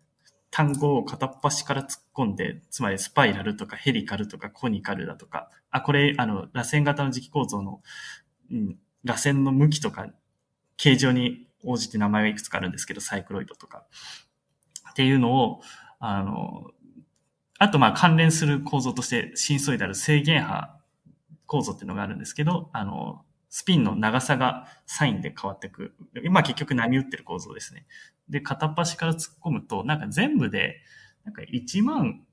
[0.58, 7.84] 単語を片っ端から突っ込んで、つまりスパイラルとかヘリカルとかコニカルだとか、あ、これ、あの、螺旋型の磁気構造の、
[8.52, 10.08] うん、螺旋の向きとか、
[10.76, 13.86] 形状に応じて名前がいくつかあるんですけど、サイクロイドとか。
[14.90, 15.62] っていうのを、
[16.00, 16.72] あの、
[17.60, 20.76] あと、ま、関連する構造として、シンソイダル制限波
[21.46, 25.94] 構造っていうのがあるんですけど、あの、スピンの長さがサインで変わっていく。
[26.24, 27.86] 今結局波打ってる構造ですね。
[28.30, 30.82] で、片っ端から突っ込むと、なんか全部で、
[31.24, 32.24] なんか1万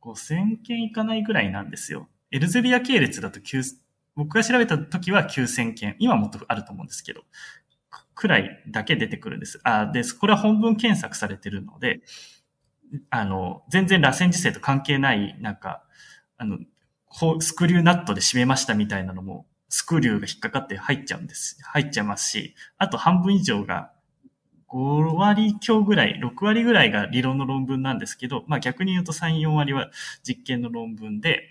[0.00, 2.08] 5千件いかないぐらいなんですよ。
[2.30, 3.62] エルゼビア系列だと9、
[4.16, 5.96] 僕が調べた時は9000件。
[5.98, 7.22] 今もっとあると思うんですけど、
[8.14, 9.60] くらいだけ出てくるんです。
[9.64, 12.02] あ、で、これは本文検索されてるので、
[13.10, 15.84] あの、全然螺旋磁性と関係ない、なんか、
[16.36, 16.58] あの、
[17.06, 21.58] こう、スクリューナットで締めましたみたいなのも、スクリューが引っかかって入っちゃうんです。
[21.62, 23.92] 入っちゃいますし、あと半分以上が、
[24.70, 29.90] 5割強ぐらい、6割ぐらいが理論の論文なんですけど、まあ逆に言うと3、4割は
[30.22, 31.50] 実験の論文で、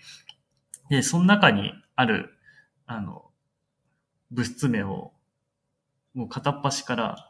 [0.90, 2.30] で、その中にある、
[2.86, 3.26] あの、
[4.32, 5.12] 物質名を、
[6.14, 7.30] もう片っ端から、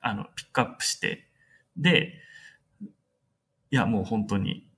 [0.00, 1.28] あの、ピックアップして、
[1.76, 2.14] で、
[3.70, 4.68] いや、もう本当に、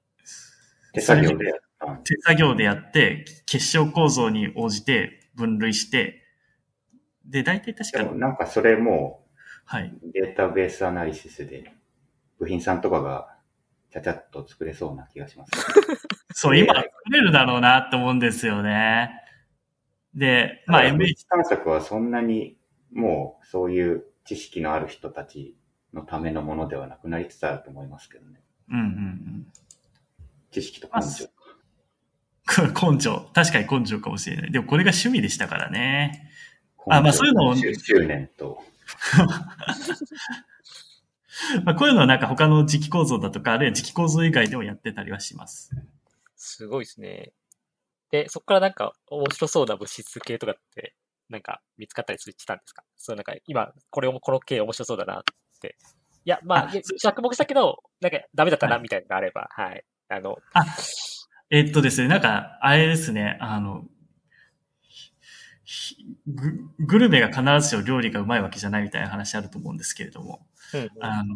[0.94, 1.86] 手作業でやった。
[2.04, 6.22] 手作業でやって、結晶構造に応じて分類して、
[7.26, 9.23] で、大体確かでも、なんかそれも
[9.64, 9.84] はい。
[9.84, 11.72] うデータベースアナリシスで
[12.38, 13.34] 部品さんとかが
[13.90, 15.52] ちゃちゃっと作れそうな気がします。
[16.34, 19.10] そう、今作れるだろうなって思うんですよね。
[20.14, 22.56] で、まあ、MH、探索はそんなに
[22.92, 25.56] もうそういう知識のある人たち
[25.92, 28.40] のためのものではなくなりつつあると思いますけどね。
[28.68, 29.46] うんうんうん。
[30.50, 31.28] 知識と根性。
[32.92, 33.30] 根性。
[33.32, 34.52] 確かに根性かもしれない。
[34.52, 36.30] でもこれが趣味でしたからね。
[36.88, 38.62] あまあそういうのを執執念と。
[41.64, 45.70] まあ、こういうのはなんか他の磁気構造だとか、あるいは磁気構造以外でもやってたりはします。
[46.36, 47.32] すごいですね。
[48.10, 50.94] で、そこからなんか面白そうな物質系とかって、
[51.28, 52.84] なんか見つかったりしたんですか？
[52.96, 55.24] そうなんか今、これも、この系面白そうだなっ
[55.60, 55.76] て。
[56.24, 59.84] いや、まあ、着目したけど、なんかダメだったはないみたいなのがあれば、はい。
[60.08, 60.38] あの、
[61.50, 63.88] えっとですね、なんか、あれですね、あの、ひ
[66.26, 71.34] ググルメが必ずしも料理がうまいわけじゃないみたいな話あると思うんですけれども、うんうんあの、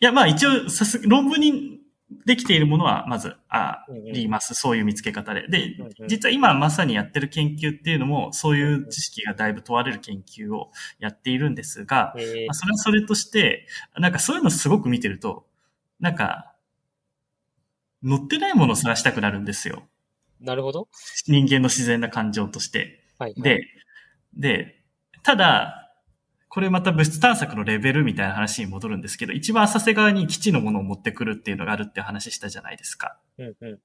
[0.00, 1.80] いや、まあ一応、さす、論文に
[2.26, 4.54] できているものは、まず、あります。
[4.54, 5.46] そういう見つけ方で。
[5.48, 5.76] で
[6.08, 15.46] 実は今まさにやってる研究っていうのも、そういう知識がだいぶ問われる研究をやっているんですが、えーまあそれはそれとして、なんかそういうのすごく見てると、
[16.00, 16.52] なんか、
[18.02, 19.84] 乗ってないものを探したくなるんですよ。
[20.42, 20.88] なるほど。
[21.26, 23.04] 人間の自然な感情として。
[23.18, 23.42] はい、はい。
[23.42, 23.66] で、
[24.34, 24.82] で、
[25.22, 25.82] ただ、
[26.48, 33.18] これまた物質探索のレベルみたいな話に戻るんですけど、一番浅瀬側に基地のものを持ってくるっていうのがあるって話したじゃないですか。
[33.38, 33.78] うんうん。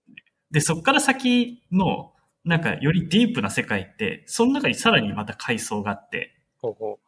[0.52, 7.00] で、そっから先の、なんかよりディープな世界って、その中にさらにまた階層があって、ほうほ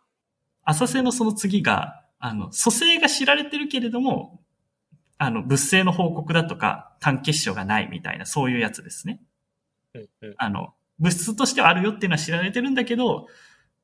[0.63, 4.41] 浅瀬のその次が、あの、組成が知られてるけれども、
[5.17, 9.21] あの、物性の報告だとか、単結晶がないみたいな、そういうやつですね。
[10.37, 13.27] あの、物質としてはあるよっていうのは知られてるんだけど、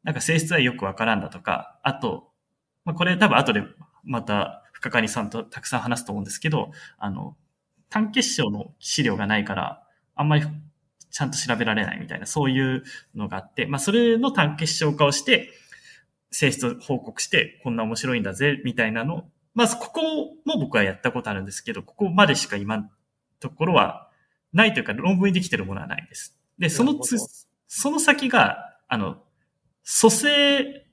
[0.04, 2.32] なんか性質はよくわからんだとか、あと、
[2.84, 3.64] まあ、これ多分後で
[4.04, 7.36] また深谷さんとたくさん話すと思うんですけど、あの、
[7.90, 9.84] 単結晶の資料がないから、
[10.16, 10.46] あんまり
[11.10, 12.84] ちゃんと調べられないみたいな、そういう
[13.16, 15.50] のがあって、まあ、それの単結晶化をして、
[16.30, 19.26] 性質を報告して、こんな面白いんだぜ、みたいなの。
[19.54, 20.02] まず、ここ
[20.46, 22.90] も僕はやったことあるんですけど、ここまでしか今の
[23.40, 24.05] ところは
[24.56, 26.34] ないというか、論文にできてるものはないです。
[26.58, 27.18] で、そのつ
[27.68, 29.18] その先が、あの、
[30.00, 30.86] 組成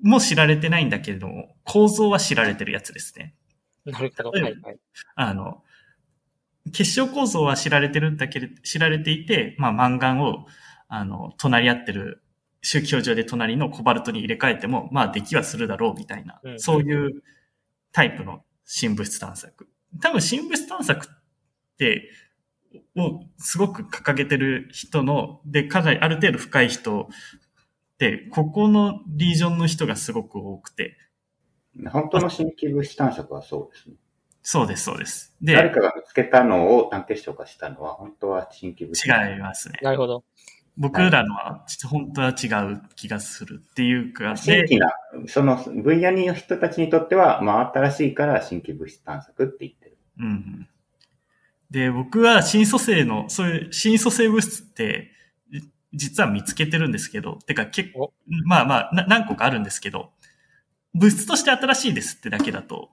[0.00, 3.34] も知られてないんだけれども、構造は知られてるやつですね。
[3.84, 4.30] なるほど。
[4.30, 4.78] はいはい。
[5.16, 5.64] あの、
[6.72, 10.46] 結晶構造は知られてるんだけれど、知られていて、まあ、マンガンを、
[10.86, 12.22] あの、隣り合ってる、
[12.62, 17.22] 周期表上で隣のコバルトに入れ替えても、まあ、出来はするだろう、みたいな、うんそういう
[17.90, 19.68] タイプの新物質探索。
[20.00, 21.10] 多分、新物質探索っ
[21.76, 22.08] て、
[22.96, 30.96] をすごく掲げてる人の、で、かなりある程度深い人って、ここのリージョンの人がすごく多くて、
[31.90, 33.96] 本当の新規物質探索はそうですね。
[34.42, 35.34] そうです、そうです。
[35.40, 39.06] で、誰かが見つけたのを単結晶化したのは、本当は新規物質。
[39.08, 39.78] 違いますね。
[39.82, 40.22] なるほど。
[40.76, 44.92] 僕らのは、本当は違う気がするっていうか、で、新規な、
[45.28, 49.98] その分野の人たちにとっては、まあ新しいから新規物質探索って言ってる。
[50.18, 50.68] うんうん。
[51.74, 55.10] で、僕は新組成の、そういう新組成物質って、
[55.50, 55.60] じ
[55.92, 58.14] 実は見つけてるんですけど、てか結構、
[58.46, 60.12] まあまあな、何個かあるんですけど、
[60.94, 62.90] 物質として新しいですってだけだと、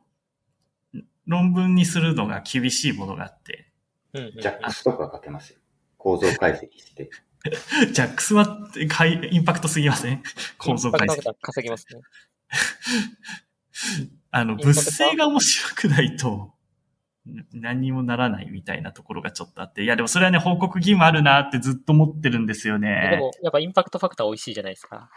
[1.28, 3.72] 論文にするのが厳しいものがあって、
[4.14, 5.60] うんうんうんジャックスとか書けますよ。
[5.98, 7.12] 構造解析して。
[7.94, 10.24] ジャックスはかいインパクトすぎません？
[10.58, 11.36] 構造解析。
[11.40, 12.02] 稼ぎますね。
[14.32, 16.56] あの、物性が面白くないと、
[17.54, 19.84] 何にもならないみたいなところがちょっとあって。
[19.84, 23.18] いや、でもそれはね、報告義務あるなってずっと思ってるんですよでね。
[23.20, 25.10] も、やっぱインパクトファクター美味しいじゃないですか。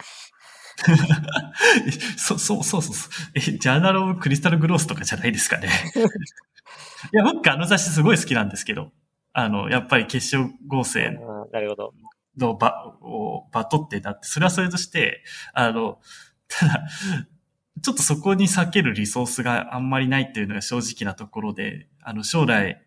[2.17, 3.31] そ、そう、そうそうそう。
[3.35, 5.69] え、ジャーナルオブクリスタルグロースとかじゃないですかね。
[7.13, 8.91] いや、僕あの雑誌すごい好きなんですけど、
[9.33, 11.93] あの、やっぱり結晶合成あーなるほど。
[12.37, 15.99] の場を、場取ってだって、それはそれとして、あの、
[16.47, 16.87] ただ、
[17.81, 22.81] ちょっとそこに避けるリソースがあんまりないっていうのが正直なところで、あの、将来、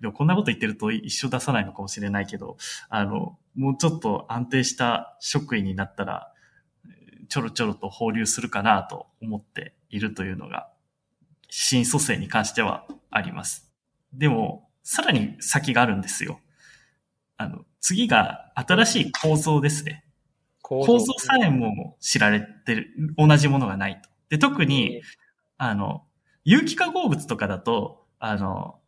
[0.00, 2.58] でもこんなこと言ってると一生出さないのかもしれないけど、
[2.90, 6.32] あの、もうちょっと安定した職員になったら、
[7.30, 10.68] ちょろちょろと放流するかなと思っているというのが、
[11.48, 13.70] 新蘇生に関してはあります。
[14.12, 16.40] でも、さらに先があるんですよ。
[17.38, 20.04] あの、次が新しい構造ですね。
[20.60, 24.10] 構造さえも知られてる、同じものがないと。
[24.28, 25.00] で、特に、
[25.56, 26.04] あの、
[26.50, 28.78] 有機化合物とかだと、あの、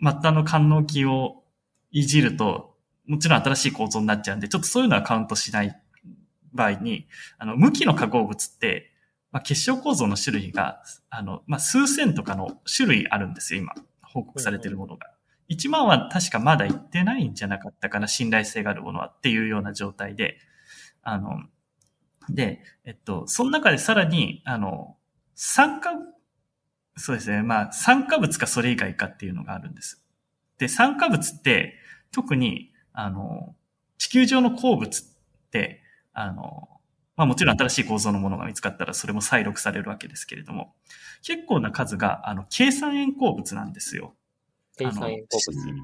[0.00, 1.44] 末端の官能器を
[1.92, 2.74] いじると、
[3.06, 5.80] もちろん新しい構造になっちゃうんで、ちょっとそういうのはカウントしない
[6.52, 7.06] 場合に、
[7.38, 8.90] あの、無機の化合物って、
[9.30, 13.72] まあ、結晶構造の種類が、あの、まあ、数千とかの種類あるんですよ、今。
[14.02, 15.12] 報告されているものが。
[15.48, 20.38] 1万は確かまだ言ってないんじゃなかったかな、信頼性があるものはっていうような状態で、
[21.04, 21.44] あの、
[22.28, 24.96] で、えっと、その中でさらに、あの、
[25.36, 25.92] 酸化
[26.96, 27.42] そうですね。
[27.42, 30.02] まあ、酸化物かそれ以外かっていうのがあるんです。
[30.58, 31.74] で、酸化物って、
[32.10, 33.54] 特に、あの、
[33.98, 35.04] 地球上の鉱物っ
[35.50, 35.82] て、
[36.12, 36.68] あの、
[37.16, 40.74] まあもちろん新しい構造のものが見つかったらそれも再録されるわけですけれども、
[41.22, 44.14] 結構な数が、あの、計算塩鉱物なんですよ。
[44.78, 45.38] 計算塩鉱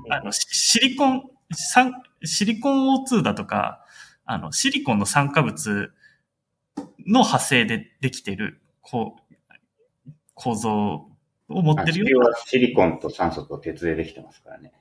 [0.09, 0.15] 物。
[0.15, 1.23] あの、シリコン、
[2.25, 3.85] シリコン O2 だとか、
[4.25, 5.93] あの、シリコンの酸化物
[7.07, 9.22] の派生でできている、こう、
[10.35, 11.09] 構造
[11.49, 12.31] を持ってるような。
[12.31, 14.73] はシリコンと酸素と鉄でできてますからね。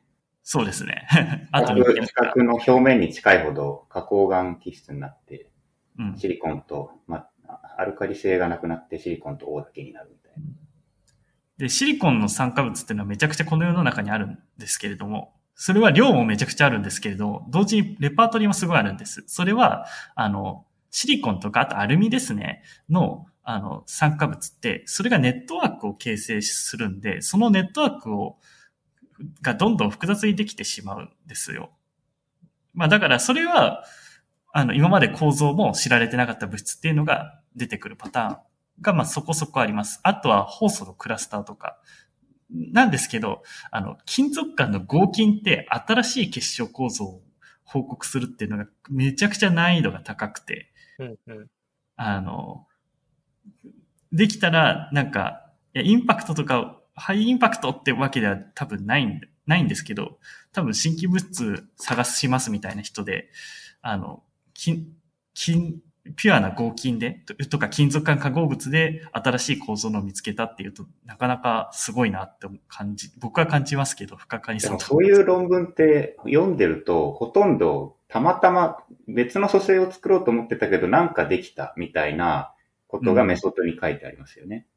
[0.44, 1.08] そうですね。
[1.52, 5.50] あと地殻の表面に近いほど花崗岩基質になって、
[5.98, 10.50] うん、シリコンと、まあ、アルカリ性がなくなってシリコンと O だけになるみたいな。
[11.58, 19.24] で、シリコンの酸化物っていうのはめちゃくちゃこの世の中にあるんですけれども、それは量もめちゃくちゃあるんですけれど、同時にレパートリーもすごいあるんです。
[19.28, 19.86] それは、
[20.16, 28.38] あの、シリコンとか、あとアルミですね、の、あの、酸化物って、それがネットワークを形成するんで、そのネットワークを、
[29.42, 31.72] がどんどん複雑にできてしまうんですよ。
[32.74, 33.84] まあだからそれは、
[34.54, 38.38] あの、今まで構造も知られてなかった物質っていうのが出てくるパターン
[38.82, 40.00] が、まあそこそこあります。
[40.04, 41.78] あとは酵素のクラスターとか。
[42.50, 47.22] なんですけど、あの、金属間の合金って新しい結晶構造を
[47.64, 51.48] 報告するっていうのがめちゃくちゃ難易度が高くて、うんうん、
[51.96, 52.68] あの、
[54.12, 60.20] できたら、なんか、いや、インパクトとか、ハイインパクトってわけでは多分ないん、ないんですけど、
[60.52, 63.30] 多分新規物質探しますみたいな人で、
[63.82, 64.24] あの、
[64.54, 64.88] 金、
[65.34, 65.82] 金、
[66.16, 74.80] ピュアな合金で、とか金属管化合物で新しい構造のを見つけたっていうと、なかなかすごいなって感じ、僕は感じますけど、深かにそう。
[74.80, 78.78] そういう論文って読んでると、ほとんどたまたま
[79.08, 82.54] 別の組成を作ろうと思ってたけど、なんかできたみたいな
[82.92, 84.68] ことがメソッドに書いてありますよね。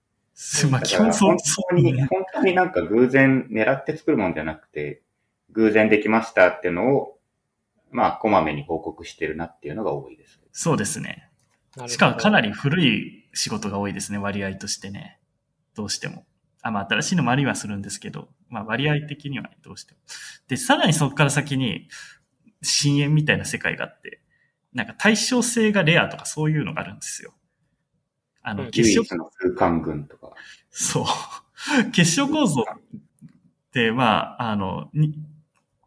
[0.65, 1.29] うん、まあ、基本そう。
[1.31, 1.39] 本
[1.71, 5.03] 当に、本当になんか偶然狙って作るもんじゃなくて、
[5.51, 7.19] 偶然できましたっていうのを、
[7.91, 10.41] まあ、こまめに報告してるなっていうのが多いです。
[10.53, 11.29] そうですね。
[11.87, 15.19] しかもかなり古い仕事が多いですね、割合としてね。
[15.75, 16.25] どうしても。
[16.63, 20.01] あ、まあ、新しいのもありはするんですけど、まあ、割合的にはどうしても。
[20.49, 21.89] で、さらにそこから先に、
[22.63, 24.21] 深淵みたいな世界があって、
[24.73, 27.33] なんか対称性がレアとかそういうのがあるんですよ。
[28.45, 29.17] あの、結晶。
[29.17, 30.31] の空間群とか。
[30.71, 31.05] そう。
[31.93, 32.81] 結晶構造っ
[33.73, 34.91] て、まあ、あの、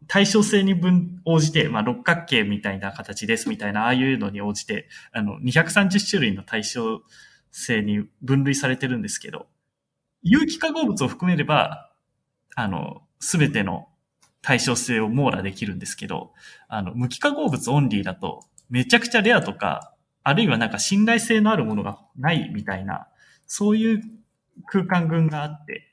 [0.08, 7.02] 対称性に分、応じて、まあ、六角形みたいな形ですみたいな、ああいうのに応じて、あの、230種類の対称
[7.52, 9.46] 性に分類されてるんですけど、
[10.22, 11.92] 有機化合物を含めれば、
[12.56, 13.88] あの、すべての
[14.42, 16.32] 対称性を網羅できるんですけど、
[16.66, 19.94] あの、無機化合物オンリーだと、めちゃくちゃレアとか、
[20.28, 23.08] あるいはなんか信頼性のあるものがないみたいな、
[23.46, 24.02] そういう
[24.66, 25.88] 空間群があって、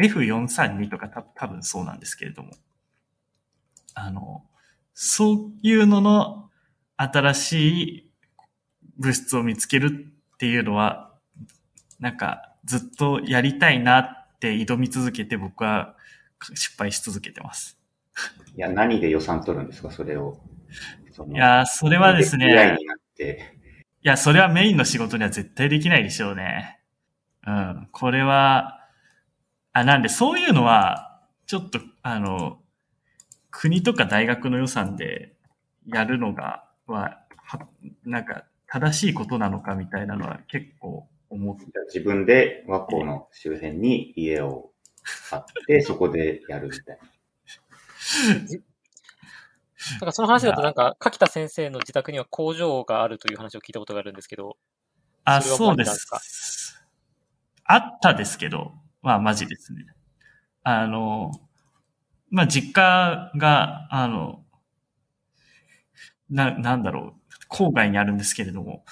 [0.00, 2.52] F432 とかた多分そうなんですけれども、
[3.94, 4.44] あの、
[4.94, 6.48] そういうのの
[6.96, 8.10] 新しい
[8.98, 11.12] 物質を見つけるっていうのは、
[11.98, 15.96] なんかずっとやりたいなって挑み続けて僕は
[16.54, 17.76] 失敗し続けてます。
[18.54, 20.38] いや、何で予算取るんですか、それを。
[21.28, 22.78] いや、それはですね。
[23.30, 26.80] いや、それはメインの仕事には絶対できないでしょうね。
[27.46, 27.88] うん。
[27.92, 28.80] これは、
[29.72, 32.58] あ、なんでそういうのは、ちょっと、あの、
[33.50, 35.34] 国とか大学の予算で
[35.86, 37.68] やるのが、は、は
[38.04, 41.66] なんか、正しいことなのかみたいなのは結構思って。
[41.86, 44.70] 自分で和光の周辺に家を
[45.28, 47.08] 買って、そこでやるみたいな。
[49.92, 54.56] なんかその話だとなんか、柿田先生の自宅には工場があるという話を聞いたことがあるんですけど。
[55.24, 56.82] あ、そうです。
[57.64, 58.72] あったですけど、
[59.02, 59.86] まあマジですね。
[60.62, 61.32] あの、
[62.30, 64.44] まあ実家が、あの、
[66.30, 68.84] な、なんだろう、郊外にあるんですけれども、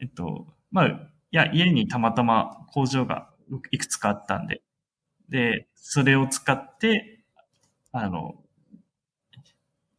[0.00, 0.98] えっと、まあ、い
[1.30, 3.30] や、家にたまたま工場が
[3.70, 4.62] いくつかあったんで、
[5.28, 7.20] で、それを使って、
[7.92, 8.34] あの、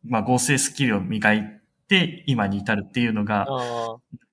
[0.04, 3.46] まあ合成スキルを磨いて今に至るっていうのが、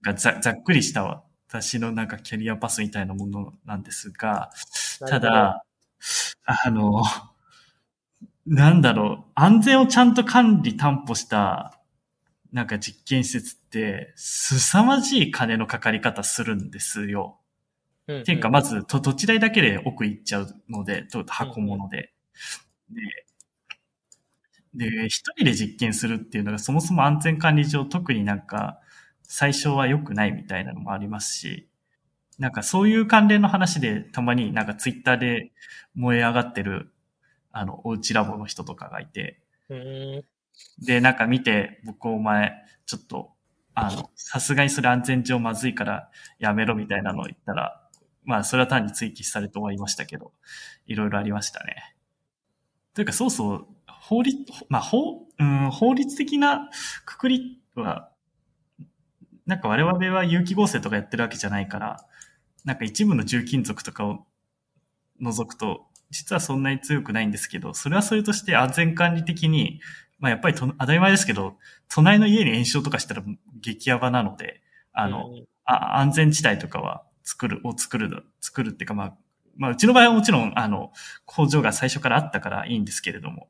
[0.03, 4.51] がざざっくりした私のなんかキャリアパスみたいなものなんですが、
[5.07, 5.65] ただ、
[6.45, 7.03] あの、
[8.47, 11.79] なんだろう、安全をちゃんと管理担保した、
[12.53, 17.41] なんか実験施設って、凄まじい金のかかり方するんですよ。
[18.09, 22.13] なるほど、っていうか、まず、と土地代だけで奥行っちゃうので、と箱物で。
[22.91, 23.20] で、
[24.75, 28.81] で、一人で実験するっていうのがそもそも安全管理上特になんか
[29.23, 31.69] 最初は良くないみたいなのもありますし、
[32.39, 35.53] なんかそういう関連の話でたまになんかツイッターで
[35.95, 36.93] 燃え上がってる
[37.53, 39.41] あの、おうちラボの人とかがいて。
[40.85, 42.53] で、なんか見て、僕お前、
[42.87, 43.33] ちょっと、
[43.75, 47.81] あの、さすがにそれ安全上まずいからやめろみたいなのを言ったら、
[48.25, 50.33] まあ、それは単に追記されて終わりましたけど、
[50.87, 51.97] いろいろありましたね。
[52.95, 53.67] というか、そうそう、
[54.11, 56.69] 法律、まあ、法、うん、法律的な
[57.05, 58.11] くくりは、
[59.47, 62.05] なんか我々は有機合成とかやってるわけじゃないから、
[62.65, 64.27] なんか一部の重金属とかを
[65.21, 69.81] 除くと、実はそんなに強くないんですけど、それはそれとして安全管理的に、
[70.19, 71.57] まあやっぱりと当たり前ですけど、
[71.89, 73.23] 隣の家に炎症とかしたら
[73.61, 74.61] 激ヤバなので、
[74.93, 75.45] あの、うん。
[75.65, 79.17] あ安全地帯とかは作る、を作る、作るっていうかまあ、
[79.57, 80.91] まあうちの場合はもちろん、あの、
[81.27, 83.47] 工場が最初からあったからいいんですけれども、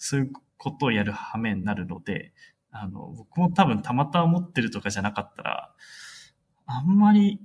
[0.00, 2.32] そういうことをやる羽目になるので、
[2.72, 5.74] あの、僕も多分たまたま持ってるとかじゃなかったら、
[6.66, 7.38] あんまり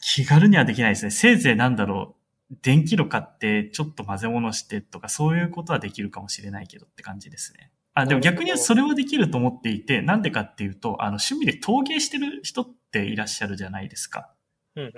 [0.00, 1.10] 気軽にはできないですね。
[1.10, 2.16] せいぜいなんだろ
[2.50, 7.70] う、電気炉買ってちょっと混ぜ物してとかそういうことはできるかもしれないけどって感じですね。
[7.92, 14.32] あ、でも逆にそれはできると思っていて、なんでかっていうと、あの趣味で陶芸してる人っていらっしゃるじゃないですか。
[14.76, 14.92] うんうん。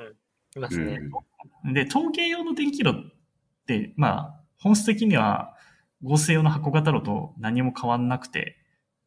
[0.56, 1.00] いますね。
[1.72, 2.94] で、陶芸用の電気炉っ
[3.66, 5.56] て、まあ、本質的には
[6.02, 8.58] 合成用の箱型炉と何も変わんなくて、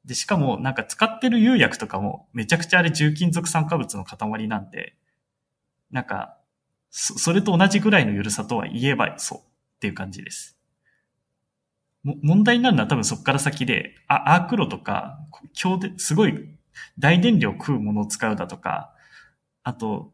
[0.05, 4.95] で、しかもなんか使ってる釉薬とかもめちゃくちゃあれ重金属酸化物の塊なんで、
[5.91, 6.37] なんか、
[6.89, 9.43] そそれと同じぐらいの緩さとは言えばそうっ
[9.79, 10.57] ていう感じです。
[12.03, 15.19] も問題になるのは多分そこから先で、あ、アーク炉とか、
[15.53, 16.57] 強で、すごい
[16.99, 18.93] 大電量食うものを使うだとか、
[19.63, 20.11] あと、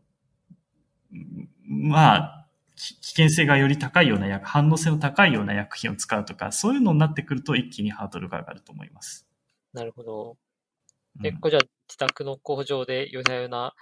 [1.66, 2.39] まあ、
[2.80, 9.28] 危険性がより高いような薬、反応性の高いような薬品を使うとか、そういうのになってくると一気にハードルが上がると思います。
[9.74, 10.32] なるほど。
[10.32, 10.50] うん
[11.22, 13.74] 結構じゃあ、自宅の工場で夜な夜な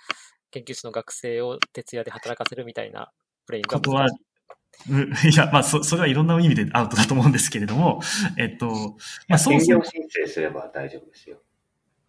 [0.50, 3.12] 研究室の学生を徹夜で働かせるみたいな
[3.46, 4.10] プレイングことは、う
[5.30, 8.02] いや、まあ、そ、それはいろんな意味でアウトだと思うんですけれども、
[8.38, 11.38] えっと、まあ、そうそう申請すれば大丈夫ですよ。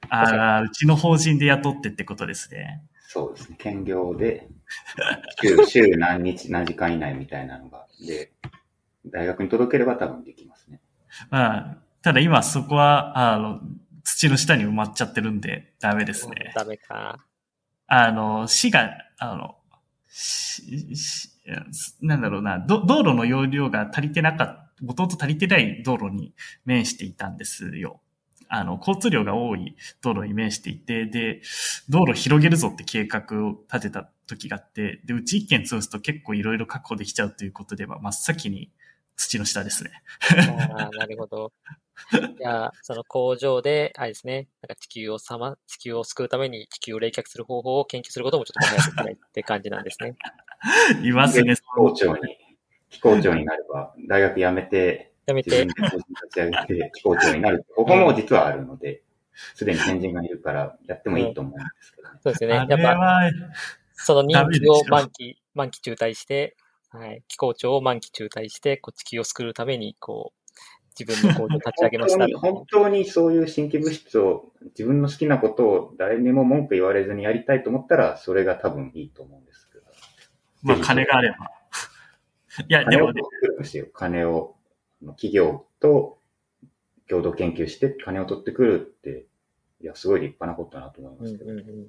[0.08, 2.82] ああ、うちの法人で雇ってってことですね。
[3.10, 3.56] そうですね。
[3.58, 4.48] 兼業で、
[5.40, 8.32] 週、 週何日、何時間以内みたいなのが、で、
[9.06, 10.78] 大学に届ければ多分できますね。
[11.30, 13.60] まあ、ただ今そこは、あの、
[14.04, 16.52] 土の下に埋まっちゃってるんで、ダメですね。
[16.54, 17.24] ダメか。
[17.86, 19.56] あの、市が、あの、
[20.06, 21.30] しし
[22.02, 26.34] なんだろうな、ど道路の容量が足りてなかった、もともと足りてない道路に
[26.66, 28.02] 面していたんですよ。
[28.48, 31.42] あの、交通量が多い道路に面していて、で、
[31.88, 38.70] 道路広げるぞって計画を立てた時があって、で、うち一軒潰すと結構いろいろ確保できちゃうということで、まあ真っ先に
[39.16, 39.90] 土の下ですね。
[40.70, 41.52] ああ、なるほど。
[42.38, 50.16] じゃあ、その工場で、あれですね、なんか地球をさま、地球を救うために地球を冷却する方法を研究することもちょっと考えていけないって感じなんですね。
[51.02, 51.56] いますね。
[51.56, 52.36] 気候庁に、
[52.90, 56.56] 気候庁になれば、大学辞めて、やめて自分、で個人立ち上げ
[56.86, 57.66] て気候庁になる。
[57.76, 59.02] ここも実はあるので、
[59.54, 62.18] すでに先人がいるから、やってもいいと思うんですけどね。
[62.22, 62.56] そうですよね。
[62.58, 63.30] あやっぱ、
[63.92, 66.56] その任ダメでしょ期を満期、満期中退して、
[66.88, 70.52] はい、気候庁を満期中退して、こう地球を救うために、こう、
[70.98, 79.84] 自分の工場を立ち上げました本当に、本当にそういう新規物質を、自分の好きなことを誰にも文句言われずにやりたいと思ったら、それが多分いいと思うんですけど。
[80.62, 81.36] まあ金があれば。
[82.66, 83.20] いや、でもね
[83.92, 84.57] 金を
[85.06, 86.18] 企業と
[87.08, 89.26] 共同研究して金を取ってくるって、
[89.80, 91.50] いや、すごい立派なことだなと思いますけど。
[91.50, 91.86] うんうんうん。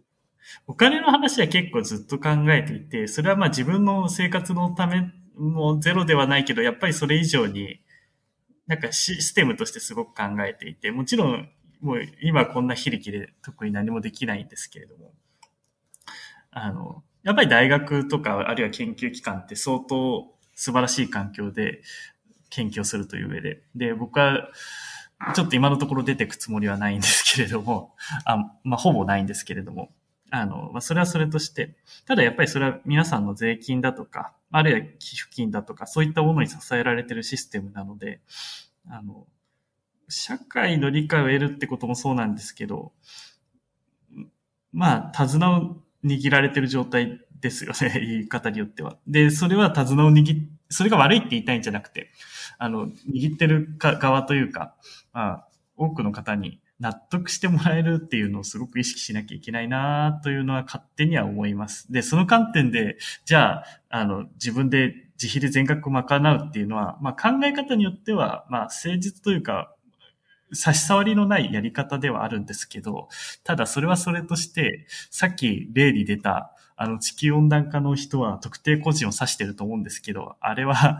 [0.67, 7.81] お金の話は結構ずっと考えていて、それはまあ自分の生活のためもゼロではないけど、やっぱりそれ以上に、
[8.67, 11.49] なんかシステムとしてすごく考えていて、もちろん
[11.81, 15.13] もう今こんな非力で特に何もできないんですけれども、
[16.51, 21.81] あの、やっぱり大学とか、あるいは研究機関って相当素晴らしい環境で
[22.49, 23.63] 研究をするという上で。
[23.75, 24.49] で、僕は、
[25.35, 27.95] ちょっと今のところ出てくつもりはないんですけれども、
[28.25, 29.91] あまあ、ほぼないんですけれども、
[30.31, 31.75] あの、まあ、それはそれとして、
[32.05, 38.21] ただやっぱりそれは皆さんの税金だとか、あるいは寄付金だとか、そういったものに支えられているシステムなので、
[38.87, 39.27] あの、
[40.07, 42.93] 社会の理解を得るってこともそうなんですけど、
[44.71, 48.97] まあ、手綱を握られてる状態ですよね、 言い方によっては。
[49.07, 52.11] で、それは手綱を握それが悪いって言いたいんじゃなくて、
[52.59, 54.75] あの、握ってる側というか、
[55.11, 61.91] まあ、多くの方に納得してもらえるっていうのをすごく意識しなきゃいけないなというのは勝手には思います。
[61.91, 69.73] で、その観点で、じゃあ、あの、自分で自費で全額賄うっていうのは、まあ考え方によっては、まあ誠実というか、
[70.53, 73.09] 差し障りのないやり方ではあるんですけど、
[73.43, 80.97] ただそれはそれとして、さっき例に出た、あの地球温暖化の人は特定個人を指してると思うんですけど、あれは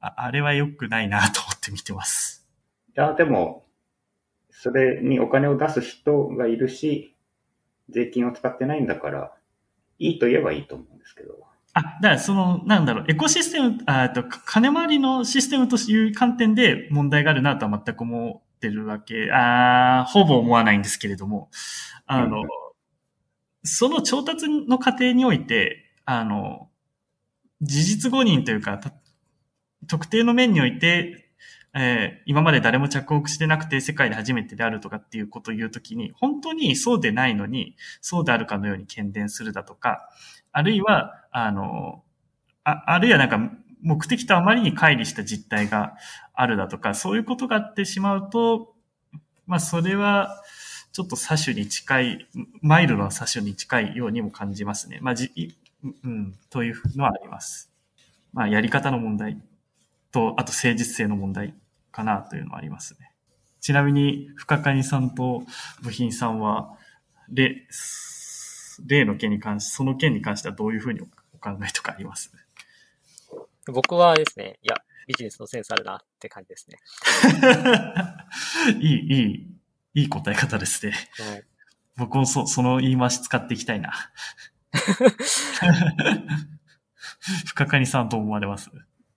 [0.00, 2.44] あれは良くないなと思って見てます。
[2.88, 3.66] いや、でも、
[4.50, 7.14] それにお金を出す人がいるし、
[7.88, 9.32] 税金を使ってないんだから、
[10.00, 11.38] いいと言えばいいと思うんですけど。
[11.74, 21.48] あ、だからその、なんだろう、エコシステム、あと、金回りのシステムという観点で問題があるなとは全く思ってるわけ、あほぼ思わないんですけれども、
[22.06, 22.48] あの、うん、
[23.62, 26.68] その調達の過程において、あの、
[27.60, 28.80] 事実誤認というか、
[29.86, 31.30] 特定の面において、
[31.72, 40.08] えー、今まで誰も着目してなくて世界で初めてであるとかっていうことを言うときに、本当にそうでないのに、そうであるかのように検伝するだとか、
[40.52, 42.02] あるいは、あの、
[42.64, 43.38] ああるいはなんか
[43.82, 45.94] 目的とあまりに乖離した実態が
[46.34, 48.74] あるだとか、そういうことがあってしまうと、
[49.46, 50.42] まあそれは、
[50.92, 52.26] ちょっと車種に近い、
[52.62, 54.98] マイルの車種に近いようにも感じますね。
[55.00, 57.70] まあじ、うん、というのはあります。
[58.32, 59.40] まあやり方の問題
[60.12, 61.54] と、あと誠実性の問題
[61.92, 63.12] かなというのはありますね。
[63.60, 65.44] ちなみに、深谷さんと
[65.82, 66.76] 部品さんは、
[67.28, 67.66] 例、
[68.86, 71.04] 例の件に関し、その件に関してはどういうふうにお
[71.38, 72.32] 考えとかあります？
[73.66, 74.76] 僕はですね、いや、
[75.06, 76.78] ビジネスのセンスあるなって感じですね。
[78.80, 79.46] いい、いい、
[79.94, 80.92] いい答え方ですね。
[80.92, 81.44] はい、
[81.96, 83.92] 僕もそその言い回し使っていきたいな。
[87.46, 88.70] 深谷さんどう思われます？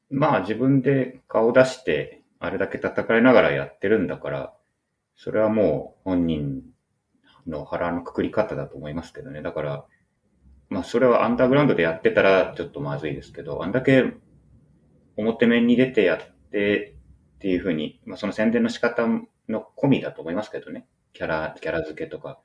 [0.10, 4.54] まあ自分で顔出して、あれだけ叩かれながらやってるんだから、
[5.16, 6.64] それはもう本人
[7.48, 9.42] の腹のくくり方だと思いますけどね。
[9.42, 9.86] だから、
[10.70, 14.14] まあそれはアンダーグラウンドでやってたらちょっとまずいですけど、あんだけ
[15.18, 16.20] 表面に出てやっ
[16.52, 16.96] て
[17.36, 19.08] っていうふうに、まあその宣伝の仕方
[19.50, 20.88] の込みだと思いますけどね。
[21.14, 22.40] キャラ、キャラ付けとか。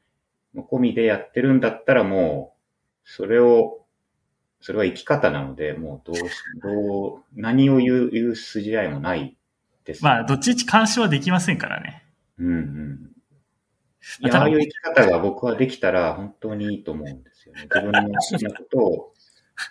[0.56, 2.58] 込みでやってるんだったらもう、
[3.04, 3.78] それを
[4.60, 6.22] それは生き方なので、もうどうし、
[6.62, 9.36] どう、何を言う、言う筋合いもない
[9.84, 12.04] です、まあ、どっちみち干渉はできませんからね。
[12.38, 13.10] うんうん。
[14.20, 17.62] いや、ああいう生き方が僕はできたら本当にいいと思うんですよね。
[17.62, 19.14] 自分の好きなことを、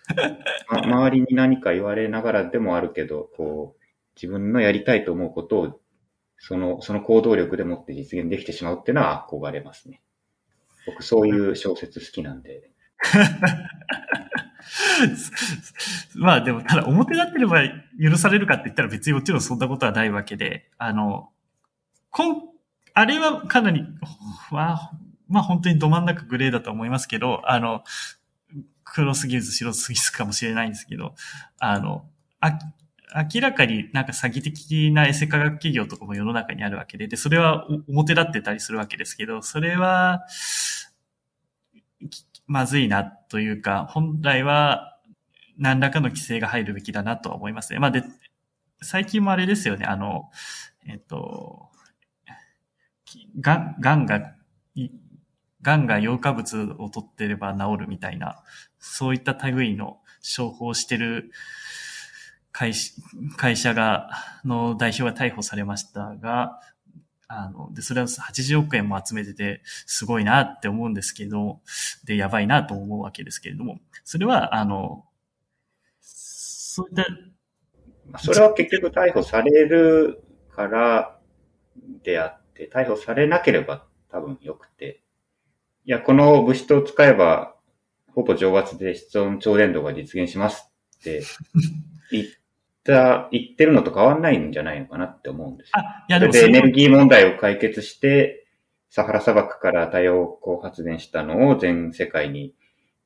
[0.71, 3.83] ま、周りに何か言われながらでもあるけど、こう、
[4.15, 5.79] 自分のやりたいと思うことを、
[6.37, 10.01] その、その行動力でもって実現できてしまうっていうのは憧れますね。
[10.85, 12.71] 僕そういう小説好きなんで。
[16.15, 17.61] まあでも、ただ表立ってれば
[18.01, 21.29] 許されるかって言ったら別にもちろんそんなことはないわけで、あの、
[22.09, 22.41] こん、
[22.93, 23.85] あれはかなり、
[24.51, 24.91] まあ、
[25.27, 27.83] まあ本当にど真ん中グレーだと思いますけど、あの、
[28.83, 31.13] 黒すぎず白すぎずかもしれないんですけど、
[31.59, 32.05] あの、
[32.39, 32.57] あ、
[33.15, 40.25] 明らかになんか詐欺的なエセ科学企業とかも世の中にあるわけで、で、それは表立ってたりするわけですけど、それは、
[42.47, 44.97] まずいなというか、本来は
[45.57, 47.79] 何らかの規制が入るべきだなとは思いますね。
[47.79, 48.03] まあで、
[48.81, 50.29] 最近もあれですよね、あの、
[50.87, 51.69] えっと、
[53.39, 54.35] がん、がんが、
[55.61, 58.43] がんが溶化物を取ってれば治るみたいな、
[58.79, 61.31] そういった類の商法をしてる
[62.57, 62.73] 会
[63.35, 64.09] 会社が、
[64.43, 66.59] の代表が逮捕されましたが、
[67.27, 71.59] あの、で、それは80億円も集めてて、すごいなって思うんですけど、
[72.05, 75.05] で、やばいなと思うわけですけれども、それは、あの、
[76.01, 78.19] そういった。
[78.19, 81.19] それは結局逮捕されるから
[82.01, 85.03] であって、逮捕されなければ多分良くて、
[85.85, 87.55] いや、この物質を使えば、
[88.15, 91.21] ほぼ上圧で室温超伝導が実現しますって
[92.11, 92.25] 言っ
[92.87, 95.73] た言ってるのと変わんないんじゃないのかなって思うんですよ。
[95.75, 98.47] あ、いやでもそれでエネルギー問題を解決して、
[98.89, 102.55] サハラ砂漠から太陽光発電したのを全世界に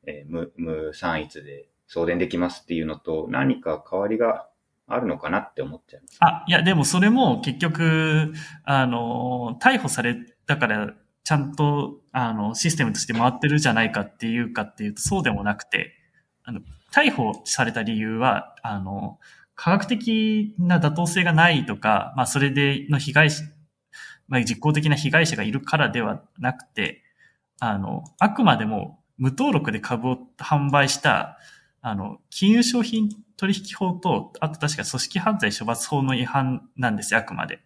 [0.07, 4.47] えー無、無散逸で送電できますっていうのと何か変わりが
[4.87, 6.17] あるのかなって思っちゃいます。
[6.21, 8.33] あ、いや、でもそれも結局、
[8.63, 10.93] あの、逮捕されたから、
[11.23, 15.93] ちゃんと、あの、システムとして回ってるじゃないかっていうかっていうと、そうでもなくて、
[16.43, 19.19] あの、逮捕された理由は、あの、
[19.63, 23.43] 科学的な妥当性がないとか、まあ、それでの被害者、
[24.27, 27.03] まあ、実効的な被害者がいるからではなくて、
[27.59, 31.37] あの、あくまでも無登録で株を販売した、
[31.79, 37.59] あの、金融商品取引法と、あと確か組織犯罪処罰法の違反なんですよ、あくまで。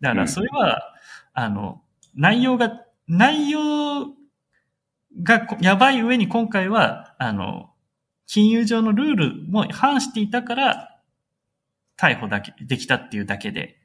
[0.00, 0.82] だから、それは、
[1.32, 1.80] あの、
[2.16, 2.72] 内容が、
[3.06, 4.08] 内容
[5.22, 7.70] がこやばい上に今回は、あの、
[8.26, 10.87] 金融上のルールも反していたから、
[11.98, 13.76] 逮捕だけ、できたっていうだけで、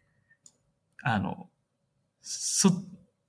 [1.01, 1.49] あの、
[2.21, 2.69] そ、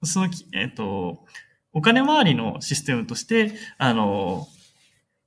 [0.02, 1.24] その、えっと、
[1.72, 4.46] お金回りのシステムとして、あの、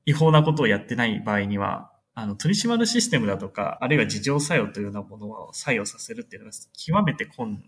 [0.05, 7.63] 違法なことをやってない場合には、あの、取り締まるシステムだとか、あるいは自浄作用というようなものを作用させるっていうのは、極めて困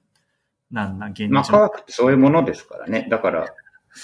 [0.72, 1.30] 難な現状。
[1.30, 3.08] まあ、科学ってそういうものですからね。
[3.10, 3.54] だから、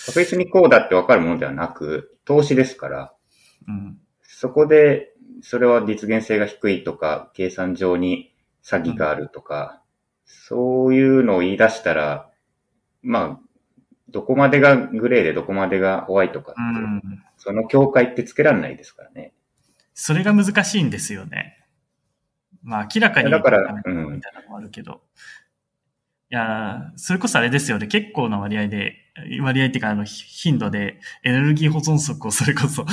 [0.05, 3.13] 確実にこうだってわかるものではなく、投資ですから、
[3.67, 3.97] うん。
[4.21, 8.33] そこで、それは実現性が低いとか、計算上に
[8.63, 9.81] 詐欺があるとか、
[10.25, 12.29] そういうのを言い出したら、
[13.01, 13.39] まあ、
[14.09, 17.23] どこまでがグレーでどこまでがホワイトかって、うん。
[17.37, 19.33] その境界ってつけられないですからね。
[19.93, 21.65] それが難しいんですよね。
[22.63, 23.29] まあ明らかに。
[23.29, 25.01] だからうんみたいなのもあるけど。
[26.31, 27.87] いや、それこそあれですよね。
[27.87, 28.95] 結構な割合で、
[29.41, 32.85] 割合っていうか、あの、頻度でエネルギー保存則をそれこそ、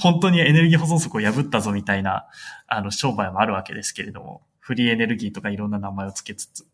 [0.00, 2.26] 本当にエネルギー保存則を破ったぞみたいな、
[2.68, 6.66] あの、商売もあるわけですけれども、フリーエネルギーとかいろんな名前を付けつつ。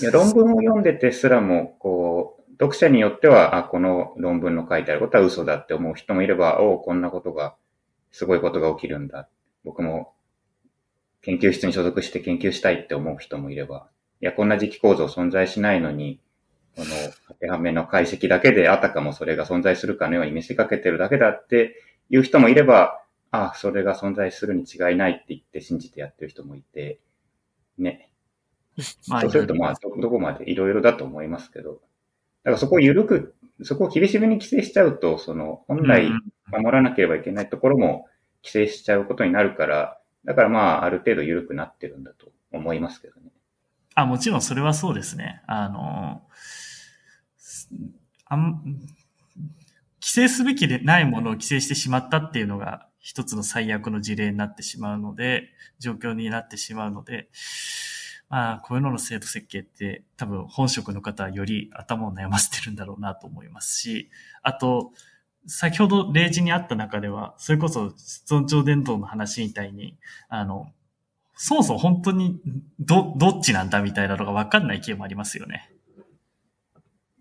[0.00, 7.56] いや論文を読んでてすらも、こう、読者によっては、あ、この論文の書いてあることは嘘だって思う人もいれば、おうこんなことが、
[8.12, 9.28] すごいことが起きるんだ。
[9.64, 10.14] 僕も
[11.22, 13.88] 研究室に所属して研究したいって思う人もいれば、
[14.20, 16.20] いや、こんな時期構造存在しないのに、
[16.76, 16.86] この
[17.28, 21.74] 当てはめの解析だけであたかもそれが存在するかのように見せかけてるだけだって
[22.08, 27.00] いう人もいれば、あ、それが存在するに違いないって言って信じてやってる人もいて、
[27.78, 28.10] ね。
[29.08, 38.06] まそうすると、まあ、どどこまでいろいろだと思いますけど、だからそこを緩く、そこを厳しめに規制しちゃうと、その、本来うん守らなければいけないところも
[38.42, 43.30] 規制しちゃうことになるから、だからまあ、ある程度緩くなってるんだと思いますけどね。
[44.00, 45.42] あ、もちろんそれはそうですね。
[45.46, 46.22] あの、
[48.26, 48.62] あん
[50.00, 55.48] 規制すべきでないものを規制してしまったっていうのが一つの最悪の事例になってしまうので、
[55.80, 57.28] 状況になってしまうので、
[58.28, 64.10] まあ、こういうのの制度設計って多分本職の方はより頭を悩ませてるんだろうなと思いますし、
[64.42, 64.92] あと、
[65.46, 69.96] 先ほど例示にあった中では、それこそ室温超伝導の話みたいに、
[70.28, 70.66] あの、
[71.40, 72.40] そもそも本当に
[72.80, 75.70] ど、どっちなんだみたいなのが分かんない系もありますよね。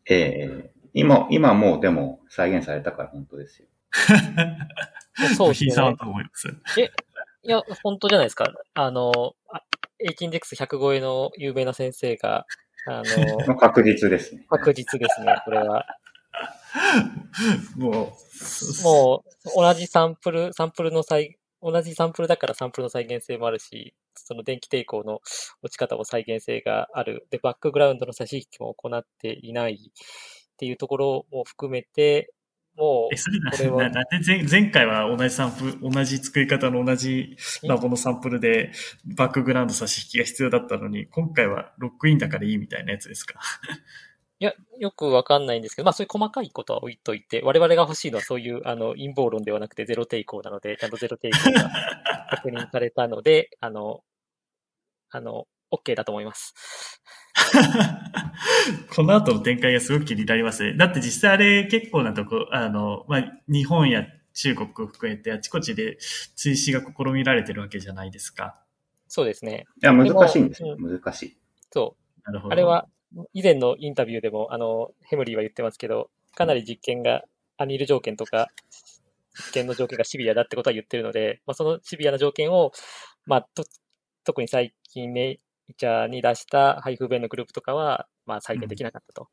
[0.10, 3.68] ええ今、今もうでも再現されたから本当ですよ。
[5.35, 8.52] そうですね部品さんはどう思いますいや、本当じゃないですか。
[8.73, 9.61] あの、あ
[9.99, 12.48] H インデックス100超えの有名な先生が、
[12.88, 14.48] あの、ま あ確実ですね。
[14.49, 15.85] 確実ですね、これは。
[17.77, 25.22] もう、もう、同じサンプル、サンプルの再、同じサンプルだからサンプルの再現性もあるし、その電気抵抗の
[25.62, 27.28] 落ち方も再現性がある。
[27.32, 32.34] で、バックグラウンドの差し引きも行っていないっていうところも含めて、
[32.78, 38.72] もうえ、、それなこれはななんで前前回は同じサンプル、同じ作り方の同じラボのサンプルで
[39.16, 43.40] バックグラウンド差し引きが必要だったのに、今回はロックインだからいいみたいなやつですか？
[44.40, 51.72] いや、よくわかんないんですけど、まあそういう細かいことは置いといて、我々が欲しいのはそういう、あの、陰謀論ではなくてゼロ抵抗なので、ちゃんとゼロ抵抗が
[52.30, 54.04] 確認されたので、 あの、
[55.10, 57.02] あの、OK だと思います。
[58.96, 60.78] この後の展開がすごく気になりますね。
[60.78, 65.98] だって実際あれ結構なとこ、あの、まあ、日本や中国を含めてあちこちで
[66.36, 68.60] 追試が試みられてるわけじゃないですか。
[69.08, 69.66] そうですね。
[69.82, 70.78] いや、難しいんですよ。
[70.78, 71.38] 難しい。
[71.72, 72.22] そう。
[72.24, 72.54] なるほど。
[72.54, 72.88] あれは、
[73.34, 77.24] 以前のインタビューでも、あの、ヘムリーは言ってますけど、かなり実験が、
[77.58, 78.50] アニール条件とか、
[79.36, 82.72] 実験の条件がシビアだってことは言ってるので、まあ、そのシビアな条件を、
[83.26, 83.64] まあ、と
[84.24, 89.22] 特に最近ネイチャーに出した配布弁のグループとかは、まあ、再現できなかったと。
[89.22, 89.30] はい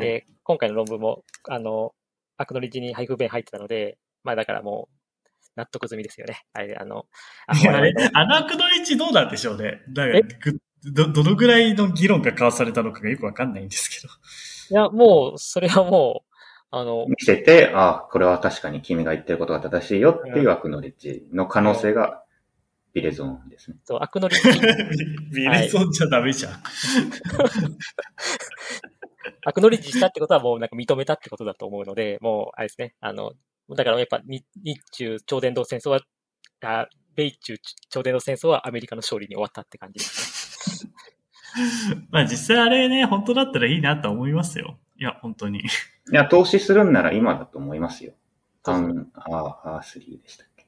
[0.00, 1.94] で、今回の論文も、あの、
[2.36, 4.98] アクノリジに配布弁入ってたので、まあ、だからもう、
[5.56, 6.42] 納得済みですよね。
[6.52, 7.06] あれ、あの、
[7.46, 7.78] あの、
[8.12, 9.82] アナクドリッチどうなんでしょうね。
[9.88, 14.12] だからえぐど、どのぐらいの議論が交わされたのかがよくわかんないんですけど。
[14.70, 16.28] いや、もう、それはもう、
[16.70, 22.22] あの、見せて、ああ、これは確かに君が言ってることが正しいよっていうアクノレッジの可能性が
[22.92, 23.78] ビレゾーンですね。
[23.84, 24.60] そうアクノレッジ、
[25.34, 26.62] ビレゾンじゃダメじゃん。
[29.44, 33.32] アクノレッジしたってことはもうなんか認めたってことだと思うので、もう、あれですね、あの、
[33.70, 36.00] だからやっぱ日日中超伝導戦争は、
[36.62, 37.56] あ米中
[37.88, 40.57] 超伝導戦争はアメリカの勝利に終わったって感じですね。
[42.10, 44.78] まあ実際あれね、本当だったらいいなと思いますよ。
[44.96, 45.60] いや、本当に。
[45.60, 45.62] い
[46.12, 48.12] や、投資するんなら今だと思いますよ。
[48.64, 50.66] アン、アー、スリーでしたっけ？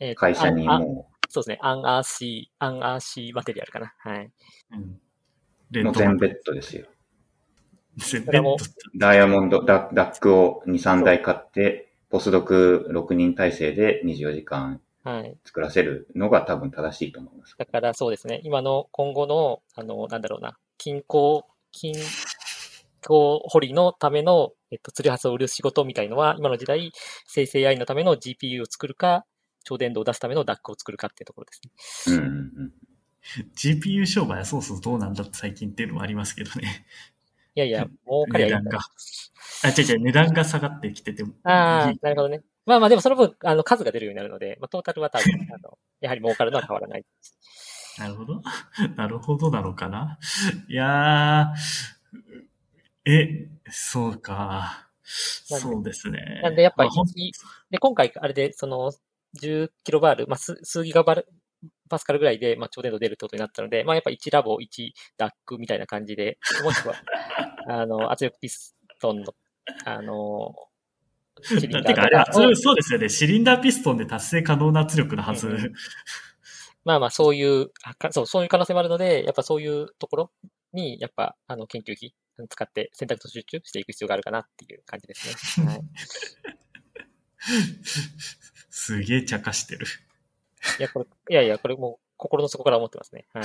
[0.00, 3.94] えーと会社にああもそうですね、アンアーシー、アンアーシーマテリアルかな。
[3.98, 4.30] はい。
[4.72, 5.00] うん。
[5.80, 6.86] う、もう全ベッドですよ。
[7.96, 8.56] 全それも
[8.96, 15.36] ダイヤモンド、ダダックを2、3台買って、ポスドク6人体制で24時間はい。
[15.44, 17.54] 作らせるのが多分正しいと思います。
[17.58, 21.94] だからそうですね、今の今後の、あの、なんだろうな、均衡、均
[23.02, 26.90] 衡掘りのための、えっと、ツリーハスを売る仕事みたいのは、今の時代、
[27.26, 29.26] 生成 AI のための GPU を作るか、
[29.62, 31.52] 超電導を出すための DAC を作るかっていうところで
[31.92, 32.18] すね。
[32.18, 32.72] うんうんうん。
[33.56, 36.86] GPU 商売はそうそうどうなんだって最近っていうのもありますけどね。
[37.54, 38.80] いやいや、儲かりゃい値段が。
[39.62, 41.34] あ、違う違う、値段が下がってきてても。
[41.44, 42.42] ああなるほどね。
[42.66, 45.24] まあまあでもその分、あの、数が出るようになるので、まあトータルは多分、
[45.54, 47.04] あの、やはり儲かるのは変わらない。
[47.98, 48.42] なるほど。
[48.96, 50.18] なるほどなのかな？
[50.68, 54.88] いやー、え、そうか。
[55.04, 56.40] そうですね。
[56.42, 56.90] なんでやっぱり
[57.70, 58.92] で、今回、あれで、その、
[59.34, 61.28] 10キロバール、まあ、数数ギガバル、
[61.88, 66.94] パスカルぐらいで、まあ、超電導出るってことになったので、まあ、やっぱ1ラボ、1ダックみたいな感じで、もしくは、
[67.68, 69.34] あの、圧力ピストンの、
[69.84, 70.54] あの、
[71.42, 72.24] シリンダーてかあれ、
[72.54, 73.08] そうですよね。
[73.08, 75.48] シリンダーピストンで達成可能な圧力のはず。
[75.48, 75.72] うん
[76.84, 80.30] まあまあ、そういう、あかそう、そういう可能性もあるので、やっぱそういうところ
[80.74, 82.14] に、やっぱ、あの、研究費
[82.48, 85.66] 使って選択と集中していく必要があるかなっていう感じですね。
[85.66, 85.80] はい。
[88.68, 89.86] すげえ茶化してる。
[90.78, 93.26] いや、これ、いやいや、これもう心の底から思ってますね。
[93.32, 93.44] はい。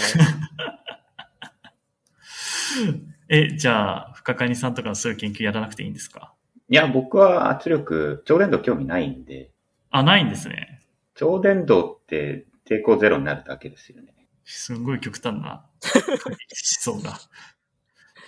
[3.29, 6.33] え、じゃあ、深谷さんとかのそういう研究やらなくていいんですか？
[6.69, 9.51] いや、僕は圧力、超電導興味ないんで、
[9.89, 10.81] あ、ないんですね。
[11.15, 14.13] 超電導って抵抗ゼロになるだけですよね。
[14.45, 17.17] すんごい極端な思想が。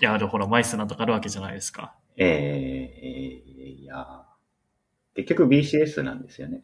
[0.01, 1.95] いや、でもほら、マイスなんとかあるわけじゃないですか。
[2.17, 3.51] えー、えー
[3.81, 4.25] いや、
[5.15, 6.61] 結局 BCS なんですよね。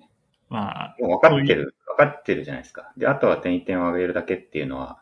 [0.50, 2.94] まあ、もう分かってる、分かってるじゃないですか。
[2.98, 5.02] で、あとは点一点を上げるだけっていうのは、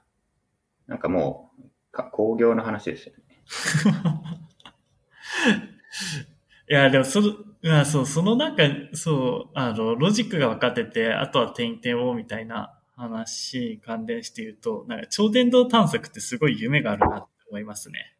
[0.87, 3.23] なんかもう、か工業の話ですよね。
[6.67, 7.33] いや、でも、その、
[7.79, 8.63] あそう、そのなんか、
[8.93, 18.15] そう、あの、ロジックが分かってて、あとは点々をみたいな話に関連して言うと、なんか、超電導探索ってすごい夢があるなって思いますね。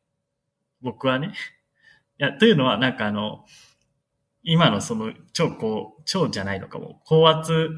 [0.81, 1.33] 僕はね。
[2.19, 3.45] いや、というのは、なんかあの、
[4.43, 7.77] 今のその超高、超じゃないのかも、高圧、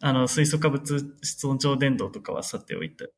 [0.00, 3.12] あの、水素化物室温超電導とかはさておいて、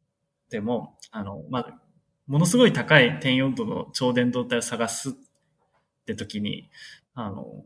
[0.50, 1.82] でも、あの、まあ、
[2.26, 5.16] ものすごい高い点温度の超電導体を探す
[6.02, 6.70] って時に、
[7.14, 7.64] あの、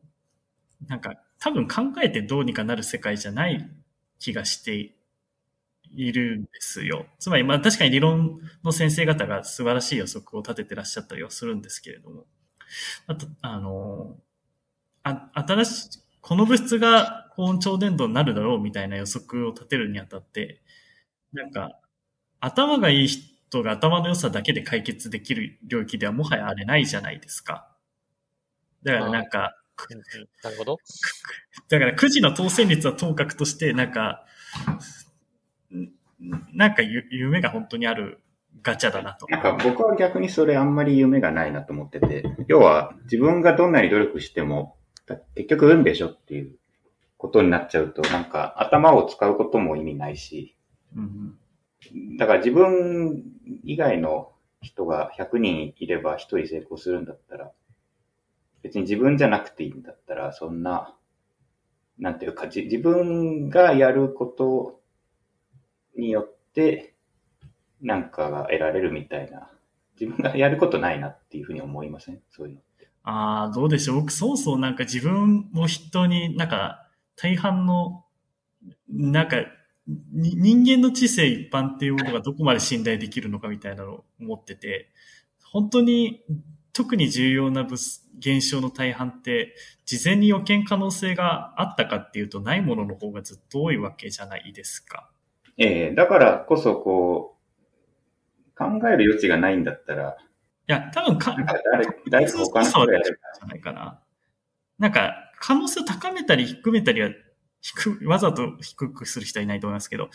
[0.88, 3.68] なんか多分考えてどうにかなる世界じゃない
[4.18, 4.94] 気がして
[5.90, 7.06] いるんですよ。
[7.18, 12.26] つまり、まあ確かに理論の先生方が素晴らしい予測を立ててらっしゃったりはするんですけれども、
[13.08, 14.18] あと、あの、
[15.04, 20.62] あ新しい、この物質が高温超電導になるだろうみたいな予測を立てるにあたって、
[21.32, 21.80] なんか、
[22.40, 27.75] 頭がいい人が頭の良さだけで解決できる領域ではもはやあれないじゃないですか。
[28.86, 29.56] だからなんか、
[29.90, 30.02] うんうん
[30.42, 30.78] なるほど。
[31.68, 34.24] だからくじの当選率は当確として、なんか、
[35.74, 35.90] ん
[36.54, 38.22] なんかゆ夢が本当にある
[38.62, 39.26] ガチャだなと。
[39.28, 46.56] なんか僕は逆にそれあんまり夢がないなと思ってて、要は自分がどんなに努力しても、だ結局運でしょっていう
[47.18, 50.56] ことになっちゃうと、なんか頭を使うことも意味ないし、
[50.96, 51.38] うん
[52.18, 53.22] だから自分
[53.62, 54.32] 以外の
[54.62, 57.52] 人が100人いれば1人成功するんだったら、
[58.62, 60.94] 別に自分じゃなくていいんだったら、そんな、
[61.98, 64.80] なんていうか、自分がやること
[65.96, 66.94] によって、
[67.80, 69.50] なんかが得られるみたいな、
[70.00, 72.20] 自分がやることないなっていうふうに思いません？
[72.30, 72.60] そういうの。
[73.08, 74.00] ああ、どうでしょう。
[74.00, 78.04] 僕、そうそうなんか自分も人になんか大半の、
[78.88, 79.36] なんか
[79.86, 84.90] 人間の知性一般っていうものがどこまで信頼できるのかみたいなのを思ってて、
[85.44, 86.24] 本当に
[86.76, 89.54] 特に重要な物現象の大半って
[89.86, 95.10] 事前に予見可能性があったかっていうとないものの方がずっと多いわけじゃないですか。
[95.56, 97.38] ええだからこそこ
[98.54, 100.18] う、考える余地がないんだったら、
[100.68, 104.02] いや、多分かなん、か誰、誰か他の人がやじゃないかな。
[104.78, 107.08] なんか可能性を高めたり低めたりは、
[107.62, 110.10] 低わざと低くする人はいないと思いますけど、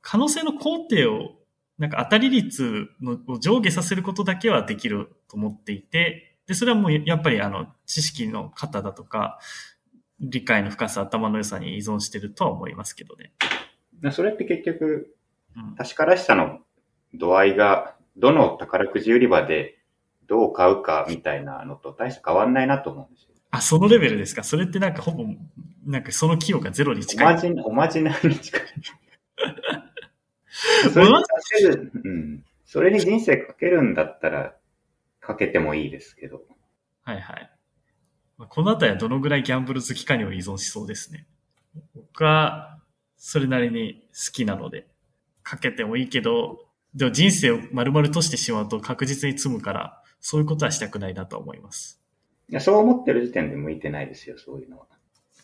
[0.00, 1.37] 可能性の工程を、
[1.78, 9.38] なんか当たり率のを上下させることだけはできると思っていて、で、それはもうやっぱりあの、知識の方だとか、
[10.20, 13.32] 理解の深さ、頭の良さに依存してるとは思いますけどね。
[14.10, 15.14] それって結局、
[15.56, 16.58] うん、確からしさの
[17.14, 19.78] 度合いが、どの宝くじ売り場で
[20.26, 23.28] どう買うかみたいなのと大して変わんないなと思うんですよ。
[23.52, 24.42] あ、そのレベルですか？
[24.42, 25.24] それってなんかほぼ、
[25.86, 27.34] なんかその器用がゼロにお近い。
[27.34, 28.62] まじ、おまじないに近い。
[30.92, 31.22] それにか
[31.58, 32.44] ける、うん。
[32.64, 34.56] それに人生かけるんだったら、
[35.20, 36.42] かけてもいいですけど。
[37.04, 37.50] はいはい。
[38.36, 41.26] まあこのあたりはどのぐらいギャンブル好きかにも依存しそうですね。
[41.94, 42.80] 僕は、
[43.16, 44.86] それなりに好きなので、
[45.42, 52.02] かけてもいいけど、でも人生を丸々としてしまうと確実に積むから、そういうことはしたくないなと思います。
[52.48, 54.86] いや、そう思ってる時点で向いてないですよ、そういうのは。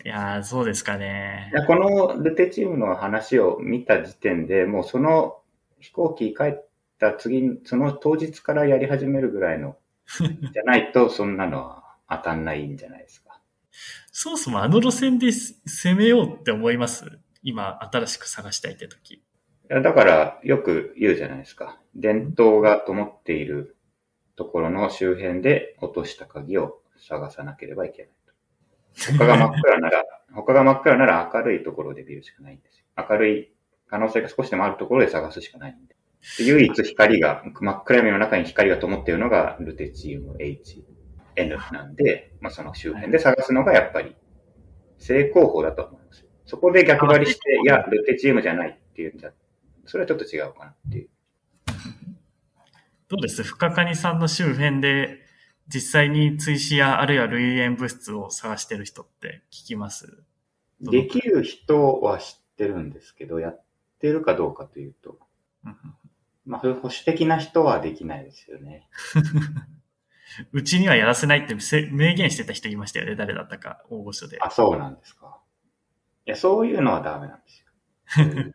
[0.04, 1.56] いやー、そうですかねい。
[1.56, 5.38] やこのルテチームの話を見た時点でもうその
[5.80, 6.66] 飛行機帰っ
[6.98, 9.76] た次に、その当日からやり始めるぐらいの、
[10.52, 13.40] じゃないとそんなのは当たんないんじゃないですか。
[14.12, 17.18] そもそもあの路線で攻めようって思います？
[17.42, 19.14] 今、新しく探したいって時。
[19.14, 19.22] い
[19.68, 21.80] やだからよく言うじゃないですか。
[21.94, 23.76] 伝統が灯っている
[24.36, 28.23] ところの周辺で落とした鍵を探さなければいけないと。
[28.96, 30.04] 他が真っ暗なら、
[30.34, 32.84] 他が真っ暗なら明るいところで見るしかないんですよ。
[32.96, 33.52] 明るい
[33.88, 35.94] 可能性が少しでもあるところで探すしかないんで。
[36.38, 44.16] で唯一光が、真っ暗闇の中に光が灯っているのがルテチウム HN なんで、まあその周辺で探すのがやっぱり
[44.98, 46.26] 正攻法だと思います。
[46.46, 49.32] そこで逆張りして、いや、ルテチウムじゃないっていうんじゃ、
[49.84, 51.08] それはちょっと違うかなっていう。
[53.08, 53.42] どうです？
[53.42, 55.23] 深谷さんの周辺で
[55.68, 60.22] 実際に追試やあるいは類塩物質を探してる人って聞きます？
[60.80, 63.62] できる人は知ってるんですけど、やっ
[63.98, 65.18] てるかどうかというと、
[65.64, 65.76] うん
[66.44, 68.88] まあ、保守的な人はできないですよね。
[70.52, 73.14] うちにはやらせないってせ明言してた人いましたよね。
[73.14, 74.38] 誰だったか、大御所で。
[74.40, 75.40] あ、そうなんですか。
[76.26, 78.24] いや、そういうのはダメなんですよ。
[78.24, 78.54] う ん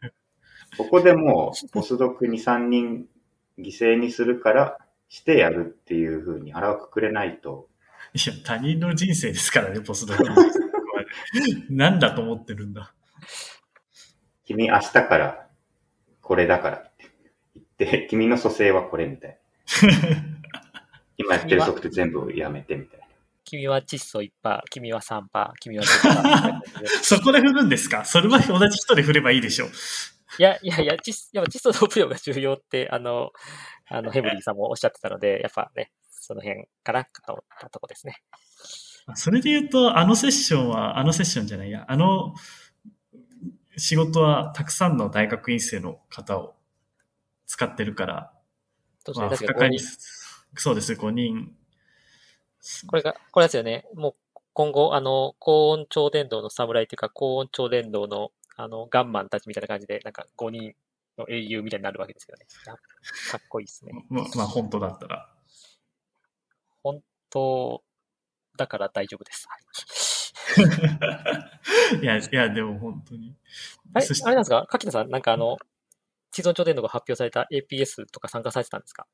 [0.77, 3.07] ここでもう、ポスドクに3人
[3.57, 4.77] 犠牲にするから、
[5.09, 7.67] してやるっていう風に腹をくくれないと、
[8.13, 10.23] いや、他人の人生ですからね、ポスドク。
[11.69, 12.93] なんだと思ってるんだ。
[14.45, 15.47] 君明日から
[16.21, 17.05] これだからって
[17.55, 19.37] 言って、君の蘇生はこれみたいな。
[21.17, 23.05] 今やってるソフト全部やめてみたいな。
[23.43, 24.31] 君は窒素1%、
[24.69, 26.61] 君は3%、君は10%。
[27.03, 28.05] そこで振るんですか？
[28.05, 29.69] それは同じ人で振ればいいでしょう。
[30.37, 33.31] いや、いやいや、窒素の付与が重要って、あの、
[33.89, 38.21] あの、ヘブリーさんもおっしゃってたので、やっぱね、その辺かなと思ったとこですね。
[39.15, 42.35] それで言うと、あのセッションは、あのセッションじゃないや、あの
[43.77, 46.55] 仕事はたくさんの大学院生の方を
[47.47, 48.33] 使ってるから、
[49.15, 49.85] まあ、確かにこ
[50.55, 51.55] そうです、5人。
[52.87, 53.85] これが、これですよね。
[53.95, 54.15] もう
[54.53, 60.75] 今後、あの、高温超電導の侍っていうか、高温超電導の、あの、ガンマンたちみたいな感じで、なんか5人
[61.19, 62.45] の英雄みたいになるわけですよね。
[62.67, 62.71] あ
[63.31, 63.91] かっこいいですね。
[64.09, 65.29] ままあ、本当だったら。
[66.83, 67.83] 本当、
[68.57, 69.47] だから大丈夫です。
[72.01, 73.35] いや、いや、でも本当に。
[73.93, 74.65] あれ、あれなんですか？
[74.67, 75.57] 柿田さん、なんかあの、
[76.31, 79.07] 地存超電導が発表された APS とか参加されてたんですか？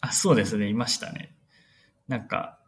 [0.00, 1.34] あ、そうですね、いましたね。
[2.08, 2.60] なんか、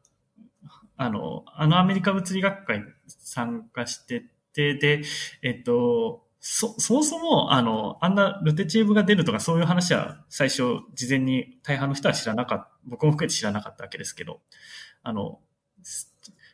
[0.97, 5.03] あの、あのアメリカ物理学会に参加してて、で、
[5.43, 10.63] えっと、そ、そもそも、あの、あんなルテチウムが出るとかそういう話は最初、
[10.95, 14.41] 事前に大半の人は知らなかった、僕も含めて知らなかったわけですけど、
[15.03, 15.41] あの、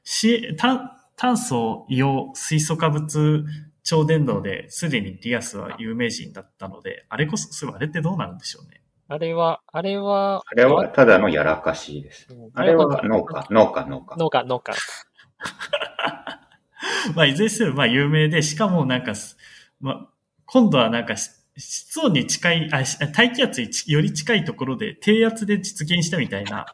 [0.03, 3.45] し、炭炭素、硫黄、水素化物
[3.85, 8.81] 超伝導ですでにディアスは有名人だったので、あれこそ、そういえばあれってどうなるんでしょうね？
[9.09, 12.29] あれは、あれは、あれはただのやらかしです。
[12.31, 14.17] うんあれは農家、農家、農家。
[14.17, 14.73] 農家、農家。
[17.15, 19.37] まあ、いずれにせよ、まあ、有名で、しかもなんかす、
[19.83, 20.09] まあ、
[20.47, 26.67] 今度はなんかし、室温に近い、あ、し大気圧にちより近いところで低圧で実現したみたいな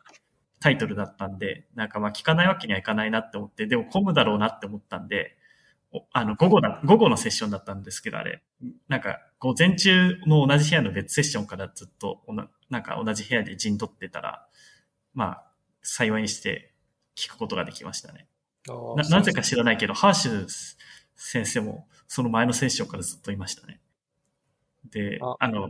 [0.61, 5.37] タイトルだったんで、なんかまあ聞かないわけにはいかないなって思って、でも混むだろうなって思ったんで、
[5.91, 8.43] おあの、午後だ、午後のセッションだったんですけど、あれ。
[8.89, 14.47] なんか、午前中の同じ部屋の別セッションからずっとおな、なんか同じ部屋で陣取ってたら、
[15.15, 15.45] まあ、
[15.83, 16.75] 幸いにして
[17.17, 18.29] 聞くことができましたね。
[18.97, 20.47] ななぜか知らないけど、ハーシュ
[21.17, 23.81] 先生もその前のセッションからずっといましたね。
[24.91, 25.69] で、ああの、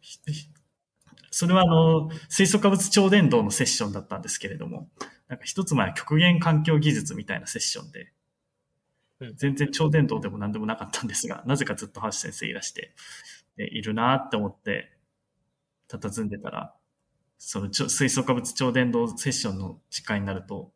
[0.00, 0.18] ひ
[1.32, 4.88] それはあの、水素化物超伝導のセッションだったんですけれども、
[5.28, 8.12] なんか一つ前は極限環境技術みたいなセッションで、
[9.20, 12.94] うん全然超伝導でも何でもなかったんですが、なぜかずっと橋先生いらして、
[13.56, 14.96] でいるなって思って、
[15.88, 16.74] 佇んでたら、
[17.36, 20.72] そのちょ水素化物超伝導セッションの時間になると、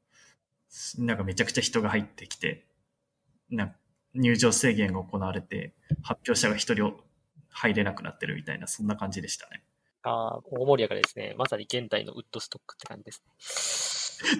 [0.98, 2.66] なんかめちゃくちゃ人が入ってきて、
[3.50, 3.76] なんか
[4.14, 6.94] 入場制限が行われて、発表者が一人
[7.50, 9.62] 入れなくなってるみたいな、そんな感じでしたね。
[10.02, 11.34] ああ、大盛り上がりですね。
[11.38, 13.22] まさに現代のウッドストックって感じです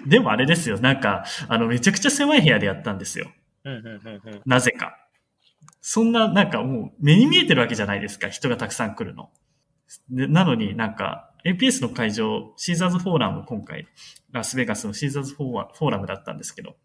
[0.03, 0.05] ね。
[0.07, 3.31] でもあれですよ、なんか、あの、めちゃくちゃ狭い部屋でやったんですよ。
[3.63, 4.41] うん、うん、うん、うん。
[4.45, 4.97] なぜか。
[5.81, 9.31] そんな、なんかもう目に見えてるわけじゃないですか、人がたくさん来るの。
[10.09, 13.87] でなのになんか、APS の会場、シーザーズフォーラム、今回、
[14.31, 16.75] ラスベガスのシーザーズフォーラムだったんですけど、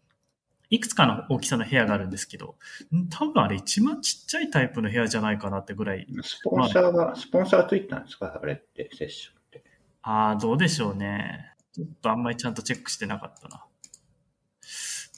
[0.71, 2.55] いくつかの大きさの部屋があるんですけど、
[2.95, 8.39] ん多分あれ一番ちっちゃいタイプの部屋じゃないかなってぐらい、スポンサーが、スポンサーついたんですか？
[8.41, 9.63] あれって、セッションって。
[10.01, 11.53] ああ、どうでしょうね。
[11.73, 13.65] ちょっとあんまりちゃんとチェックしてなかったな。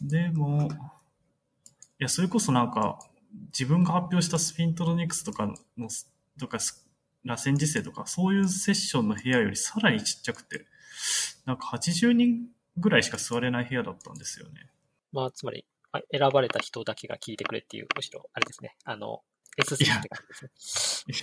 [0.02, 0.74] でも、い
[2.00, 3.00] や、それこそなんか、
[3.58, 5.48] 自分が発表したスピントロニクスとか
[5.78, 5.88] の、
[6.40, 6.88] とか、ス
[7.24, 10.66] 螺旋時世とか、そういうセッションの部屋よりさらにちっちゃくて、
[11.46, 12.48] なんか80人
[12.78, 14.68] ぐらいしか座れない部屋だったんですよね。
[15.14, 18.76] まあ、つまり、あ選ばれた人だけが聞いてくれっていう、むしろ、あれですね。
[18.84, 19.22] あの、
[19.58, 21.14] S いやって感じで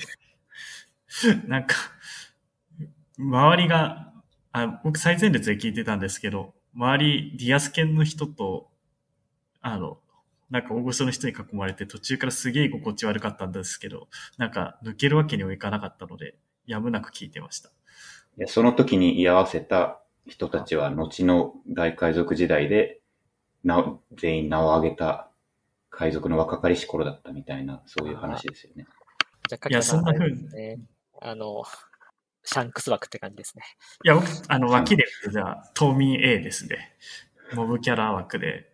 [1.10, 1.42] すね。
[1.48, 1.74] なんか、
[3.18, 4.12] 周りが、
[4.52, 8.70] あ僕最前列で聞いてたんですけど、周り、ディアス犬の人と、
[9.60, 10.00] あの、
[10.50, 16.36] なんか大御所の人に囲まれて途中からすげえ居心地悪かったんですけど、なんか抜けるわけにはいかなかったので、
[16.66, 17.70] やむなく聞いてました。
[18.38, 22.99] いやその時に居合わせた人たちは、後の大海賊時代で、
[23.64, 25.30] な全員名を挙げた
[25.90, 28.86] 海賊の若かりし頃だったみたいな、そういう話ですよね。
[29.48, 30.42] じゃあ、いや、そんな風に。
[30.42, 30.78] ですね。
[31.20, 31.64] あの、
[32.44, 33.64] シャンクス枠って感じですね。
[34.04, 36.96] いや、僕、あの、脇で、じゃあ、島民 A ですね。
[37.54, 38.72] モブキャラ枠で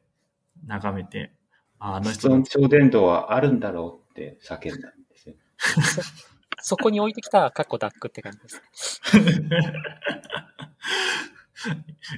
[0.67, 1.33] 眺めて、
[1.79, 5.35] ああの人超伝導はあるんだろうって叫んだんですよ。
[6.61, 9.51] そこに置いてきたカッコダックって感じですね。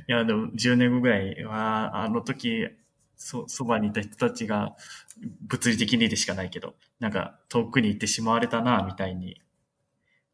[0.09, 2.69] いや、でも10年後ぐらいは、あの時、
[3.17, 4.77] そ、そばにいた人たちが、
[5.43, 9.41] 物理的にでしかないけど、なんか遠くに行ってしまわれたな、みたいに。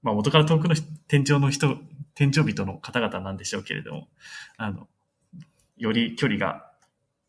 [0.02, 0.74] まあ元から遠くの
[1.08, 1.78] 天井の人、
[2.14, 4.08] 天井人の方々なんでしょうけれども、
[4.56, 4.88] あの、
[5.76, 6.70] より距離が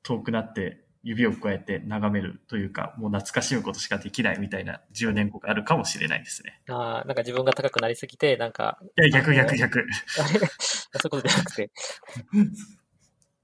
[0.04, 6.60] 遠くなって指を加えて眺めるというか、もう懐かしむことしかできないみたいな10年後があるかもしれないですね。
[6.68, 9.80] ああ、なんか自分が高くなりすぎて、なんか、いや、逆逆逆。
[9.82, 9.84] あ
[10.34, 10.40] れ？
[10.60, 11.72] そういうことじゃなくて、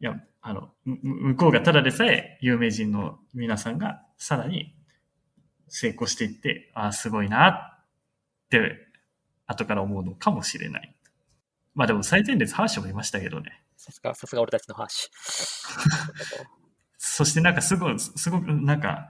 [0.02, 4.76] いや、あの、む向こうがただでさえ有名人の皆さんがさらに
[5.68, 7.86] 成功していって、ああ、すごいなっ
[8.50, 8.88] て、
[9.46, 10.96] 後から思うのかもしれない。
[11.76, 13.62] まあでも最前列ハーシュもいましたけどね。
[13.78, 15.12] さすが、さすが俺たちの話。
[17.03, 19.10] そしてなんかすごい、すごくなんか、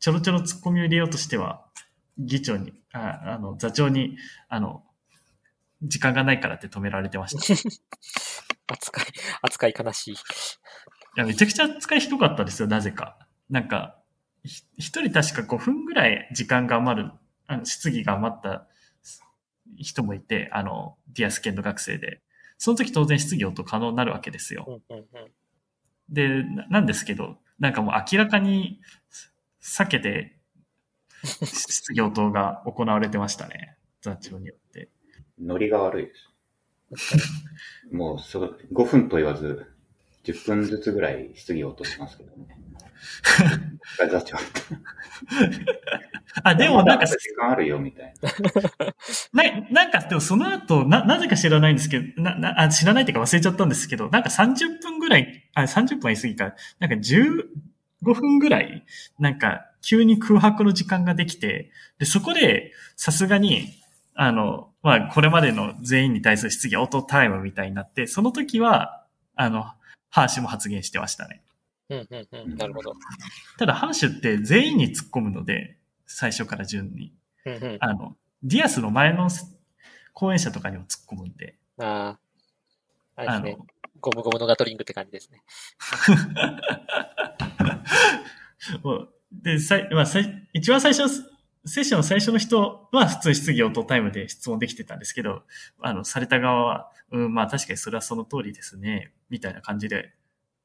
[0.00, 1.64] ちょろちょろ突っ込みを入れようとしては、
[2.18, 4.18] 議長に、ああの、座長に、
[4.50, 4.84] あの、
[5.80, 7.40] 時間がないからって止められてました。
[8.68, 9.06] 扱い、
[9.40, 10.12] 扱い悲しい。
[10.12, 10.16] い
[11.16, 13.26] や、めちゃくちゃ使いひどかったですよ、なぜか。
[13.48, 13.98] なんか、
[14.44, 17.12] ひ一人確か5分ぐらい時間が余る、
[17.46, 18.66] あの、質疑が余った
[19.78, 22.20] 人もいて、あの、ディアス研の学生で。
[22.58, 24.66] その時当然質疑応答可能になるわけですよ。
[24.68, 25.32] うんうんうん。
[26.12, 28.80] で、なんですけど、なんかもう明らかに
[29.62, 30.36] 避けて
[31.44, 33.76] 質疑応答が行われてましたね。
[34.00, 34.90] 座長によって。
[35.40, 36.28] ノリが悪いです。
[37.92, 39.66] もうそ、5分と言わず、
[40.24, 42.56] 10分ずつぐらい質疑応答しますけどね。
[44.10, 44.36] 座長。
[46.42, 48.30] あ、でもなんか時間あるよ、みたいな。
[49.50, 57.44] な、なんか、でもその後、な、なぜか知らないんですけど、な、な、あ、知らないっていうか忘れちゃったんですけど、なんか30分ぐらい、あ、30分は言い過ぎか、なんか15
[58.14, 58.84] 分ぐらい、
[59.18, 63.68] なんか、急に空白の時間ができて、で、そこで、さすがに、
[64.14, 69.04] あの、まあ、これまでの全員に対する質疑応答タイムみたいになって、その時は、
[69.34, 69.64] あの、
[70.10, 71.42] ハーシュも発言してましたね。
[71.90, 72.56] うんうんうん。
[72.56, 72.94] なるほど。
[73.58, 75.76] ただ、ハーシュって全員に突っ込むので、
[76.06, 77.12] 最初から順に。
[77.44, 77.76] うんうん。
[77.80, 79.28] あの、ディアスの前の
[80.12, 82.18] 講演者とかにも突っ込むんで、あ
[83.16, 83.66] あ、あれあですねの。、
[84.00, 85.42] ゴムゴムのガトリングって感じですね。
[89.32, 91.08] で、さい、まあ、さい一番最初、
[91.64, 95.42] セッションの最初の人は普通質疑応答タイムで質問できてたんですけど、
[95.80, 100.12] あの、された側は、うん、まあ確かにそれはその通りですね、みたいな感じで、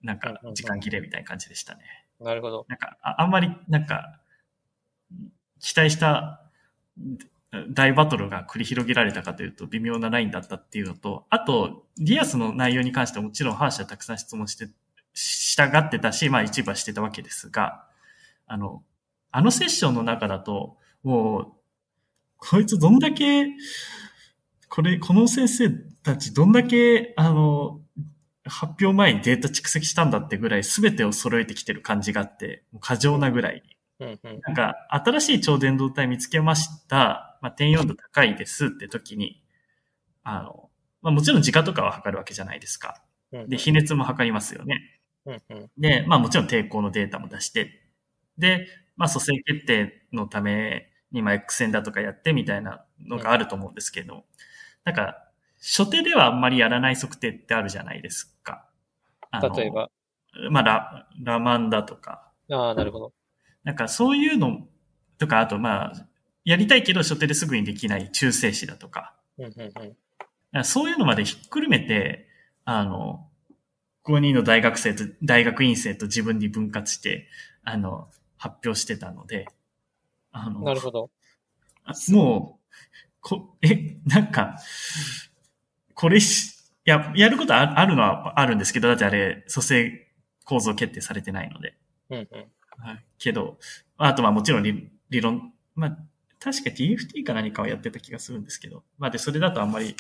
[0.02, 1.82] なんか時間切れみたいな感じでしたね。
[2.20, 2.66] なるほど。
[2.68, 4.20] なんか、ああんまり、なんか、
[5.60, 6.42] 期待した
[7.70, 14.70] 大バトルが繰り広げられたかというと微妙なラインだったっていうのと、あと、ディアスの内容に関してはもちろん反社たくさん質問して、
[15.14, 17.88] 従ってたし、まあ一部はしてたわけですが、
[18.46, 18.84] あの、
[19.32, 21.46] あのセッションの中だと、もう、
[22.38, 23.48] こいつどんだけ、
[24.70, 25.70] これ、この先生
[26.04, 27.82] たちどんだけ、あの、
[28.48, 33.78] 発表前にデータ蓄積したんだってぐらい全てを揃えてきてる感じがあって、もう過剰なぐらいに。
[34.00, 37.40] うんうん、なんか、新しい超伝導体見つけました。
[37.42, 39.44] まあ、点4度高いですって時に、
[40.24, 40.70] あの、
[41.02, 43.02] まあ、もちろん時間とかは測るわけじゃないですか。
[43.32, 44.98] で、比熱も測りますよね。
[45.78, 47.82] で、まあもちろん抵抗のデータも出して、
[48.38, 54.22] で、まあ蘇生決定のために、まあ X 線だとかやってみたいなのがあると思うんですけど、うん、
[54.86, 55.27] なんか、
[55.60, 58.66] 初手ではあんまりやらない測定ってあるじゃないですか。
[59.56, 59.90] 例えば？
[60.52, 62.32] まあラ、ラマンダとか。
[62.52, 63.14] ああ、なるほど。
[63.64, 64.68] なんかそういうの
[65.18, 66.08] とか、あとまあ、
[66.46, 69.16] やりたいけど初手ですぐにできない中性子だとか。
[69.38, 69.96] うんうん
[70.54, 72.28] うん、そういうのまでひっくるめて、
[72.64, 73.28] あの、
[74.06, 77.28] 5人の大学生と、大学院生と自分に分割して、
[77.64, 79.48] あの、発表してたので、
[80.32, 81.10] あの、なるほど。
[82.10, 82.76] もう、
[83.20, 84.56] こ、え、なんか、
[85.98, 86.54] これし、
[86.86, 90.08] や、やることあるのはあるんですけど、だってあれ、蘇生
[90.46, 91.76] 構造決定されてないので。
[92.12, 92.28] うんうん。
[92.78, 93.06] はい。
[93.18, 93.58] けど、
[93.98, 95.98] あとまあもちろん理理論、まあ、
[96.40, 99.96] 確か TFT か何かはやってた気がするんですけど、まあで、それだとあんまり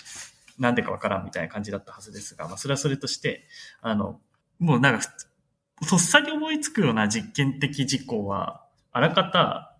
[0.59, 3.47] なんでかわからんみたいな感じだったはずですが、まあそれはそれとして、
[3.81, 4.21] あの、
[4.59, 5.07] もうなんか、
[5.89, 9.75] とっさに思いつくような実験的事項は、あらかた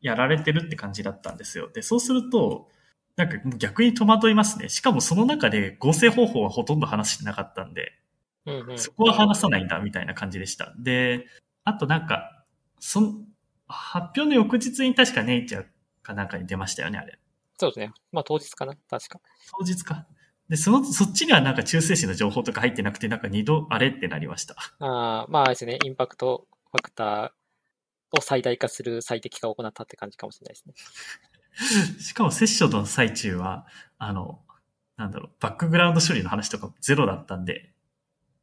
[0.00, 1.70] やられてるって感じだったんですよ。
[1.72, 2.68] で、そうすると、
[3.16, 4.68] なんか逆に戸惑いますね。
[4.68, 7.92] しかもその中で合成方法はほとんど話してなかったんで、
[8.46, 10.74] うんうん、そこは話さないんだみたいな感じでした。
[10.78, 11.26] で、
[11.64, 12.44] あとなんか、
[12.78, 13.14] その、
[13.66, 15.66] 発表の翌日に確かネイチャー
[16.02, 17.18] かなんかに出ましたよね、あれ。
[17.58, 17.92] そうですね。
[18.12, 19.20] まあ当日かな確か。
[19.58, 20.06] 当日か。
[20.48, 24.56] で、その、そっちにはなんか中性子の情報とか入ってなくて、なんか二度あれってなりました。
[24.80, 25.78] ああ、まあですね。
[25.82, 30.74] インパクトファクターを最大化する最適化を行ったって感じかもしれないですね。
[32.00, 33.66] しかもセッションの最中は、
[33.98, 34.40] あの、
[34.96, 37.72] なんだろう、バックグラウンド処理の話とかゼロだったんで、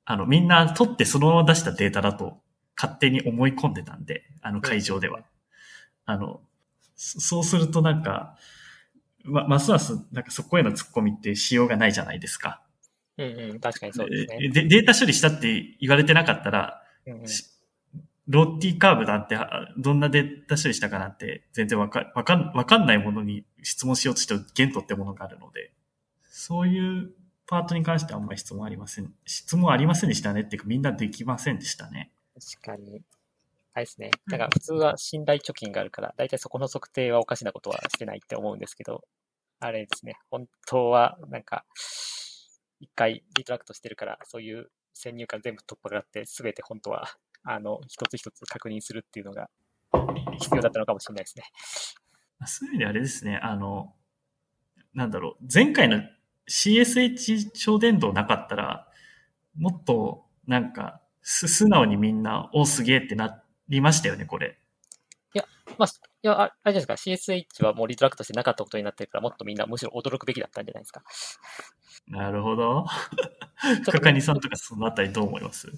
[0.05, 2.41] あの、みんな取ってそのまま出したデータだと
[2.75, 5.21] 勝手に思い込んでたんで、あの会場では。
[6.05, 6.41] あの、
[6.95, 8.37] そうするとなんか、
[9.23, 12.61] ま、ますますなんかそこへの突っ込みってしようがないじゃないですか。
[13.17, 14.49] うんうん、確かにそうですね。
[14.49, 17.27] でデータ処理したって言われてなかったら、うんうん、
[18.27, 19.37] ロッティカーブだって、
[19.77, 25.73] どんなデータ処理したかなって全然わかわかんわかんないものに質問しようとしてゲントってものがあるので、
[26.23, 27.11] そういう
[27.47, 29.11] パートに関してはあんまり質問ありません。
[29.25, 32.11] 質問ありませんでしたねっていうかみんなできませんでしたね。
[32.61, 33.01] 確かに。
[33.73, 34.11] あれですね。
[34.29, 39.03] だから普通は信頼貯金があるから、だいたいそこの測定はおかしなことはしてないって思うんですけど、
[39.59, 40.17] あれですね。
[40.29, 41.65] 本当はなんか、
[42.79, 47.07] 一回リトラクトしてるから、そういう先入観全部取っ払って、すべて本当は
[47.43, 49.49] あの、一つ一つ確認するっていうのが
[50.39, 51.43] 必要だったのかもしれないですね。
[52.45, 53.93] そういう意味であれですね、あの、
[54.93, 56.01] なんだろう、前回の
[56.49, 58.87] CSH 超電導なかったら、
[59.57, 64.57] もっと、なんか、素直にみんな、おすげえってなりましたよね、これ。
[65.33, 65.45] いや、
[65.77, 65.89] まあ、
[66.23, 71.03] いや、あれじゃないですか、CSH はもうリトラクトしてなかったことになってるから、もっとみんなむしろ驚くべきだったんじゃないですか。
[72.07, 72.85] なるほど。
[73.85, 75.71] かかにさんとかそのあたりどう思います？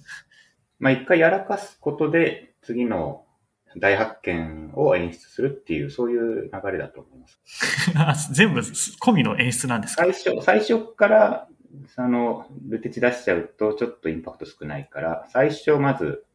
[0.84, 3.24] まあ一回やらかすことで、次の
[3.78, 7.18] 大発見を演出するっていう、そういう流れだと思い
[7.94, 8.30] ます。
[8.34, 10.02] 全部込みの演出なんですか？
[10.02, 11.48] 最初、最初から、
[11.96, 16.26] あの、ルテチ出しちゃうとちょっとインパクト少ないから、最初まず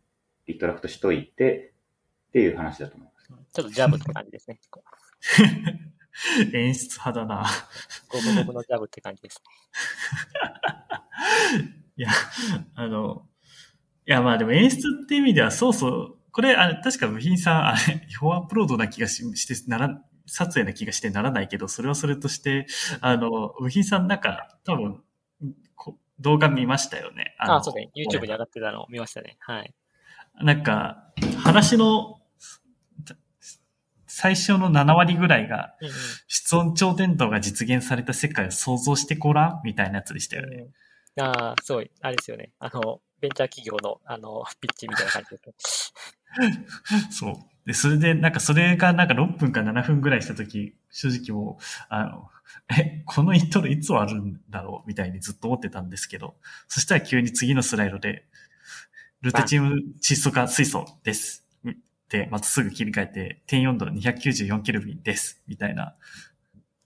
[0.47, 1.75] リトラクトしといて
[2.29, 3.27] っていう話だと思います。
[3.53, 4.59] ちょっとジャブって感じですね。
[6.55, 7.45] 演出派だな。
[8.09, 9.53] ゴムゴムのジャブって感じですね。
[11.97, 12.09] いや、
[12.73, 13.28] あの、い
[14.11, 22.67] や、まあでも演出っていう意味では、そうそう、これ、あれ、確か部品さん、あれ、違法アップロードな気がししてなら、撮影な気がしてならないけど、それはそれとして、
[23.01, 25.03] あの、部品さんなんか、多分、
[26.19, 27.35] 動画見ましたよね。
[27.39, 27.89] ああ、そうね。
[27.95, 29.37] YouTube に上がってたのを見ましたね。
[29.39, 29.73] はい。
[30.41, 32.19] なんか、話の、
[34.07, 35.75] 最初の7割ぐらいが、
[36.27, 40.67] 室温超伝導が実現された世界を想像してごらんみたいなやつでしたよね。
[41.15, 42.51] うん、ああ、すごい、あれですよね。
[42.59, 45.53] あの、ベンチャー企業の、あの、ピッチみたいな感じで。
[47.11, 47.35] そう。
[47.65, 52.29] で、それで、なんかそれがなんか6分か7分ぐらいしたとき、正直もう、あの、
[52.77, 56.35] え、このイントロいつ終わるんだろうみたいにずっと思ってたんですけど、
[56.67, 58.25] そしたら急に次のスライドで、
[59.21, 61.45] ルテチウム窒素化水素です。
[62.09, 65.43] で、またすぐ切り替えて、点4度294ケルビンです。
[65.47, 65.95] みたいな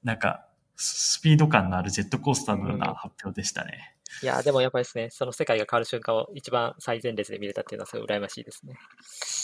[0.04, 0.46] なんか、
[0.76, 3.93] スピード感のあるジェットコースターのような発表でしたね。
[4.22, 8.76] いや、でもやっぱりですね、その世界が変わる瞬間を一番最前列で見れたっていうのはすごい羨ましいですね。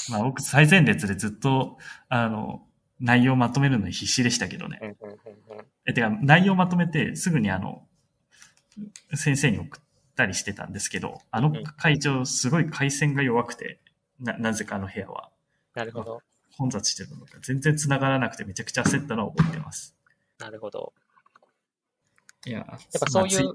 [0.10, 1.78] まあ僕最前列でずっと、
[2.10, 2.66] あの、
[3.00, 4.80] 内容をまとめるのに必死でしたけどね。
[4.82, 7.88] うんうんうんうんえ、てか、内容をまとめてすぐにあの、
[9.14, 9.82] 先生に送っ
[10.16, 13.80] たりしてたんですけど、あの会長すごい回線が弱くて、
[14.20, 15.32] な、なぜかあの部屋は
[15.74, 16.22] なるほど。
[16.58, 19.96] 混雑してるのか全然繋がらなくてめちゃくちゃ焦ったのを覚えてます。
[20.40, 20.94] なるほど。
[22.46, 23.54] いや、やっぱそういう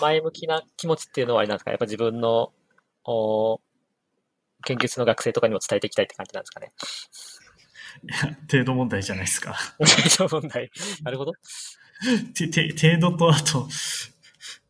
[0.00, 1.70] 前向きな気持ちっていうのはあれなんですか？
[1.70, 2.52] やっぱ自分の、
[3.04, 3.60] お
[4.64, 6.72] 研究室の学生とかにも伝えていきたいって感じなんですかね？
[8.50, 9.56] 程度問題じゃないですか。
[10.08, 10.70] そう問題。
[11.02, 11.32] なるほど。
[12.34, 13.68] て、て、程度とあと、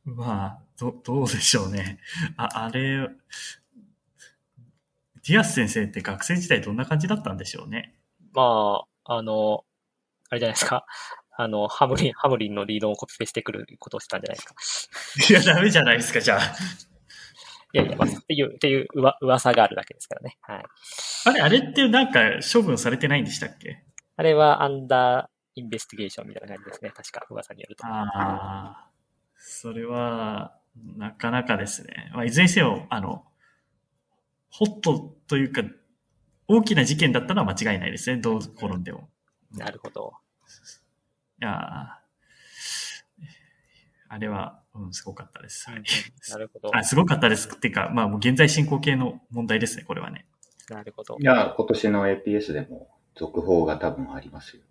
[0.05, 2.01] まあ、ど、どうでしょうね。
[2.37, 3.09] あ、あれ、
[5.27, 7.95] ディアス先生って学生時代どんな感じだったんでしょうね？
[8.35, 9.65] まあ、あの、
[10.29, 10.85] あれじゃないですか。
[11.37, 14.89] あの、ハムリン、ハムリンのリードをコピペしてくることをしてたんじゃないです
[15.27, 15.33] か。
[15.33, 16.41] いや、ダメじゃないですか、じゃあ。
[17.73, 20.39] いやいや、まあ、っていう、っていうう、噂があるだけですからね。
[20.43, 20.65] はい。
[21.27, 22.21] あれ、あれってなんか
[22.53, 23.83] 処分されてないんでしたっけ？
[24.17, 26.91] あれは under investigation みたいな感じですね。
[26.91, 27.85] 確か、噂によると。
[27.85, 28.91] ああ、
[29.37, 30.57] それは、
[30.97, 32.13] なかなかですね。
[32.15, 33.25] まあ、いずれにせよ、あの、
[34.51, 35.63] ホットというか、
[36.47, 38.21] 大きな事件だったのは間違いないですね。
[38.21, 39.09] どう転んでも。
[39.51, 40.13] なるほど。
[41.45, 42.05] いやー
[44.09, 45.69] あれは、うん、すごかったです。
[45.69, 45.83] はい
[46.31, 46.75] なるほど。
[46.75, 47.51] あすごかったです。
[47.55, 50.25] っていうか、まあ、もう現在進行形の問題ですね、これはね。
[50.71, 51.23] なるほどい。
[51.23, 54.63] や、今年の APS でも続報が多分ありますよ。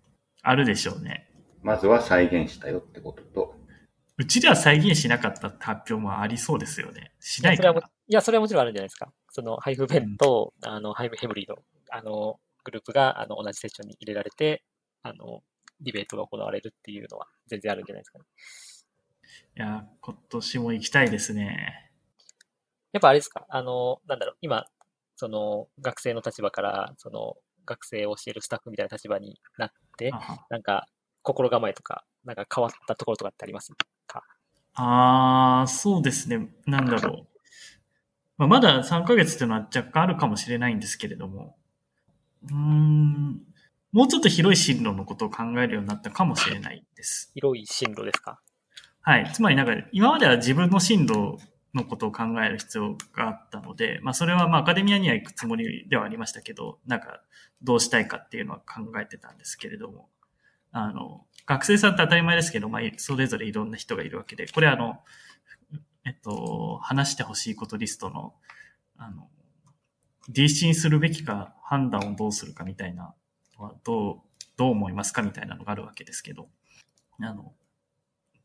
[0.42, 1.30] あるでしょうね。
[1.62, 3.54] まずは再現したよってことと、
[4.16, 7.12] うちでは再現しなかったって発表もありそうですよね。
[7.20, 7.80] しないかな。
[7.80, 9.12] いや、それはもちろんあるんじゃないですか。
[9.30, 11.56] その、ハイフベンと、あの、ハイムヘムリーの、
[11.90, 14.64] あの、グループが、あの、同じセッションに入れられて、
[15.02, 15.42] あの、
[15.80, 18.24] ディベートが行われるっていうのは全然あるんじゃないですかね。
[19.56, 21.90] いや、今年も行きたいですね。
[22.92, 23.44] やっぱあれですか？
[23.48, 24.66] あの、なんだろう、今、
[25.16, 27.36] その、学生の立場から、その、
[27.66, 30.10] 学生を教えるスタッフみたいな立場になって
[30.50, 30.86] なんか、
[31.22, 33.72] 心構えとか、なんか変わったところとかってあります
[34.06, 34.22] か？
[34.74, 36.48] あー、そうですね。
[36.66, 37.28] なんだろう。
[38.36, 41.56] まあ、まだ3ヶ月っていうのは若干あるかもしれないんですけれども、
[42.42, 43.40] うーん、
[43.94, 47.30] もうちょっと広い進路のことを考えるようになったかもしれないです。
[47.34, 48.40] 広い進路ですか？
[49.02, 49.30] はい。
[49.32, 51.38] つまりなんか、今までは自分の進路
[51.74, 57.20] のことを考える必要があったので、まあそれはまあアカデミアには行くつもりではありましたけど、なんか
[57.62, 60.08] どうしたいかっていうのは考えてたんですけれども、
[60.72, 65.04] あの、学生さんって当たり前ですけど、まあそれぞれいろんな人がいるわけで、これあの、
[66.04, 68.34] えっと、話してほしいことリストの、
[68.96, 69.28] あの、
[70.32, 73.14] DC にするべきか判断をどうするかみたいなの
[73.58, 74.16] はどう、
[74.56, 76.48] どう思いますかみたいなのがあるわけですけど、
[77.20, 77.54] あの、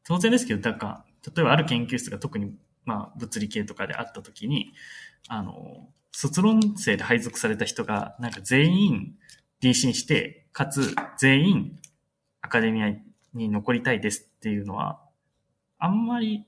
[0.04, 1.06] 当然ですけど、だか、
[1.36, 2.54] 例えばある研究室が特に、
[2.86, 4.74] まあ、物理系とかであったときに、
[5.28, 9.16] あの、卒論生で配属された人が、なんか全員
[9.62, 11.80] DC にして、かつ全員
[12.42, 12.92] アカデミア
[13.34, 15.02] に残りたいですっていうのは、
[15.78, 16.46] あんまり、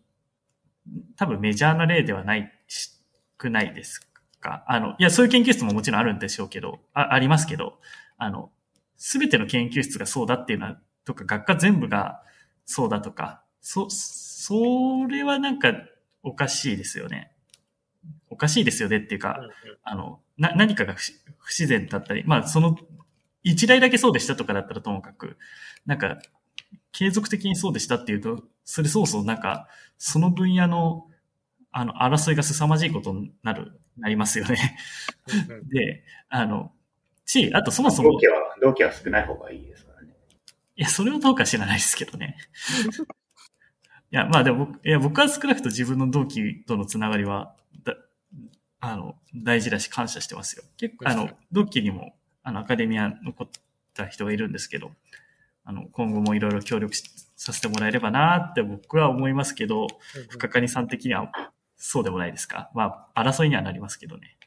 [1.15, 2.91] 多分メジャーな例ではないし、
[3.37, 3.99] くないです
[4.39, 4.63] か？
[4.67, 7.79] あの、いや、そういう研究室ももちろんあるんでしょうけど、あありますけど、
[8.21, 8.51] あの、
[8.97, 12.21] すべての研究室がそうだっていうのは、とか、学科全部が
[12.65, 15.73] そうだとか、そ、それはなんか
[16.21, 17.31] おかしいですよね。
[18.29, 22.77] おかしいですよねっていうか、うんうんあの、な、何かが不自然だったり、まあその、
[23.41, 25.37] 一台だけそうでしたとかだったらともかく、
[25.87, 26.19] なんか、
[26.91, 29.67] 継続的にそうでしたっていうと、それそうそうなんか、
[29.97, 31.07] その分野の、
[31.71, 34.77] あの、争いが凄まじいことになる、なりますよね。
[35.73, 36.71] で、あの、
[37.31, 40.13] し、あとそもそも同、期は、同期は少ない方がいいですからね。
[40.75, 42.37] いや、それはどうか知らないですけどね。
[44.11, 47.95] いや、まあでも僕、いや、僕は少なくとも自分の同期とのつながりは、だ、
[48.81, 50.63] あの、大事だし感謝してますよ。
[50.77, 53.49] 結構、あの、同期にも、あの、アカデミア残っ
[53.93, 54.91] た人がいるんですけど、
[55.63, 57.03] あの、今後もいろいろ協力し
[57.37, 59.87] させてもらえればなって僕は思いますけど、
[60.29, 61.31] 深谷さん的には
[61.77, 62.69] そうでもないですか？
[62.73, 64.37] まあ、争いにはなりますけどね。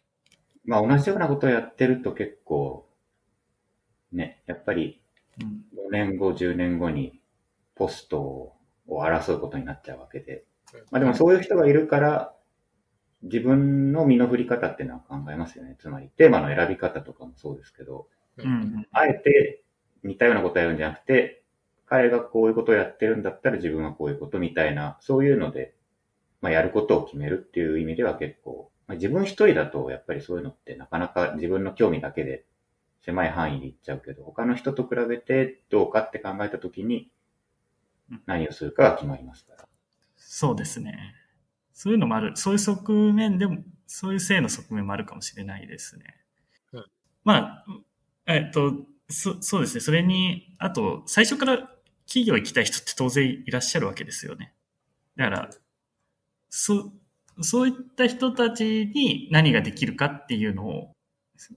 [0.65, 2.89] まあ同じようなことをやってると結構、
[4.12, 5.01] ね、やっぱり
[5.41, 5.65] うん。
[5.89, 7.20] 5年後、10年後に
[7.74, 8.57] ポストを
[8.89, 10.45] 争うことになっちゃうわけで。
[10.91, 12.35] まあでもそういう人がいるから、
[13.23, 15.77] 自分の身の振り方っていうのは考えますよね。
[15.78, 18.09] つまりテーマの選び方とかもそうですけど。
[18.91, 19.62] あえて
[20.03, 21.45] 似たようなことをやるんじゃなくて、
[21.86, 25.74] 彼がこういうことをやってるんだったら自分はこういうことみたいな、そういうので、
[26.41, 32.44] まあやることを決めるっていう意味では結構、まあ、自分一人だとやっぱりそういうのってなかなか自分の興味だけで
[33.05, 37.11] 狭い範囲でいっちゃうけど、他の人と比べてどうかって考えたときに、
[38.27, 39.69] 何をするかが決まりますから。
[40.16, 41.15] そうですね。
[41.73, 42.36] そういうのもある。
[42.36, 46.05] そういう側面でも、そういう性の側面もあるかもしれないですね。
[46.73, 46.85] うん、
[47.24, 47.66] まあ、
[48.27, 48.73] えっと、
[49.09, 49.81] そそうですね。
[49.81, 51.59] それに、あと、最初から
[52.06, 54.55] 企業行きたい人って当然いらっしゃるわけですよね。
[55.16, 55.51] だから、
[56.48, 56.93] そ、
[57.40, 60.93] そういった人たちに何ができるかっていうのを、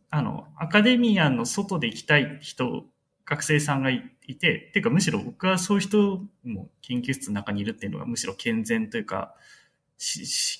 [0.09, 2.85] あの、アカデミアの外で行きたい人、
[3.25, 4.35] 学生さんがいて、
[4.73, 9.35] ていうかむしろ僕はそういう人も研究室の中にいるっていうのがむしろ健全というか、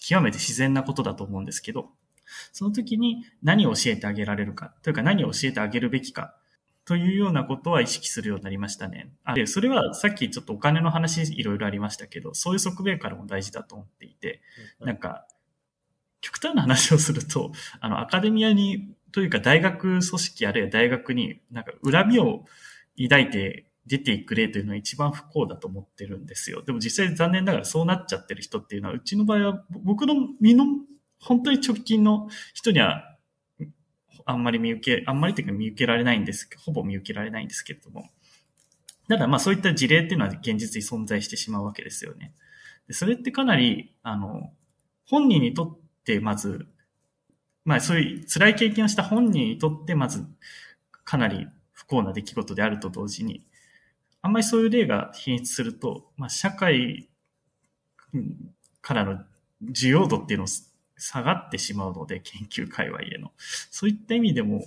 [0.02, 1.90] 極めて自然なことだと思うんですけど、
[2.52, 6.36] その時に何を教えてあげられるか、というか何を教えてあげるべきか、
[6.88, 9.12] というようなことは意識するようになりましたね。
[9.26, 14.42] あで、それはさっきちょっとお金の話いろいろありましたけど、そういう側面からも大事だと思っていて、
[14.80, 15.28] なんか、
[16.22, 17.52] 極端な話をすると、
[17.82, 22.46] あの、アカデミアに、というか大学組織あるいは大学になんか恨みを
[23.02, 26.62] 抱いて出ていく例というのは一番不幸だと思ってるんですよ。
[26.62, 30.66] でも実際残念ながらそうなっちゃってる人っていうのは、うちの場合は僕の身の
[31.20, 33.17] 本当に直近の人には
[34.30, 38.10] あんまり見受け、あんまりというか見受けられないんですほぼ見受けられないんですけれども。
[39.08, 42.34] ただまあそういった事例っていうのは現実に存在してしまうわけですよね。
[42.88, 44.52] でそれってかなり、あの、
[45.06, 46.68] 本人にとってまず、
[47.64, 50.26] まあそういう辛い経験をした本人にとってまず
[51.06, 53.46] かなり不幸な出来事であると同時に、
[54.22, 57.10] あんまりそういう例が品質すると、まあ、社会
[58.82, 59.20] からの
[59.64, 60.48] 需要度っていうのを
[60.98, 63.32] 下がってしまうので、研究界隈への。
[63.38, 64.64] そういった意味でも、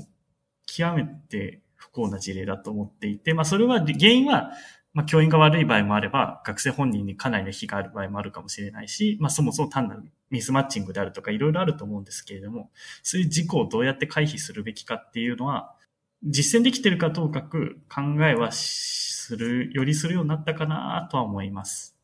[0.66, 4.52] 極めて不幸な事例だと思っていて、まあそれは、原因は、
[4.93, 12.70] まあ教員が悪い場合もあれば、学生本人にかなりの非がある場合もあるかもしれないし、まあそもそも単なるミスマッチングであるとかいろいろあると思うんですけれども、
[13.02, 15.74] そういう事故をどうやって回避するべきかっていうのは、
[16.23, 21.97] 実践できてるかともかく考えはする、よりするようになったかなとは思います。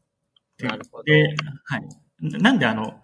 [0.58, 1.04] なるほど。
[1.04, 1.88] で、はい。
[2.20, 3.02] なんであの、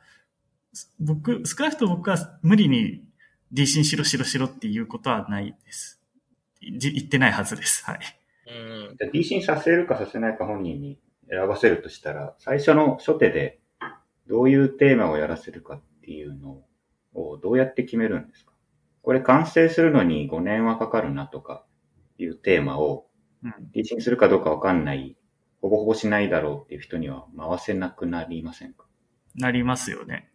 [1.00, 3.04] 僕、少なくとも僕は無理に
[3.52, 6.00] DC にしろしろしろっていうことはないです。
[6.60, 7.84] 言ってないはずです。
[7.84, 7.98] はい。
[8.46, 8.96] うん。
[8.96, 13.60] じゃ DC にさせるかさせないか本人に選ばせるとしたら、最初の初手で
[14.28, 16.62] どういうテーマをやらせるかっていうの
[17.14, 18.52] をどうやって決めるんですか？
[19.02, 21.64] これ完成するのに5年はかかるなとか
[22.18, 23.06] いうテーマを
[23.74, 25.16] DC にするかどうかわかんない、
[25.60, 28.86] ほぼほぼしないだろうっていう人には回せなくなりませんか？
[29.34, 30.31] なりますよね。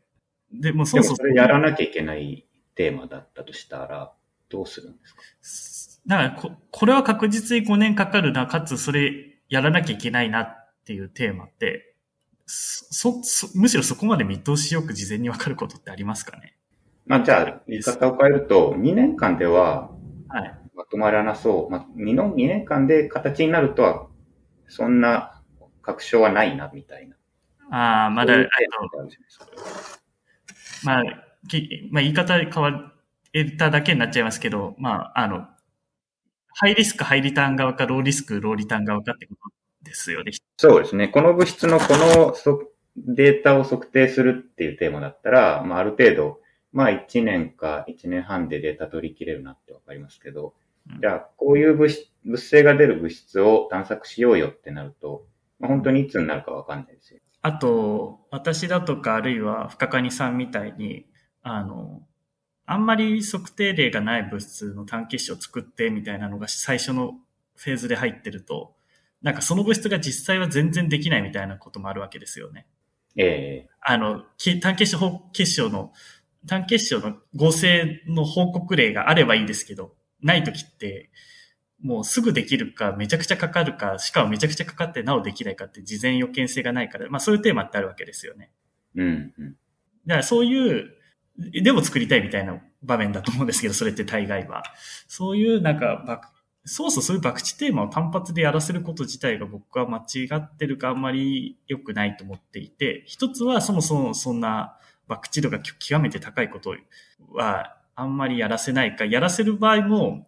[0.52, 1.16] でもそうそう。
[1.16, 2.46] それやらなきゃいけない
[2.76, 4.14] テーマだったとしたら、
[4.50, 5.00] どうするんで
[5.42, 6.08] すか？
[6.08, 11.96] だからこ、これは確実に5年かかるな、かつそれやらなきゃいけないなっていうテーマって、
[12.46, 16.56] そ、そ、むしろそこまで見通しよく事前にわかることってありますかね？
[17.06, 19.92] まあ、じゃあ、言い方を変えると、2年間では、
[20.30, 20.60] はい。
[20.76, 21.72] まとまらなそう。
[21.72, 24.08] まあ、2の、2年間で形になるとは、
[24.68, 25.42] そんな
[25.82, 27.16] 確証はないな、みたいな。
[27.70, 28.48] ああ、まだ、あと、
[30.84, 31.04] まあ、
[31.48, 35.48] きまあ、言い方変わっただけになっちゃいますけど、まあ、あの、
[36.60, 39.40] ハイリスク、ハイリターン側か、ローリスク、ローリターン側かってこと
[39.84, 40.32] ですよね。
[40.58, 41.08] そうですね。
[41.08, 42.34] この物質のこの
[42.98, 46.40] データを測定するっていうテーマだったら、まあ、ある程度、
[46.72, 50.54] まあ、1年か1年半でデータ取り切れるなってわかりますけど、
[51.02, 55.26] じゃあ、こういう物質物性が出る物質を探索しようよってなると、
[55.60, 57.20] まあ、本当にいつになるかわかんないですよ。
[57.48, 61.06] あと、私だとか、あるいは深谷さんみたいに、
[61.44, 62.02] あの、
[62.66, 67.14] あんまり測定例がない物質の単結子を作ってみたいなのが最初の
[67.56, 68.76] フェーズで入ってると、
[69.22, 72.68] なんかその物質が実際は全然できないみたいなこともあるわけですよね。
[73.16, 74.24] ええー、あの、
[74.62, 75.94] 単結子結晶の、
[76.48, 81.12] 単結晶の合成の報告例があればいいですけど、ない時って、
[81.82, 88.52] もうすぐできるか、めちゃくちゃかかるか、しかもめちゃくちゃかかってなおできないかって事前予見性がないから、まあそういうテーマってあるわけですよね。
[88.96, 89.56] うん、うん。
[90.06, 90.92] だからそういう、
[91.62, 94.64] でも作りたいみたいな場面だと思うんですけど、それって大概は。
[95.08, 96.34] そういうなんか、
[96.66, 104.78] そうそうそういう博打テーマを単発でやらせること自体が僕は間違ってるかあんまり良くないと思っていて、一つはそもそもそんな
[105.08, 106.76] 博打度が極めて高いこと
[107.32, 110.28] はあんまりやらせないか、やらせる場合も、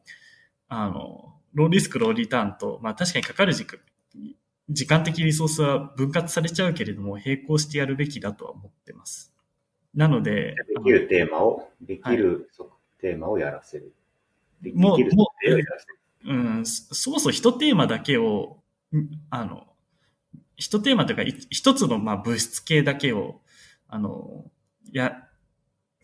[0.70, 3.80] あの、ローリスク、ローリターンと、まあ確かにかかる時間、
[4.70, 9.34] 時間的リソースは分割されちゃうけれども、並行してやるべきだとは思ってます。
[9.96, 10.56] なので。
[10.56, 12.70] できるテーマを、できる、はい、
[13.02, 13.94] テーマをやらせる。
[14.62, 14.98] できるテーマを
[15.42, 16.00] やらせる。
[16.26, 18.62] うん、そもそも一テーマだけを、
[19.30, 19.66] あの、
[20.56, 23.42] 一テーマというか、一つのまあ物質系だけを、
[23.88, 24.46] あの、
[24.92, 25.29] や、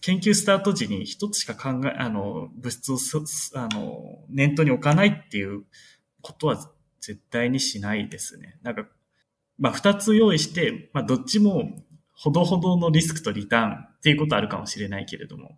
[0.06, 3.24] 研究スタート時に一つしか考え、あの、物質を
[3.60, 5.64] あの、念頭に置かないっていう
[6.22, 6.58] ことは
[7.02, 8.60] 絶対にしないですね。
[8.62, 8.86] なんか、
[9.58, 11.72] まあ、二つ用意して、まあ、どっちも
[12.12, 15.58] ほどほどのリスクとリターンっていうことあるかもしれないけれども、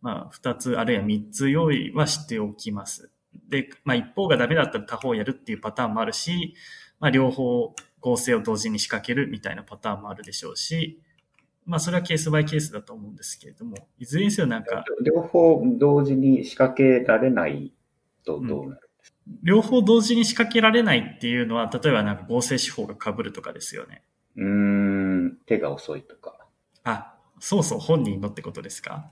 [0.00, 3.10] まあ、二つあるいは三つ用意はしておきます。
[3.50, 6.54] で、まあ、一方がダメだったら他方やるっていうパターンもあるし、
[6.98, 11.02] まあ、両方合成を同時に仕掛けるみたいなパターンもあるでしょうし、
[11.70, 17.72] まあ、それはケースバイケースだと思うんですけれども、いずれにせよなんか、両方同時に仕掛けられない
[18.24, 18.90] とどうなる、
[19.44, 24.02] 両方同時に仕掛けられないっていうのは、例えばなんか合成手法が被るとかですよね。
[24.36, 26.36] うーん、手が遅いとか。
[26.82, 29.08] あ、そうそう、本人のってことですか？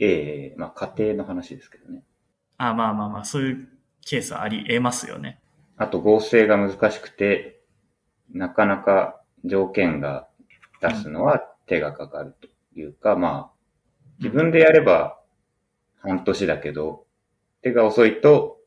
[0.00, 2.02] ええまあ家庭の話ですけどね。
[2.56, 3.68] あ、まあまあまあ、そういう
[4.06, 5.40] ケースはあり得ますよね。
[5.76, 7.60] あと合成が難しくて、
[8.32, 10.26] なかなか条件が
[10.80, 13.52] 出すのは手がかかるというか、まあ、
[14.18, 15.18] 自分でやれば
[16.02, 17.06] 半年だけど、
[17.62, 18.58] 手が遅いと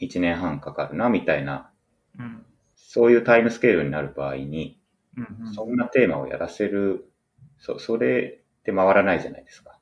[0.00, 1.70] 1年半かかるな、みたいな、
[2.18, 2.46] うん。
[2.76, 4.80] そういうタイムスケールになる場合に、
[5.18, 5.54] うん、うん。
[5.54, 7.12] そんなテーマをやらせる、
[7.58, 9.78] そ、それって回らないじゃないですか。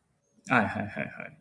[0.48, 1.38] はいはいはいはい。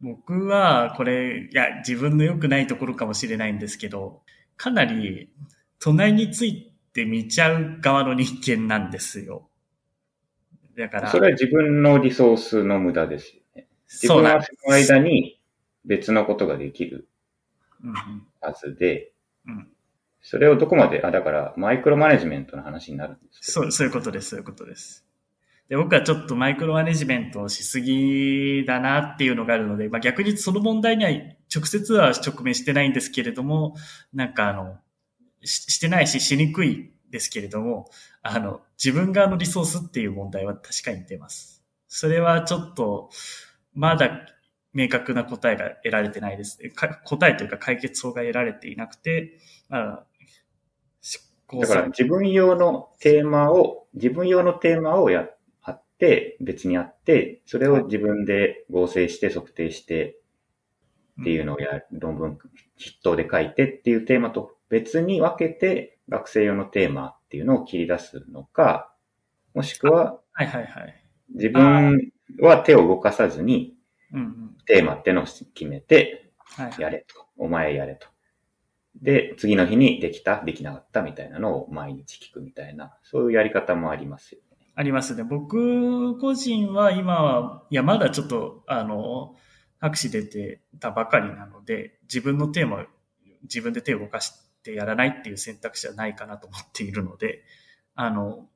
[0.00, 4.22] 僕は、これ、いや、自分の良くないところかもしれないんですけど、
[4.56, 5.28] かなり、
[5.80, 9.50] 隣について見ちゃう側の人間なんですよ。
[10.76, 13.68] だから、それは自分のリソースの無駄ですよね。
[13.88, 15.40] 自分その間に
[15.84, 17.08] 別のことができる
[18.40, 19.12] はずで、
[19.46, 19.68] うん。
[20.20, 25.06] それをどこまで、あ、だから、マイクロマネジメントの話になるんですそう、そういうことです、そういうことです。
[25.68, 31.10] で、僕はちょっとマイクロマネジメントをしすぎだなっていうのがあるので、まあ逆にその問題には
[31.54, 33.74] 直接は直面してないんですけれども、
[34.12, 34.78] なんかあの、
[35.42, 37.90] ししてないししにくいですけれども、
[38.30, 41.64] あの、自分側のリソースっていう問題は確かに出ます。
[41.88, 43.10] それはちょっと、
[43.74, 44.26] まだ
[44.72, 46.58] 明確な答えが得られてないです。
[46.70, 49.38] か答えというか解決法が得られていなくて、
[49.68, 50.06] まあ、
[51.60, 55.28] だから自分用のテーマを、自分用のテーマをや、
[55.62, 60.18] あって、別にやって、それを自分で合成して測定して
[61.20, 62.38] っていうのをや、論文
[62.78, 68.92] 筆頭で書いてっていうテーマと別に分けて学生用のテーマっていうのを切り出すのか、
[69.54, 71.04] もしくははいはいはい。
[71.34, 73.76] 自分は手を動かさずに
[74.12, 74.56] うんうん。
[74.66, 76.32] テーマってのを決めて。
[76.78, 77.26] やれと。
[77.36, 78.06] お前やれと。
[79.02, 84.56] で、次の日にできた、できなかったみたいなのを毎日聞くみたいな、そういうやり方もありますよね。
[84.74, 85.24] ありますね。
[85.24, 89.34] 僕個人は今は、いや、まだちょっと、あの、
[89.78, 92.86] 博士出てたばかりなので、自分のテーマを
[93.42, 94.32] 自分で手を動かし
[94.66, 97.42] てやらないっていう選択肢はないかなと思っているので、
[97.94, 98.48] あの、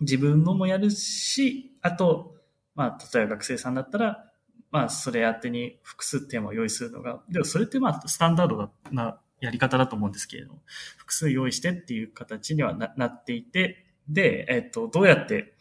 [0.00, 2.34] 自分のもやるし、あと、
[2.74, 4.30] まあ、例えば学生さんだったら、
[4.70, 10.60] まあ、それ宛てに複数テーマを用意するのが、でもそれってまあ、スタンダードなやり方だと思うんですけれども、
[10.98, 15.54] 複数用意してっていう形にはななっていて、で、えっと、どうやって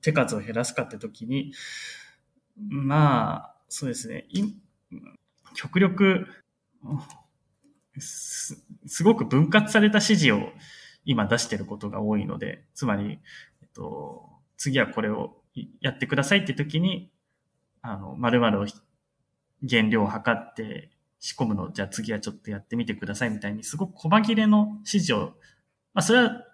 [0.00, 1.52] 手数を減らすかって時に、
[2.56, 4.44] まあ、そうですね、い
[5.54, 6.26] 極力、
[8.00, 10.40] すすごく分割された指示を
[11.04, 13.20] 今出してることが多いので、つまり、
[13.62, 15.36] えっと、次はこれを
[15.80, 17.10] やってくださいって時に、
[17.82, 18.66] あの、〇〇を
[19.68, 25.34] 原料を測って仕込むの、じゃあ次はちょっとやってみてくださいみたいに、すごく細切れの指示を、
[25.94, 26.46] まあ、それは、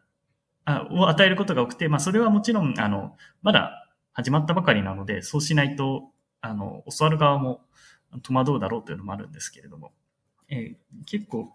[0.65, 6.11] あを与えることが多くて、まあ、それはもちろん、あの、まだ始まったばかりなので、そうしないと、
[6.41, 7.61] あの、教わる側も
[8.23, 9.93] 戸惑うだろうというのもあるんですけれども、
[10.49, 11.53] えー結構、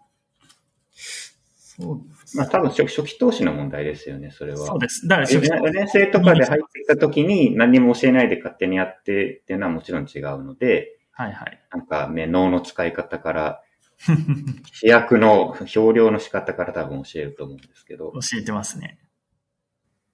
[0.92, 4.58] そうですまあ多分初初期投資の問題ですよね、それは。
[4.58, 5.06] そうです。
[5.08, 11.60] だから4初期年年生とかで入ってきた時に何も教えないで勝手にやってっていうのはもちろん違うので、はいはい。
[11.70, 13.62] なんかね、脳の使い方から、
[14.80, 18.98] 飛躍の表量の仕方から多分教えると思うんですけど、教えてますね。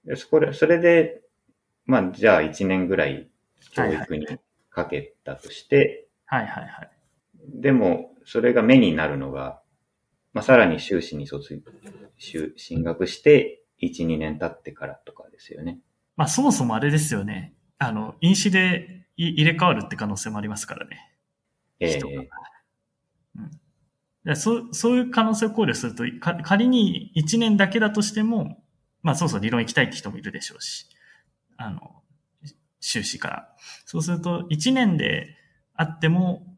[0.05, 1.21] でそこで、それで、
[1.85, 3.29] まあじゃあ1年ぐらい
[3.71, 4.27] 教育に
[4.69, 6.91] かけたとして、はいはいはい。
[7.47, 9.59] でもそれが目になるのが、
[10.33, 11.59] まあさらに修士に卒
[12.19, 15.79] 修進学して1、2年経ってからとかですよね。
[16.15, 17.55] まあそもそもあれですよね。
[17.79, 21.11] あの、飲酒でい入れ替わるって可能性もありますからね。
[21.79, 22.21] ええ人が
[23.35, 23.51] うん
[24.25, 28.61] でそうそういう可能性を考慮すると、か仮に1年だけだとしても、
[29.01, 30.87] まあそうそう理論行きたいって人もいるでしょうし、
[31.57, 32.03] あの、
[32.79, 33.55] 修士から。
[33.85, 35.35] そうすると、1年で
[35.73, 36.48] あっても、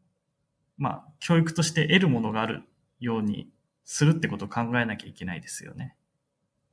[0.78, 2.62] まあ、教育として得るものがある
[3.00, 3.48] ように
[3.84, 5.96] するってことを考えなきゃいけないですよね。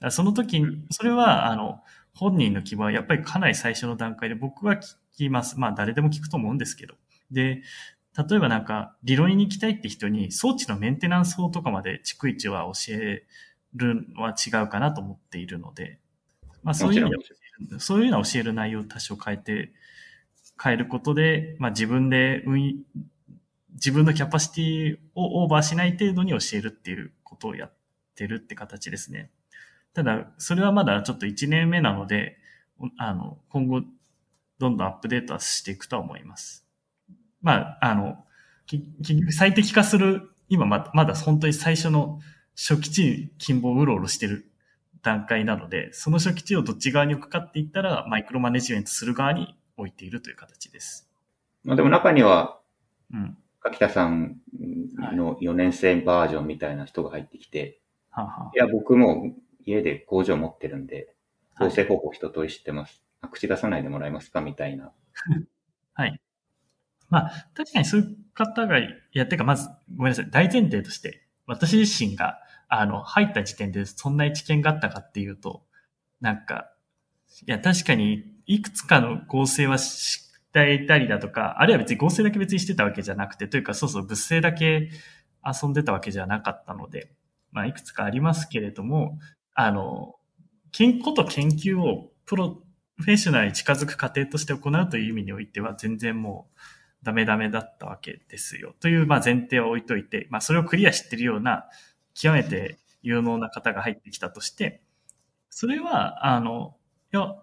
[0.10, 1.82] その時に、それは、あの、
[2.14, 5.60] 本人の希望はやっぱりかなり最初の段階で僕は聞きます。
[5.60, 6.96] まあ誰でも聞くと思うんですけど。
[7.32, 7.62] で、
[8.18, 13.26] 例えばなんか、理論に行きたいって人に装置のメンテナンス法とかまで逐一は教え
[13.76, 16.00] るのは違うかなと思っているので、
[16.64, 17.12] まあそういう意味
[17.70, 19.74] でそういうのは教える内容を多少変えて、
[20.62, 22.84] 変えることで、まあ自分で運
[23.74, 27.74] 自分のキャパシティをオーバーしない程度に教えるっていうことをやっ
[28.16, 29.32] てるって形ですね。
[29.94, 32.38] ただ、それはまだちょっと1年目なので、
[32.98, 33.82] あの、今後、
[34.58, 36.66] どんどんアップデートはしていくとは思います。
[37.42, 38.24] まあ、あの、
[38.68, 38.84] 結
[39.20, 42.20] 局最適化する、今ままだ本当に最初の
[42.56, 44.52] 初期値金棒をうろうろしてる
[45.02, 51.10] 段階なので、その初期値をどっち側に置くかって言ったら、マイクロマネジメントする側に置いているという形です。
[51.64, 52.60] まあでも中には、
[53.14, 53.38] うん。
[53.62, 54.38] 柿田さん
[55.14, 57.80] の4年生バージョンみたいな人が入ってきて、
[58.12, 59.34] はい、いや、僕も
[59.66, 61.14] 家で工場持ってるんで、
[61.58, 63.04] 構成方法一通り知ってます。
[63.22, 64.42] はい、口出さないでもらえますか？
[64.42, 64.92] みたいな。
[65.94, 66.20] はい。
[67.10, 70.30] まあ、確かにそういう方が、いや、てか、まず、ごめんなさい。
[70.32, 75.64] 大前提として、私自身が、あの、入った時点でそんな知見があったかっていうと、
[76.22, 76.72] なんか、
[77.48, 84.90] いや、確かに、いくつかの合成は知っていたりだとか、あるいは別に合成だけ別にしてたわけじゃなくて、というか、そうそう、物性だけ
[85.46, 87.12] 遊んでたわけじゃなかったので、
[87.52, 89.20] まあ、いくつかありますけれども、
[89.54, 90.16] あの、
[90.72, 92.62] 健康と研究をプロ
[92.98, 96.60] フェッショナルに近づく過程として行うという意味においては、全然もう、
[97.02, 98.76] ダメダメだったわけですよ。
[98.82, 101.70] という、まあ、前提を置いといて、まあ、それをクリアしてるような、
[102.14, 104.82] 極めて有能な方が入ってきたとして、
[105.50, 106.76] それは、あの、
[107.14, 107.36] いや、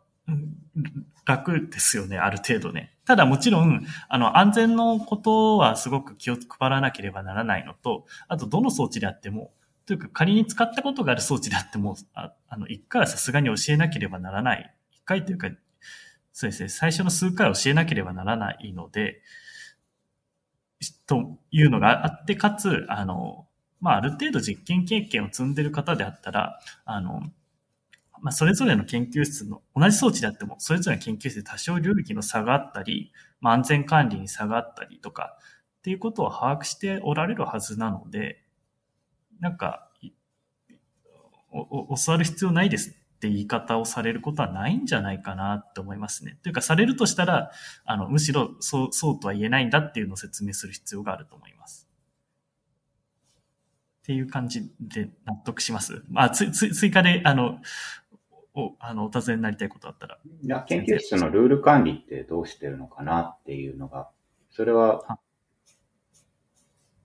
[1.25, 2.95] 楽ですよね、ある程度ね。
[3.05, 9.53] ただもちろん、あの、安全のことはすごく気を配らなければならないのと、あと、どの装置であっても、
[9.87, 14.75] というか仮に使ったことがある装置であっても、ああの、一回はさすがに教えなければならない。
[14.91, 15.49] 一回というか、
[16.33, 19.23] そうですね、最初の数回教えなければならないので、
[21.07, 23.47] というのがあって、かつ、あの、
[23.81, 27.23] まあ、ある程度実験経験を積んでる方であったら、あの、
[28.23, 35.37] まあ、それぞれの研究室の、同じ装置であっても、それぞれの研究室で多少領域の差があったり、まあ、安全管理に差があったりとか、
[35.79, 38.43] っていうことを把握しておられるはずなので、
[39.41, 39.91] なんか、
[41.51, 46.39] お、お教わる必要ないですって言い方をされることはないんじゃないかなって思いますね。
[46.43, 47.51] というか、されるとしたら、
[47.85, 51.89] あの、むしろそう、そうとは言えないんだっていうのを説明する必要があると思います。
[54.03, 56.05] っていう感じで納得します。
[56.09, 57.59] まあ、つ、つ、追加で、あの、
[58.57, 60.19] お、あの、お尋ねになりたいことあったら。
[60.43, 64.11] いや、研究室のルール管理ってどうしてるのかなっていうのが、
[64.51, 65.19] それは、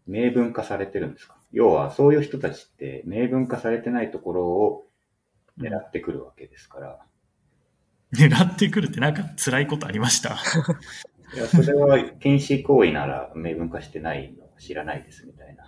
[0.07, 1.37] 明文化されてるんですか？
[1.51, 4.87] 要は、そういう人たちって明文化されてないところを
[5.59, 6.99] 狙ってくるわけですから。
[8.15, 10.35] 狙ってくるってなんか辛いことありました？
[11.35, 15.63] いや、それは禁止行為なら明文化してないの知らないですみたいな。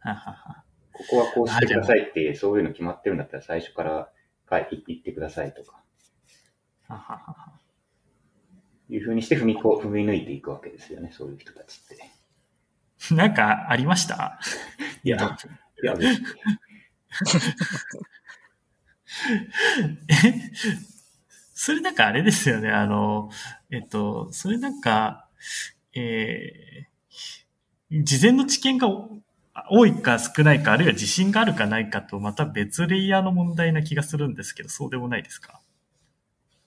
[0.00, 0.64] ははは
[0.98, 4.10] ここはこうしてくださいって、そういうの決まってるんだったら最初から
[4.50, 5.82] 言ってくださいとか。
[6.88, 7.52] ははは
[8.90, 13.14] いうふうにして踏みこ踏み抜いていくわけですよね、そういう人たちって。
[13.14, 14.40] なんかありました？
[15.04, 15.36] いや、
[15.82, 15.94] いや、
[20.08, 20.34] え？
[21.54, 23.30] それなんかあれですよね、あの、
[23.70, 25.28] えっと、それなんか、
[25.94, 28.88] えー、事前の知見が
[29.70, 35.60] 多いか少ないか、あるいは自信があるかないかと、また別レイヤーの問題な気がするんですけど、そうでもないですか？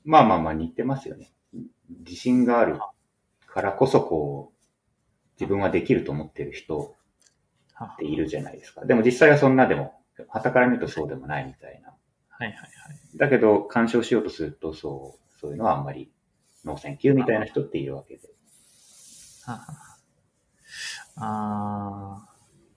[0.03, 1.31] まあまあまあ似てますよね。
[2.05, 2.80] 自信がある
[3.47, 6.95] からこそ、こう、自分はできると思ってる人
[7.81, 8.85] っているじゃないですか。
[8.85, 9.93] でも実際はそんなでも
[10.30, 11.89] 傍から見るとそうでもないみたいな。
[12.30, 13.18] はいはいはい。
[13.18, 16.11] だけど、干渉しようとすると、そう、そういうのはあんまり、
[16.65, 18.30] ノーセンキューみたいな人っているわけで。
[19.45, 19.65] は
[21.18, 22.31] あ、あ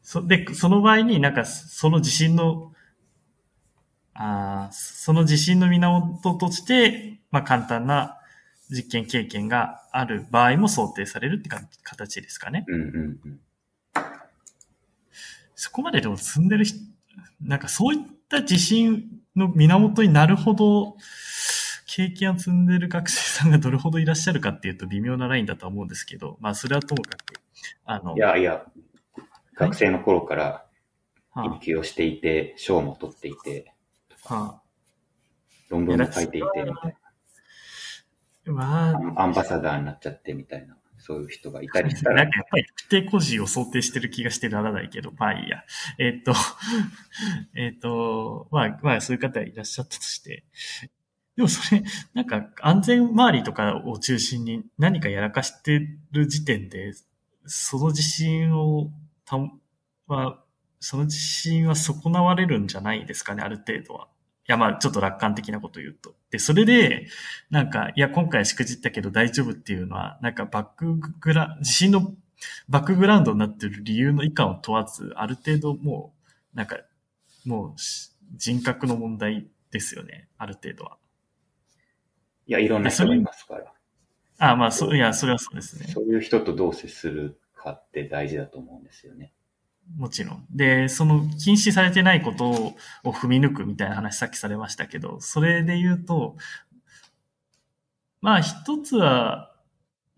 [0.05, 2.73] そ、で、その場合になんか、その自信の、
[4.13, 8.19] あその自信の源として、まあ簡単な
[8.71, 11.51] 実験経験がある場合も想定されるって
[11.83, 12.65] 形ですかね。
[12.69, 13.41] うんうんうん。
[15.57, 16.79] そこまででも積んでる人、
[17.41, 20.97] なんかそういった自信の源になるほど、
[21.87, 27.41] 経験を積んでる学生さんがどれほどいらっしゃるかっていうと微妙なラインだと思うんですけど、まあそれはともかく、
[27.85, 28.15] あの。
[28.17, 28.65] いやいや、
[29.55, 30.67] 学生の頃から
[31.35, 33.75] 研究をしていて、賞、も取っていて、
[34.25, 34.63] はあ、
[35.69, 36.97] 論文も書いていて、みたい
[38.47, 38.53] な。
[38.53, 40.77] まあ、アンバサダーになっちゃってみたいな。
[40.99, 42.17] そういう人がいたりしたら。
[42.25, 45.65] なんかやっぱり特定個人を想定してる気がしてならないけど、まあいいや。
[45.99, 46.33] えー、っと、
[47.55, 50.45] えっと、まあ、まあそういう方いらっしゃったとして。
[51.37, 51.83] でもそれ、
[52.15, 56.93] なんか安全周りとかを中心に何かやらかしてる時点で、
[57.45, 58.91] その自信を
[59.37, 59.53] た、
[60.07, 60.45] まあ、
[60.81, 64.09] その自信は損なわれるんじゃないですかね、ある程度は。
[64.47, 66.15] いや、まあ、ちょっと楽観的なこと言うと。
[66.31, 67.09] で、それで、
[67.51, 72.15] なんか、いや、今回しくじったけど大丈夫っていうのは、なんかバックグラ、自信の
[72.69, 76.13] バックグラウンドになってる理由の以下を問わず、ある程度も
[76.55, 76.79] う、なんか、
[77.47, 77.75] もう、
[78.37, 80.99] 人格の問題ですよね、ある程度は。
[82.47, 83.73] いや、いろんな人がいますから。
[84.39, 85.87] ああ、まあ、そう、いや、それはそうですね。
[85.89, 89.33] そういう人とどう接するかって大事だと思うんですよね。
[89.97, 90.47] もちろん。
[90.51, 96.37] で、その禁止されてないことを踏み抜くみたいな話さっきされましたけど、それで言うと、
[98.21, 99.53] まあ一つは、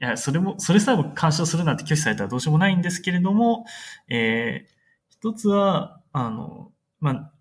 [0.00, 3.64] いや、それも、それさえも干渉するなんて拒否されたらどうしようもないんですけれども、
[4.08, 4.72] えー、
[5.08, 7.32] 一つは、あの、まあ、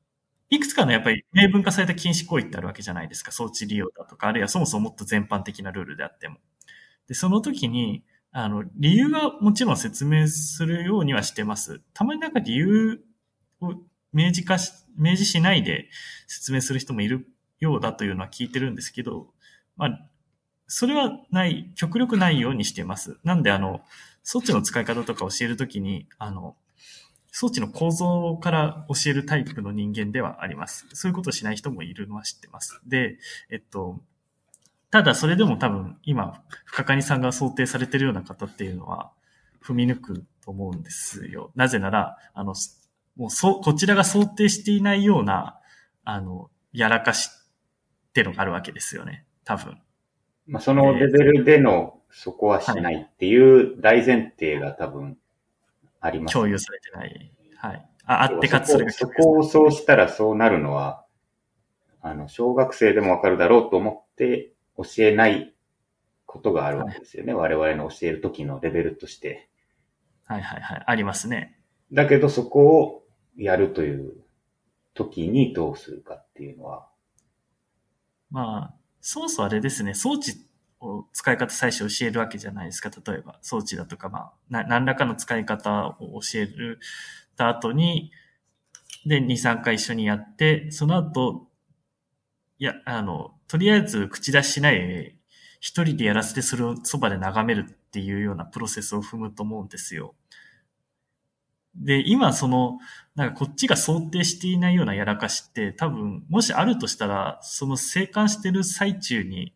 [0.49, 3.31] いくつかのやっぱり明文化された禁止行為ってあるわけじゃないですか。
[3.31, 6.37] 装置利用だとか、あるいはそもそももっと全般的なルールであっても。
[7.07, 8.03] で、その時に、
[8.37, 11.79] あの、理由はもちろん説明するようにはしてます。
[11.93, 13.01] たまになんか理由
[13.61, 13.75] を
[14.11, 15.87] 明示化し、明示しないで
[16.27, 17.29] 説明する人もいる
[17.61, 19.27] ようだというのは聞いてるんですけど、
[19.77, 20.09] まあ、
[20.67, 23.17] それはない、極力ないようにしてます。
[23.23, 23.79] なんであの、
[24.21, 26.57] 装置の使い方とか教えるときに、あの、
[27.31, 30.87] 装置の構造から教えるタイプの人間ではあります。
[30.91, 32.81] そういうことをしない人もいるのは知ってます。
[32.85, 33.17] で、
[33.49, 34.01] えっと、
[34.95, 39.11] ただそれでも多分今、深谷さんが想定されてるような方っていうのは
[39.61, 41.51] 踏み抜くと思うんですよ。
[41.53, 42.53] なぜなら、あの、
[43.17, 45.59] もうそ、こちらが想定していないような、
[46.05, 49.25] あの、やらかしってのがあるわけですよね。
[49.43, 49.77] 多分。
[50.47, 55.17] まあ、そのレベルでの、そこはしないっていう大前提が多分
[55.99, 57.33] あります、共有されてない。
[57.57, 57.89] はい。
[58.05, 61.03] あ、あってかつそれがそこをそうしたらそうなるのは、
[61.99, 65.53] あの、小学生でもわかるだろうと思って教えない
[66.25, 67.33] ことがあるわけですよね。
[67.33, 69.49] はい、我々の教える時のレベルとして。
[70.25, 70.83] はいはいはい。
[70.85, 71.59] ありますね。
[71.91, 73.03] だけどそこを
[73.37, 74.13] やるという
[74.93, 76.87] 時にどうするかっていうのは。
[78.31, 79.93] まあ、そうそうあれですね。
[79.93, 80.31] 装置
[80.79, 82.89] を使い方最初教えるわけじゃないですか。
[82.89, 86.79] 例えば装置だとか、まあ、な何らかの使い方を教える
[87.35, 88.11] た後に、
[89.05, 91.47] で、2、3回一緒にやって、その後、
[92.57, 95.17] いや、あの、とりあえず口出ししない、
[95.59, 100.15] 一人でやらせてそれをそばで眺めるっていうようなプロセスを踏むと思うんですよ。
[101.75, 102.79] で、今その、
[103.15, 109.53] なんかこっちが想定していないようなやらかしって多分、もしあるとしたら、その生還してる最中に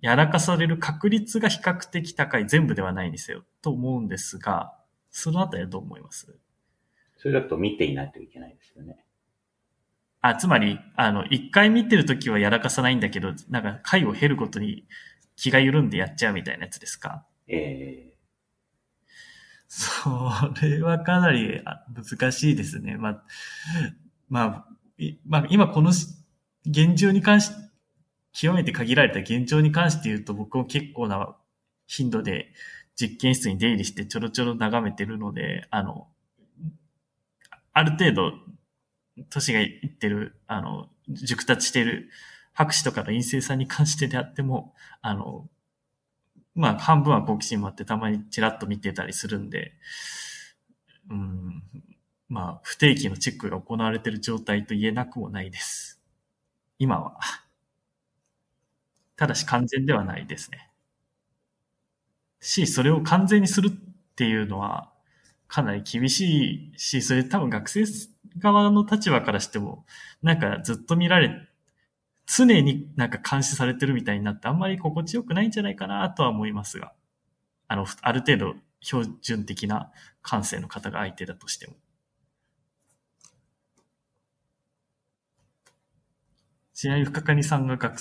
[0.00, 4.76] やらかされる確率が比較的高い、全部ではないにせよ、と思うんですが、
[5.10, 6.36] そのあたりはどう思います？
[7.16, 9.04] それだと見ていないといけないですよね。
[10.22, 14.86] あ、つまり、あの、一回見てるときはやらかさないんだけど、なんか回を経ることに
[15.36, 17.26] 気が緩んでやっちゃうみたいなやつですか？
[17.48, 18.14] ええー、
[19.68, 21.60] それはかなり
[21.92, 22.96] 難しいですね。
[22.96, 23.24] まあ、
[24.28, 24.66] まあ、
[25.26, 27.50] まあ、今この現状に関し、
[28.32, 31.36] 極めて限られた現状に関して言うと僕も結構な
[31.86, 32.52] 頻度で
[32.94, 36.06] 実験室に出入りしてちょろちょろ眺めてるので、あの、
[37.72, 38.32] ある程度
[39.30, 42.08] 年がいってる、あの、熟達してる
[42.52, 45.48] 博士とかの陰性さんに関してであっても、あの、
[46.54, 49.72] まあ、半分は好奇心もあって、たまにチラッと見てたりするんで、
[51.10, 51.62] うん、
[52.28, 56.00] まあ、不定期のチェックが行われている状態と言えなくもないです。
[56.78, 57.18] 今は。
[59.16, 60.70] ただし完全ではないですね。
[62.40, 63.70] し、それを完全にするっ
[64.16, 64.92] ていうのは、
[65.48, 67.84] かなり厳しいし、それ多分学生
[68.38, 69.84] 側の立場からしても、
[70.22, 71.48] なんかずっと見られ、
[72.26, 76.92] 常になんか監視されてるみたいになって、あんまり心地よくないんじゃないかなとは思いますが、
[77.68, 79.90] あの、ある程度標準的な
[80.22, 81.74] 感性の方が相手だとしても。
[86.74, 88.00] ちなみに深谷さんが学、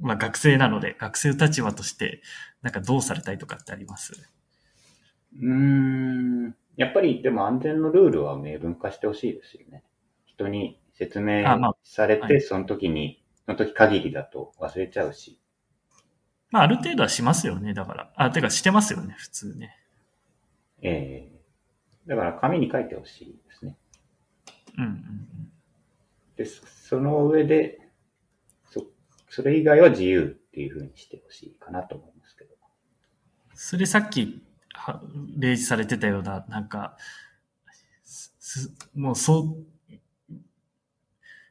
[0.00, 2.22] まあ学生なので、学生立場として、
[2.62, 4.12] なんかどうされたいとかってあります？
[5.36, 5.48] うー
[6.48, 6.54] ん。
[6.78, 9.82] やっぱりでも安全のルールは明文化してほしいですよね。
[10.26, 11.44] 人に説明
[11.82, 15.40] されて、その時に、その時限りだと忘れちゃうし。
[16.50, 18.12] まあ、ある程度はしますよね、だから。
[18.14, 19.76] あ、てかしてますよね、普通ね。
[20.80, 23.76] ええー、だから紙に書いてほしいですね。
[24.76, 25.52] うんうんうん。
[26.36, 27.80] で、その上で、
[28.70, 28.86] そ、
[29.28, 32.54] それ以外は自由っていうふうにしてほしいかなと思いますけど。
[33.54, 34.46] それさっき
[35.36, 36.96] 例示されてたような、なんか、
[38.94, 40.32] もうそう、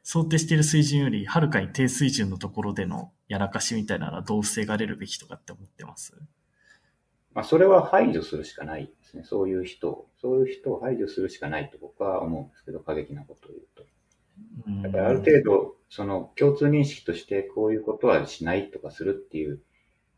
[0.02, 6.14] 想定している水準よりはるかに低水準のところでのやらかしみたいなのはどう防がれるべきとかって思ってます？
[7.34, 9.24] まあ、それは排除するしかないですね。
[9.24, 13.84] そういう人を、そういう人を排除するしかないと僕僕は思うんですけど、過激なことを言うと。
[14.68, 19.60] うんだからある程度、その共通認識としてこういうことはしないとかするっていう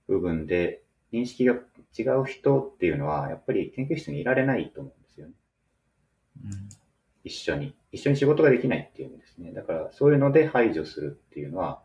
[0.08, 0.82] 部分で、
[1.12, 1.54] 認識が
[1.98, 5.32] 違う人っていうのは、やっぱり研究室にいられないと思うんですよね。
[6.44, 6.68] うん
[7.24, 7.74] 一緒に。
[7.92, 9.52] 一緒に仕事ができないっていう意味ですね。
[9.52, 11.82] だからそういうので排除するっていうのは、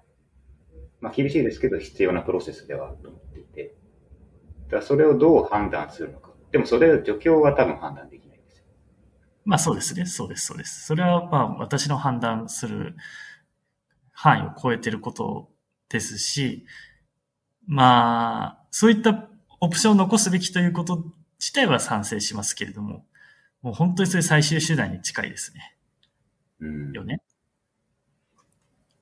[1.02, 3.76] まあ厳しいですけど必要なプロセスではあると思っていて、
[4.68, 6.32] だからそれをどう判断するのか。
[6.52, 8.64] でもそれを助教は多分判断できないですよ。
[9.44, 10.06] まあそうですね。
[10.06, 10.86] そうです、そうです。
[10.86, 12.96] それはまあ私の判断する
[14.14, 15.50] 範囲を超えてること
[15.90, 16.66] ですし、
[17.68, 19.28] まあ、そういった
[19.60, 21.06] オプションを残すべきということ
[21.40, 23.06] 自体は賛成しますけれども、
[23.62, 25.76] もう本当にそれ最終手段に近いですね。
[26.60, 26.92] うん。
[26.92, 27.22] よね。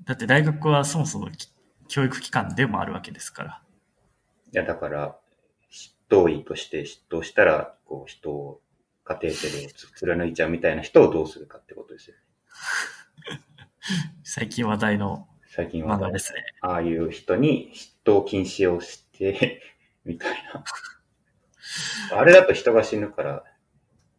[0.06, 1.50] だって大学はそもそもき
[1.88, 3.62] 教育機関でもあるわけですから。
[4.52, 5.18] いや、だから、
[5.70, 8.62] 執刀医として執刀したら、こう人を
[9.04, 12.22] カテーテルをつ貫いちゃうみたいな人をどうするかってことですよね。
[14.24, 16.20] 最近話題の最近はね。
[16.62, 19.62] ああいう人に執刀禁止をして、
[20.04, 20.44] みたい
[22.12, 22.18] な。
[22.18, 23.44] あれだと人が死ぬから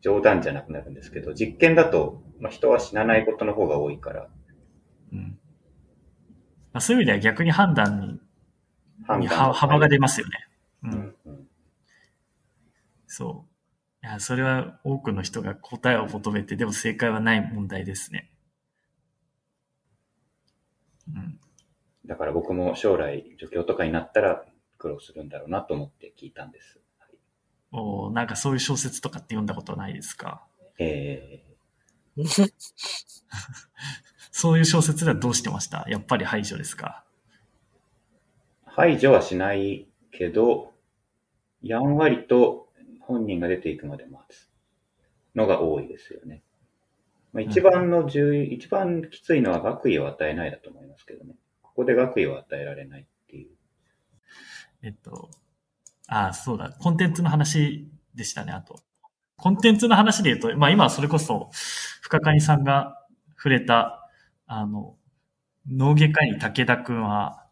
[0.00, 4.28] 冗談じゃなくなるんですけど、実験だと、まあ、人は死なないことの方が多いから、
[5.12, 5.40] うん
[6.72, 8.20] まあ、そういう意味では逆に判断
[9.18, 10.46] に判断は幅が出ますよね。
[10.84, 10.86] う。
[10.86, 11.48] うんんうん
[13.08, 13.46] そ
[14.02, 14.06] う。
[14.06, 18.30] いや、それは多くの人が答えを求めて、でも正解はない問題ですね。
[21.12, 21.38] うん。
[22.06, 24.44] だから僕も将来助教とかになったら
[24.78, 26.78] 苦労するんだろうなと思って聞いたんです。
[26.98, 27.10] はい
[27.76, 30.46] おなんかそういう小説とかって読んだことはないですか？
[30.78, 31.42] え
[34.30, 35.84] そういう小説ではどうしてました？
[35.88, 37.04] やっぱり排除ですか？
[38.66, 40.72] ー排除はしないけど、
[41.62, 42.68] やんわりと
[43.00, 44.48] 本人が出ていくまで待つ
[45.34, 46.43] のが多いですよね。
[47.34, 51.34] まあ、一番の重要、一番きついのは学位を与えないだと思いますけどね。
[51.62, 53.48] ここで学位を与えられないっていう。
[54.82, 55.28] えっと、
[56.06, 56.70] ああ、そうだ。
[56.70, 58.80] コンテンツの話でしたね、あと。
[59.36, 61.50] コンテンツの話で言うと、まあ今はそれこそ、
[62.02, 63.04] 深谷さんが
[63.36, 64.08] 触れた、
[64.46, 64.94] あの、
[65.68, 67.46] 脳外科医武田くんは、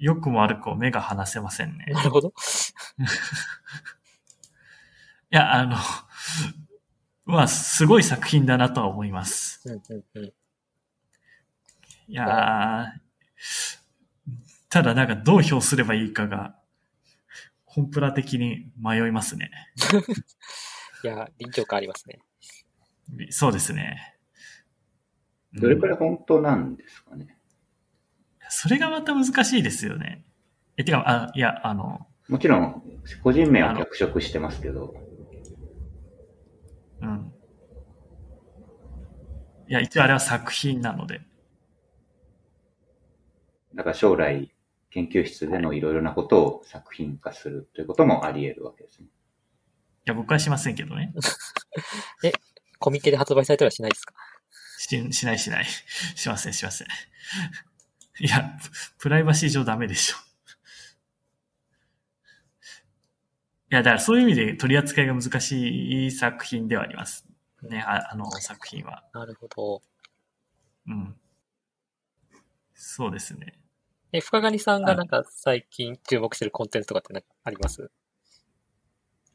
[0.00, 1.84] 良くも悪くも目が離せませんね。
[1.90, 2.32] なるほど。
[5.30, 5.76] いや、あの、
[7.30, 9.60] まあ、すごい作品だなとは思います。
[9.66, 10.24] うんうんうん。
[12.08, 13.80] いやー
[14.68, 16.56] ただなんかどう評すればいいかが、
[17.64, 19.50] コンプラ的に迷いますね。
[21.02, 22.20] いや、臨場感ありますね。
[23.30, 24.16] そうですね。
[25.52, 27.36] どれくうんらい本当なんですかね？
[28.48, 30.24] それがまた難しいですよね。
[30.76, 32.82] え、てか、あ、いや、あの、もちろん、
[33.22, 34.94] 個人名は脚色してますけど、
[37.00, 37.32] うん。
[39.70, 41.20] いや、一応あれは作品なので。
[43.72, 44.52] だから将来、
[44.90, 49.06] 研究室でのいろいろなことを作品化するということもあり得るわけですね。
[49.06, 49.08] い
[50.06, 51.14] や、僕はしませんけどね。
[52.80, 54.14] コミケで発売されたりはしないですか？
[54.78, 55.64] し、しないしない。
[56.16, 56.88] しません、しません。
[58.18, 58.40] いや、
[58.98, 60.16] ププライバシー上ダメでしょ。
[63.70, 67.29] いや、だからそういう意味で取り扱いが難しい作品ではあります。
[67.68, 69.04] ね、ああの作品は。
[69.12, 69.82] なるほど。
[70.86, 71.14] うん。
[72.74, 73.58] そうですね。
[74.12, 77.90] え、深谷さんがなんか最近注目してるコンテンツとかってなんかあります？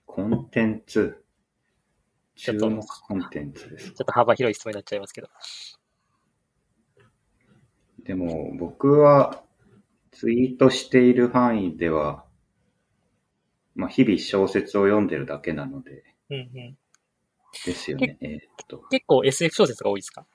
[0.05, 1.23] コンテンツ、
[2.35, 5.29] 注目コンテンツですちょっと幅広い質問になっちゃいますけど。
[8.03, 9.43] でも、僕は、
[10.11, 12.25] ツイートしている範囲では、
[13.75, 16.77] まあ、日々小説を読んでるだけなので、うんうん。
[17.65, 18.17] ですよね。
[18.21, 20.25] えーっと、結構 SF 小説が多いですか？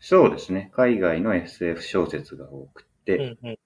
[0.00, 0.70] そうですね。
[0.74, 3.58] 海外の SF 小説が多くて、うんうん。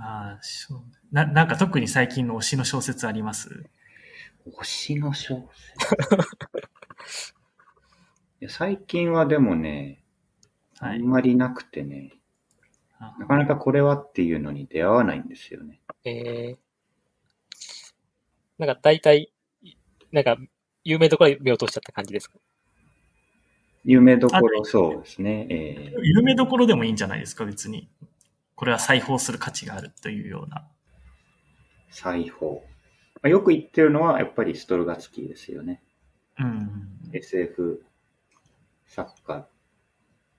[0.00, 0.80] ああ、そう。
[1.10, 3.64] な、なんか特に最近の推しの小説あります？
[4.46, 5.48] 推しの小
[5.78, 6.14] 説？
[8.40, 10.04] いや最近はでもね、
[10.78, 10.98] はい。
[10.98, 12.12] あんまりなくてね、
[13.00, 15.80] あなかなかこれはっていうのに出会わないんですよね。
[16.04, 16.58] えー、
[18.58, 19.32] なんか大体、
[20.12, 20.36] なんか
[20.84, 22.38] 有名どころに目を通しちゃった感じですか？
[23.84, 25.46] 有名どころそうですね。
[25.50, 27.88] えー有名どころでもいいんじゃないですか、別に。
[28.54, 30.66] これは裁縫する価値があるというような。
[31.90, 32.64] 裁縫。
[33.22, 35.82] まあよく言ってるのはやっぱりストルガツキーですよね。
[36.38, 36.70] うん。
[37.12, 37.84] SF
[38.86, 39.46] 作家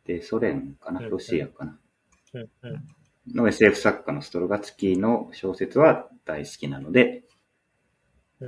[0.05, 0.99] でソ連かな？
[0.99, 1.79] うんロシアかな？
[2.33, 3.35] うんうん。
[3.35, 7.28] の SF 作家のストルガツキーの小説は大好きなので、うん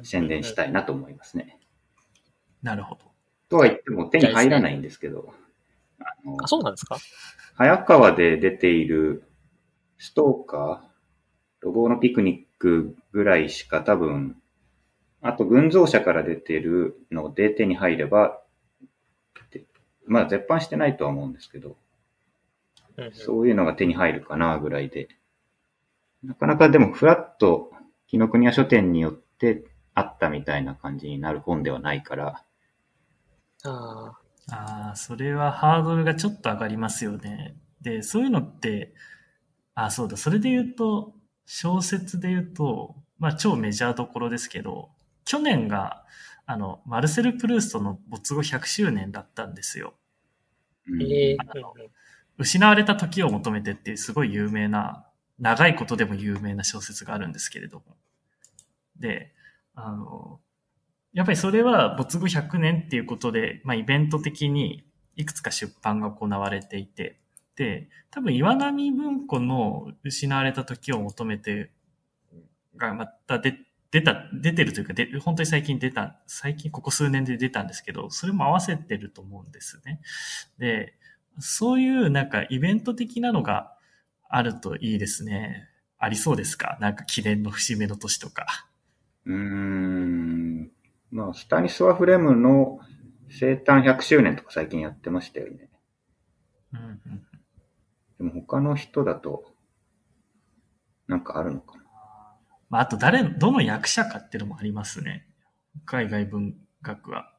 [0.03, 1.57] 宣伝したいなと思いますね。
[2.63, 3.01] なるほど。
[3.49, 5.33] とは言っても手に入らないんですけど、
[5.99, 6.97] あのあ、そうなんですか？
[7.55, 9.23] 早川で出ている
[9.97, 14.37] ストーカー、ロボのピクニックぐらいしか多分、
[15.21, 18.39] あと群像社から出てるので手に入れば、
[19.51, 19.65] で
[20.05, 21.69] まあ絶版してないとは思うんですけど、
[22.97, 25.09] うんうんそういうのが手に入るかなぐらいで。
[26.23, 27.71] なかなかでもフラッと
[28.05, 29.63] 紀ノ国屋書店によって
[30.01, 32.43] あったみたいな感じになる本ではないから、
[33.63, 34.19] あ
[34.49, 37.55] ああ、それはハードルがちょっと上がりますよね。
[37.81, 38.93] で、そういうのって、
[39.75, 41.13] あそうだ、それで言うと、
[41.45, 44.89] 小説で言うと、まあ超メジャーどころですけど、
[45.25, 46.05] 去年が、
[46.45, 49.93] あの、マルセル・プルーストの没後100周年だったんですよ。
[50.99, 51.37] ええ
[52.37, 55.05] 失われた時を求めてっていうすごい有名な、
[55.37, 57.97] 長いことでも有名な小説があるんですけれども。
[58.99, 59.33] で、
[59.83, 60.39] あの、
[61.13, 64.85] やっぱりそれは没後100年っていうことで、まあイベント的に
[65.15, 67.19] いくつか出版が行われていて、
[67.55, 71.71] で、多分岩波文庫の失われた時を求めて
[72.77, 73.57] がまた出
[73.91, 79.99] 出た、出てるというか、で本当に最近出た、最近ここ数年で出たんですけど、それも合わせてると思うんですね。
[80.57, 80.93] で、
[81.39, 83.73] そういうなんかイベント的なのが
[84.29, 85.67] あるといいですね。
[85.97, 86.77] ありそうですか？
[86.79, 88.65] なんか記念の節目の年とか。
[89.25, 90.71] うーん。
[91.11, 92.79] まあ、スタニスワ・フレムの
[93.29, 95.69] 生誕100周年とか最近やってましたよね。
[96.73, 96.83] うんう
[97.15, 97.27] ん
[98.17, 99.51] でも他の人だと、
[101.07, 101.83] なんかあるのかな。
[102.69, 105.27] まあ、あと誰、どの役者かっていうのもありますね。
[105.85, 107.33] 海外文学は。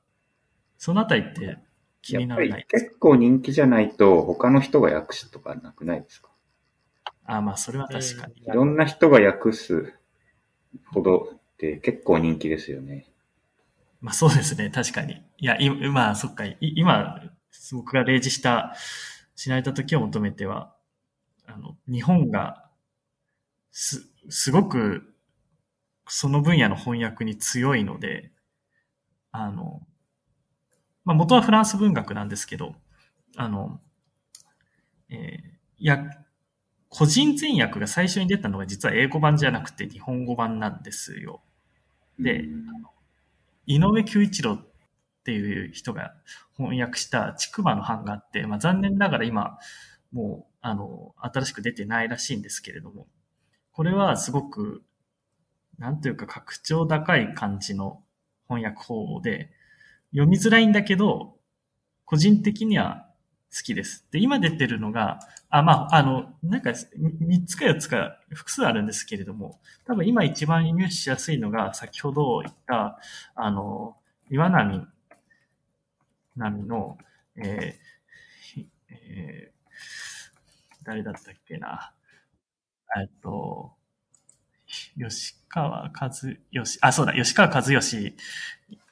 [0.77, 1.59] そのあたりって
[2.03, 6.31] 気にならない結構人気じゃないと他の人が訳すとかなくないですか？
[7.25, 8.43] あまあ、それは確かに。
[8.43, 9.95] いろんな人が訳す
[10.93, 13.07] ほどって結構人気ですよね。
[14.01, 15.23] まあそうですね、確かに。
[15.39, 17.21] いや、いまあそっか、今、
[17.73, 18.75] 僕が例示した、
[19.37, 20.75] 死なれた時を求めては、
[21.47, 22.71] あの、日本が、
[23.73, 25.15] す、すごく、
[26.09, 28.33] その分野の翻訳に強いので、
[29.33, 29.87] あの、
[31.05, 32.75] まあ元はフランス文学なんですけど、
[33.37, 33.81] あの、
[35.11, 35.99] えーや、
[36.89, 41.43] 個人前訳が最初に出たのが実は英語版じゃなくて日本語版なんですよ。
[42.19, 42.45] で
[43.67, 44.55] 井上久一郎
[45.23, 46.15] っていう人が
[46.57, 49.59] 翻訳したちくばの版があって、まあ、残念ながら今、
[50.13, 53.07] もう、あの、新しく出てないらしいんですけれども、
[53.73, 54.83] これはすごく、
[55.79, 58.03] なんというか格調高い感じの
[58.49, 59.51] 翻訳方法で、
[60.11, 61.37] 読みづらいんだけど、
[62.05, 63.09] 個人的には
[63.55, 64.07] 好きです。
[64.11, 65.19] で、今出てるのが、
[65.51, 72.99] あ、まあ、あの、なんか、3つか4つか複数あるんですけれども、多分今一番入手しやすいのが、先ほど言った、
[73.35, 73.97] あの、
[74.31, 74.87] 岩波、
[76.37, 76.99] 波の、
[77.37, 77.93] えー
[78.91, 79.53] えー
[80.85, 81.93] 誰だったっけな。
[83.01, 83.73] えっと、
[84.99, 86.11] 吉川和
[86.51, 88.15] 義、あ、そうだ、吉川和義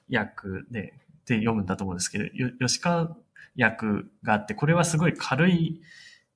[0.08, 0.94] 役で、
[1.26, 3.16] で読むんだと思うんですけど、よ吉川
[3.54, 5.80] 役があって、これはすごい軽い、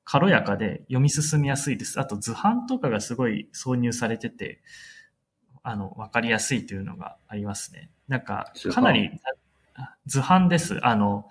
[0.05, 1.99] 軽やかで読み進みやすいです。
[1.99, 4.63] あと図版とかがすごい挿入されてて、
[5.63, 7.91] あの、わかりやすいというのがありますね。
[8.07, 9.11] なんかかなり
[10.07, 10.79] 図版です。
[10.87, 11.29] あの、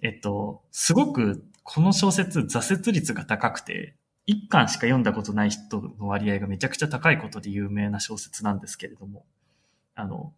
[0.00, 3.94] えっと、すごくこの小説挫折率が高くて、
[4.26, 9.26] 一巻しか読んだことない人の割合がめちゃくちゃ高いことで有名な小説なんですけれども、
[9.94, 10.32] あの、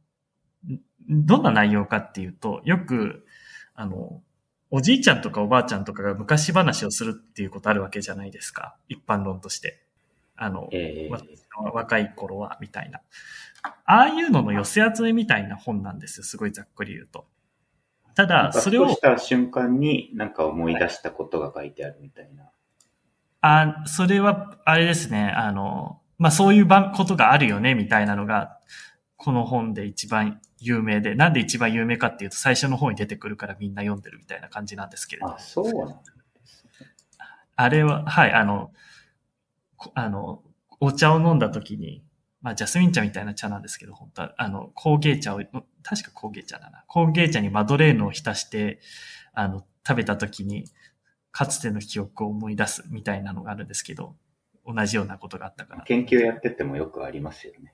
[0.66, 3.26] んどんな内容かっていうと、よく、
[3.74, 4.22] あの、
[4.76, 8.74] おじいちゃんとかおばあちゃんとかが昔話をするっていうことあるわけじゃないですか。
[8.88, 9.84] 一般論として。
[10.34, 11.34] あの、えー
[11.72, 13.00] 若い頃は、みたいな。
[13.62, 16.24] ああいうのの寄せ集めみたいな本なんですよ。
[16.24, 17.26] すごいざっくり言うと。
[18.16, 22.50] ただ、それをし、た瞬間になんか思い出したことが書いてあるみたいな。
[23.42, 25.32] あ、それは、あれですね。
[25.36, 28.58] あの、まあ、そういうばことがあるよね、みたいなのが、
[29.16, 35.34] この本で一番有名で、なんで一番有名かっていうと、最初の方に出てくるからみんな読んでるみたいな感じなんですけれど。
[35.34, 35.94] あ、そうなんで
[36.44, 36.86] すね。
[37.56, 38.72] あれは、はい、あの、
[39.76, 40.42] こあの、
[40.80, 42.04] お茶を飲んだ時に、
[42.42, 45.38] まあ、ジャスミン茶みたいな茶なんですけど、本当は、あの、工芸茶を、
[45.82, 46.84] 確か工芸茶だな。
[46.88, 48.80] 工芸茶にマドレーヌを浸して、
[49.32, 50.64] あの、食べた時に、
[51.30, 54.16] かつての記憶を思い出すみたいなのがあるんですけど、
[54.66, 55.82] 同じようなことがあったから。
[55.84, 57.73] 研究やっててもよくありますよね。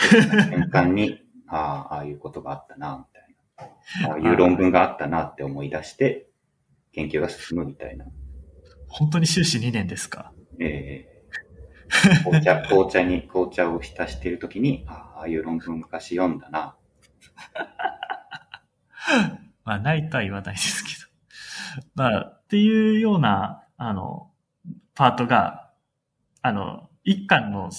[0.00, 4.12] 瞬間に、ああ、ああいうことがあったな、みたいな。
[4.12, 6.28] ああいう論文があったなって思い出して、
[6.92, 8.04] 研究が進むみたいな。
[8.88, 10.32] 本当に修士2年ですか？
[10.58, 11.10] えー
[12.22, 16.76] 紅茶、 紅茶に、紅茶を浸しているときに、ああ、ああいう論文昔読んだな。
[19.64, 20.96] まあ、ないとは言わないですけど。
[21.94, 24.30] まあ、っていうような、あの、
[24.94, 25.70] パートが、
[26.42, 27.70] あの、一巻の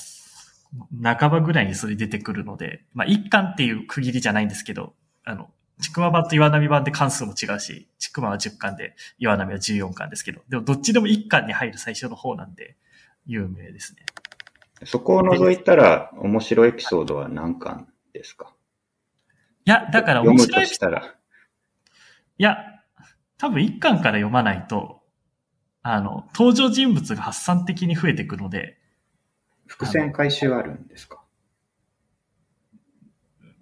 [1.04, 4.94] 半ばぐらいにそれ出てくるので、まあ、一巻っていう区切りじゃないんですけど、
[5.24, 5.50] あの、
[5.82, 12.78] ちくま版と岩波版で関数も違うし、ちくまは10巻で、岩波は14巻ですけど、でもどっちでも1巻に入る最初の方なんで、
[13.26, 14.06] 有名ですね。
[14.86, 18.54] そこを除いたら、面白いエピソードは何巻ですか？
[19.66, 21.16] いや、だから面白い、いとしたら。
[22.42, 22.58] や、
[23.38, 25.02] 多分1巻から読まないと、
[25.84, 28.80] あの、登場人物が発散的に増えていくので、
[29.72, 31.24] 伏線回収あるんですか？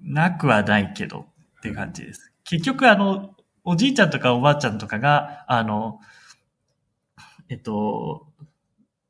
[0.02, 1.28] なくはないけど
[1.60, 2.32] って感じです。
[2.44, 6.00] 結局あの、おじいちゃんとかおばあちゃんとかが、あの、
[7.48, 8.28] えっと、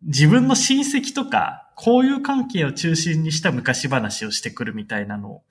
[0.01, 5.41] 自分の親戚とか、交友関係を中心にした昔話をしてくるみたいなの、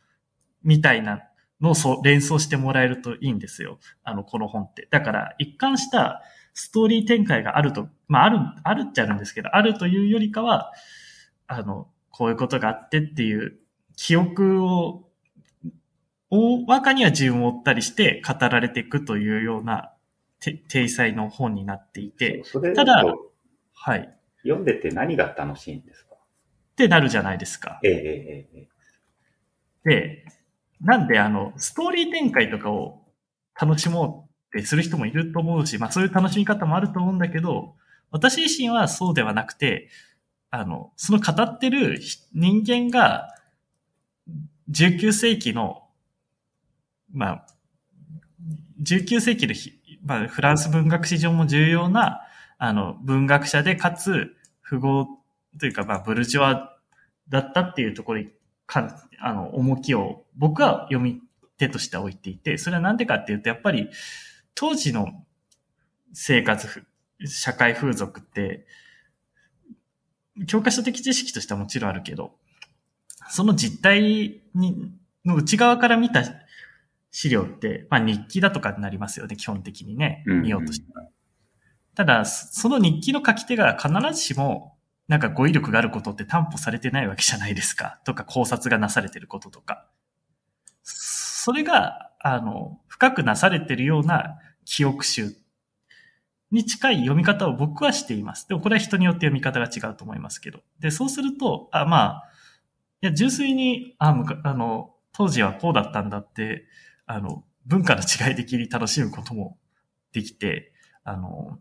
[0.63, 1.23] みたいな
[1.63, 3.79] のをそ連想してもらえるといいんですよ。
[4.05, 4.87] あの、この本って。
[4.91, 6.21] だから、一貫した
[6.53, 10.73] ストーリー展開があると、まあ、ある、あるっちゃあるんですけど、あるというよりかは、
[11.49, 13.59] あの、こういうことがあってっていう
[13.97, 15.09] 記憶を
[16.31, 19.93] 大まかには順を追ったりして語られていくというような
[20.41, 22.43] て体裁の本になっていて、
[22.77, 23.05] ただ
[23.75, 24.01] はい。
[24.01, 26.17] っ読んでて何が楽しいんですか？
[26.77, 27.81] てなるじゃないですか。
[27.83, 28.69] ええええええ
[29.85, 30.25] で、
[30.81, 33.05] なんであの、ストーリー展開とかを
[33.61, 37.75] 楽しもうってする人もいると思うし、まあそういう楽しみ方もあると思うんだけど、
[38.11, 39.89] 私自身はそうではなくて、
[40.51, 42.01] あの、その語ってる
[42.33, 43.29] 人間が、
[44.71, 45.83] 19世紀の、
[47.13, 47.47] まあ、
[48.83, 49.73] 19世紀のひ、
[50.03, 52.23] まあ、フランス文学史上も重要な、
[52.59, 54.35] あの、文学者で、かつ、
[54.69, 55.07] 富豪
[55.59, 56.77] というか、まあ、ブルジョワ
[57.29, 58.29] だったっていうところに、
[58.67, 61.21] か、あの、重きを、僕は読み
[61.57, 63.89] 手として置いていて、それはなんでかっていうと、やっぱり、
[64.55, 65.25] 当時の
[66.13, 66.85] 生活、
[67.27, 68.67] 社会風俗って、
[70.47, 72.33] 教科書的知識としてはもちろんあるけど、
[73.31, 74.93] その実態に、
[75.25, 76.23] の内側から見た
[77.11, 81.09] 資料って、まあ日記だとかになりますよね、基本的にね、うんうん見ようとしたら。
[81.95, 84.77] ただ、その日記の書き手が必ずしも、
[85.09, 88.01] なんか語彙力があることって担保されてないわけじゃないですか。
[88.05, 89.89] とか考察がなされてることとか。
[90.83, 95.35] それが、あの、深くなされてるような記憶集
[96.51, 98.49] に近い読み方を僕はしています。
[98.49, 100.61] でもこれは人によって読み方が違うと思いますけど。
[100.81, 102.25] で、そうすると、あ、まあ、
[103.03, 106.67] いや、純粋に、あ、むかあの、当時はこうだったんだって、
[107.07, 109.59] あの、文化の違い的に楽しむことも
[110.13, 110.73] できて、
[111.05, 111.59] あの、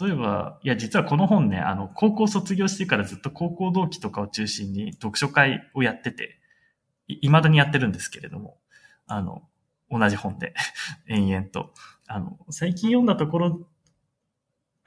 [0.00, 6.40] 例えば、いや、実はこの本ね、あの、高校卒業してからずっと高校同期とかを中心に読書会をやってて、
[7.08, 8.58] い未だにやってるんですけれども、
[9.06, 9.42] あの、
[9.90, 10.54] 同じ本で、
[11.08, 11.74] 延々と。
[12.06, 13.68] あの、最近読んだところ、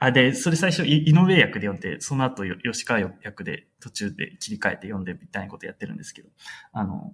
[0.00, 6.30] あ、で、それ最初、井上役で読んで、その後、吉川役で途中で切り替えて読んでみたいなことやってるんですけど、
[6.72, 7.12] あの、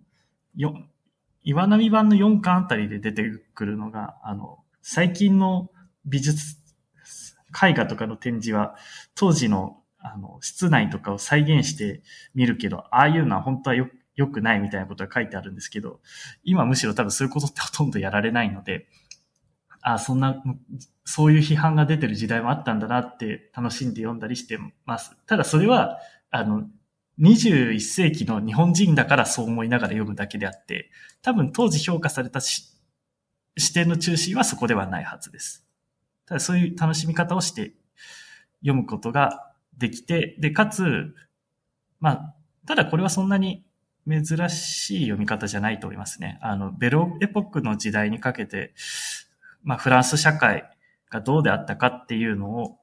[0.55, 0.73] よ、
[1.43, 5.69] 岩波版の4巻あたりで出てくるのが、あの、最近の
[6.05, 6.57] 美術、
[7.61, 8.77] 絵画とかの展示は、
[9.17, 12.03] 当時の、あの、室内とかを再現して
[12.37, 16.01] 見るけど、ああいうのは本当はよ、良くないみたいなことが書いてあるんですけど、
[16.45, 18.87] 今むしろ多分そういうことってほとんどやられないので、
[19.83, 20.41] あそんな、
[21.09, 25.17] そういう批判が出てる時代もあったんだなって楽しんで読んだりしてます。
[25.27, 26.01] ただそれは、
[26.31, 26.65] あの、
[27.21, 30.91] 21世紀の日本人だからそう思いながら読むだけであって、
[31.23, 32.75] 多分当時評価された視
[33.73, 35.65] 点の中心はそこではないはずです。
[36.27, 37.75] ただそういう楽しみ方をして
[38.61, 41.15] 読むことができて、で、かつ、
[42.01, 42.35] まあ、
[42.67, 43.65] ただこれはそんなに
[44.09, 46.41] 珍しい読み方じゃないと思いますね。
[46.43, 48.75] あの、ベロエポックの時代にかけて、
[49.63, 50.69] まあ、フランス社会
[51.11, 52.79] がどうであったかっていうのを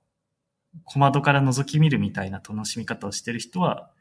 [0.85, 3.91] 小窓から覗き見るみたいな楽しみ方をしてる人は、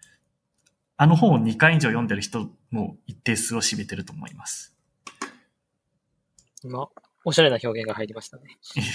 [0.97, 4.75] あの本を2回以上読んでる人も一定数を占めてると思います。
[6.65, 6.89] 今、
[7.25, 8.59] おしゃれな表現が入りましたね。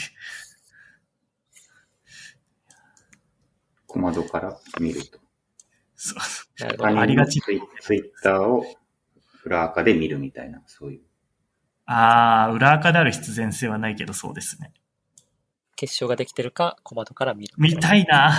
[3.85, 5.19] 小窓から見ると。
[5.95, 6.19] そう
[6.59, 6.99] なるほど。
[6.99, 8.63] ありがちツイツイッターを
[9.45, 11.01] 裏垢で見るみたいな、そういう。
[11.85, 14.73] ああ、裏垢である必然性はないけどそうですね。
[15.77, 17.53] 結晶ができてるか、小窓から見る。
[17.57, 18.33] 見たいな。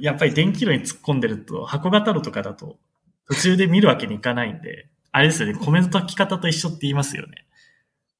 [0.00, 2.78] やっぱり電気炉に突っ込んでると、箱型炉とかだと、
[3.28, 7.46] 途中で見るわけにいかないんで、あれですよね、コメント書き方と一緒って言いますよね。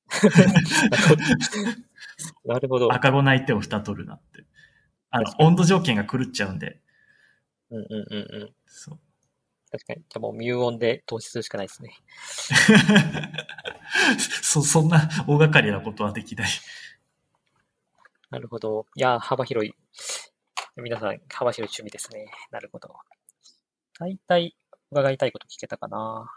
[2.44, 2.92] なるほど。
[2.92, 4.44] 赤子泣いてを蓋取るなって。
[5.10, 6.80] あの、温度条件が狂っちゃうんで。
[7.70, 8.54] うんうんうんうん。
[8.66, 8.98] そう。
[9.70, 10.00] 確かに。
[10.00, 11.94] じゃあもうミューオンで投資するしかないですね。
[14.42, 16.50] そ、そんな大掛かりなことはできない。
[18.32, 18.86] なるほど。
[18.96, 19.74] いや、幅広い。
[20.76, 22.32] 皆さん、幅広い趣味ですね。
[22.50, 22.96] なるほど。
[23.98, 24.56] 大体、
[24.90, 26.32] 伺いたいこと聞けたかな。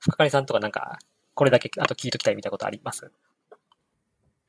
[0.00, 0.98] 深刈さんとかなんか、
[1.32, 3.10] これだけ、あと聞いときたいみたいなことあります？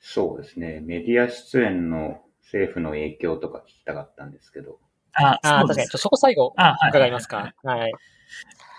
[0.02, 0.82] そうですね。
[0.82, 4.80] メディア出演の政府の影響とか聞きたかったんですけど。
[5.14, 5.88] あ、あ確かに。
[5.88, 6.54] そこ最後、
[6.90, 7.54] 伺いますか。
[7.64, 7.94] はい。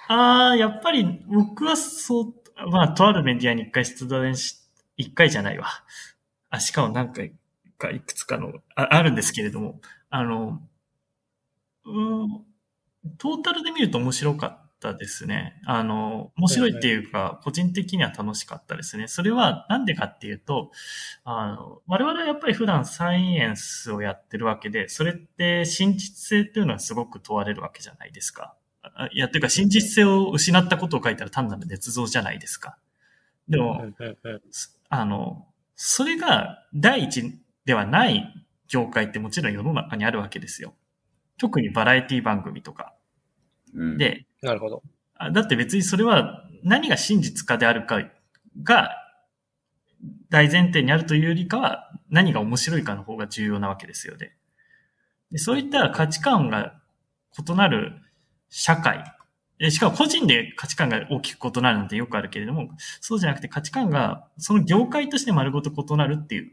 [0.09, 2.35] ああ、やっぱり僕はそう、
[2.71, 4.59] まあ、とあるメディアに一回出演し、
[4.99, 5.67] 一回じゃないわ。
[6.51, 7.37] あ、しかも何回か
[7.89, 9.81] いくつかのあ、あるんですけれども、
[10.11, 10.61] あの、
[11.87, 12.45] うん、
[13.17, 15.61] トータルで見ると面白かったですね。
[15.65, 19.09] あの、面白いっていうか、個人的には楽しかったですね。
[19.09, 20.73] それはなんでかっていうと、
[21.25, 28.55] あの、我々はやっぱり普段サイエンスをやってるわけで、それって真実性っていうのはすごく問われるわけじゃないですか。
[29.13, 32.77] いや、っていうか真実性を失ったことを書いたら単なる捏造じゃないですか。
[33.49, 33.85] でも、
[34.89, 38.35] あの、それが第一ではない
[38.69, 40.75] 業界ってもちろん世の中にあるわけですよ。
[41.39, 42.95] 特にバラエティ番組とか。
[43.75, 44.83] うん、で、なるほど。
[45.33, 48.03] だって別にそれは何が真実かであるか
[48.63, 48.91] が
[50.31, 54.37] 大前提にあるというよりかは何が面白いかの方が重要なわけですよね。
[55.31, 56.75] でそういった価値観が
[57.39, 57.93] 異なる
[58.49, 59.05] 社会。
[59.71, 62.71] しかも個人で価値観が大きく異なるなんてよくあるけれども、
[63.01, 66.53] そうじゃなくて価値観がその業界として丸ごと異なるっていう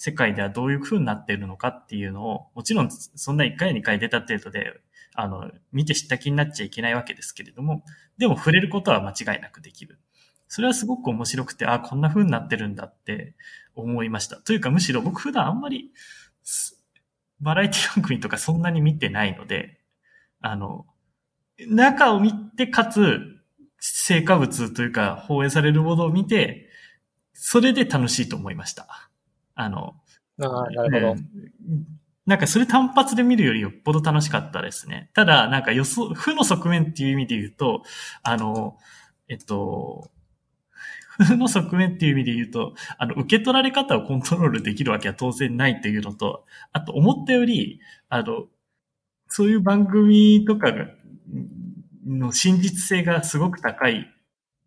[0.00, 4.80] 世界ではどういう風になっているのかっていうのを、もちろんそんな1回や2回出た程度で、
[5.14, 7.82] あの、見て知った気になっちゃいけないわけですけれども、
[8.16, 9.98] でも触れることは間違いなくできる。
[10.46, 13.34] それはすごく面白くて、あ、こんな風になってるんだって
[13.74, 14.36] 思いました。
[14.36, 15.90] というかむしろ僕普段あんまり、
[17.40, 19.80] バラエティ番組とかそんなに見てないので、
[20.40, 20.86] あの、
[21.66, 23.18] 中を見て、かつ、
[23.80, 26.68] 成果物というか、放映されるものを見て、
[27.32, 29.07] それで楽しいと思いました。
[29.58, 29.94] あの、
[30.40, 31.22] ああ、なるほど、
[32.26, 35.10] なんかそれ単発で見るよりよっぽど楽しかったですね。
[35.14, 37.82] ただ、なんか予想、負の側面っていう意味で言うと、
[38.22, 38.78] あの、
[39.28, 40.10] えっと、
[41.18, 48.44] 負の側面っていう意味で言うと、あの、受け取られ方をコントロールできるわけは当然ないっていうのと、あと思ったより、あの、
[49.26, 50.86] そういう番組とかが
[52.06, 54.08] の真実性がすごく高い、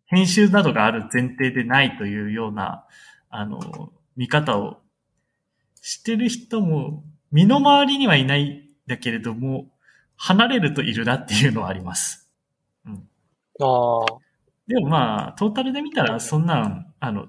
[0.04, 2.84] 編集などがある前提でないというような、
[3.30, 4.81] あの、見方を
[5.82, 9.66] してる人も、身の回りにはいないんだけれども、
[10.16, 12.30] 離れるといるなっていうのはあります。
[12.86, 13.08] うん。
[13.60, 14.06] ああ。
[14.68, 17.26] でもまあ、トータルで見たら、そんなん、あの、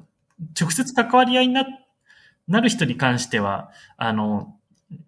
[0.59, 1.65] 直接関わり合いにな、
[2.47, 4.55] なる人に関しては、あの、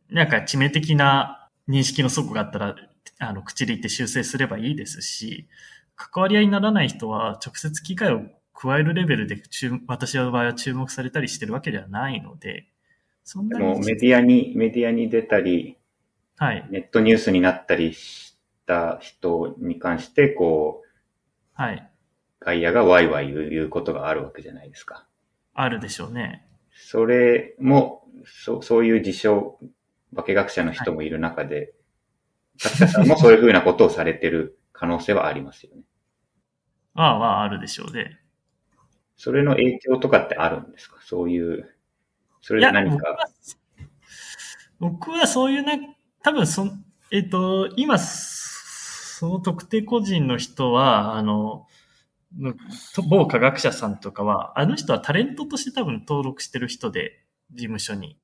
[0.09, 2.75] なんか致命的な認識の底があったら、
[3.19, 5.47] あの、口で言って修正すればいいですし、
[5.95, 8.21] 関わり合いにならない人は直接機会を
[8.53, 9.41] 加えるレベルで
[9.87, 12.67] 私の場合は注目されたりしてるわけではないので、
[13.25, 13.79] そんなに。
[13.79, 15.77] メディアに、メディアに出たり、
[16.37, 16.67] はい。
[16.69, 18.37] ネットニュースになったりし
[18.67, 20.87] た人に関して、こう、
[21.53, 21.91] はい。
[22.39, 25.07] 外野がワイワイ言うことがあるわけじゃないですか。
[25.55, 26.47] あるでしょうね。
[26.71, 29.57] それも、そそういう自称、
[30.15, 31.73] 化学者の人もいる中で、
[32.57, 35.83] 作者さんもそういうふうなことをされてる可能性はありますよね。
[36.93, 38.19] ああ、まあ、あるでしょうね。
[39.17, 40.97] それの影響とかってあるんですか？
[41.01, 41.74] そういう、
[42.45, 43.27] それで何か。
[44.79, 46.67] 僕はそういうね、多分そ、
[47.09, 51.65] えっ、ー、と、今、その特定個人の人は、あの、
[53.09, 57.19] 某科学者さんとかは、あの人はタレントとして多分登録してる人で、
[57.51, 58.19] 事務所に。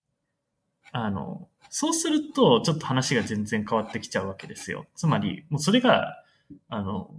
[0.92, 4.86] あの、そうすると、ちょっと話が全然変わってきちゃうわけですよ。
[4.94, 6.24] つまり、もうそれが、
[6.70, 7.10] あの、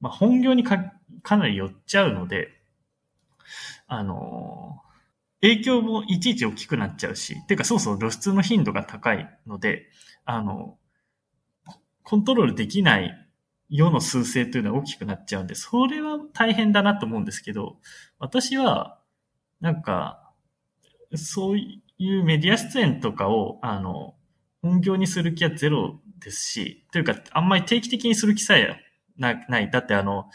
[0.00, 2.48] まあ、本業にか、かなり寄っちゃうので、
[3.86, 4.80] あの、
[5.40, 9.86] 影響もいちいち大きくなっちゃうし、てかそうそう露出の頻度が高いので、
[10.24, 10.78] あの、
[12.02, 13.28] コントロールできない
[13.68, 17.76] 世の数勢というのは大きくなっちゃうんで、それは大変だなと思うんですけど、
[18.18, 18.98] 私は、
[19.60, 20.32] なんか、
[21.14, 24.14] そういうメディア出演とかを、あの、
[24.62, 28.80] 本業にする気はゼロですし、というか、あんまり定期的にする気さえ
[29.16, 29.70] なない。
[29.70, 30.30] だってあの、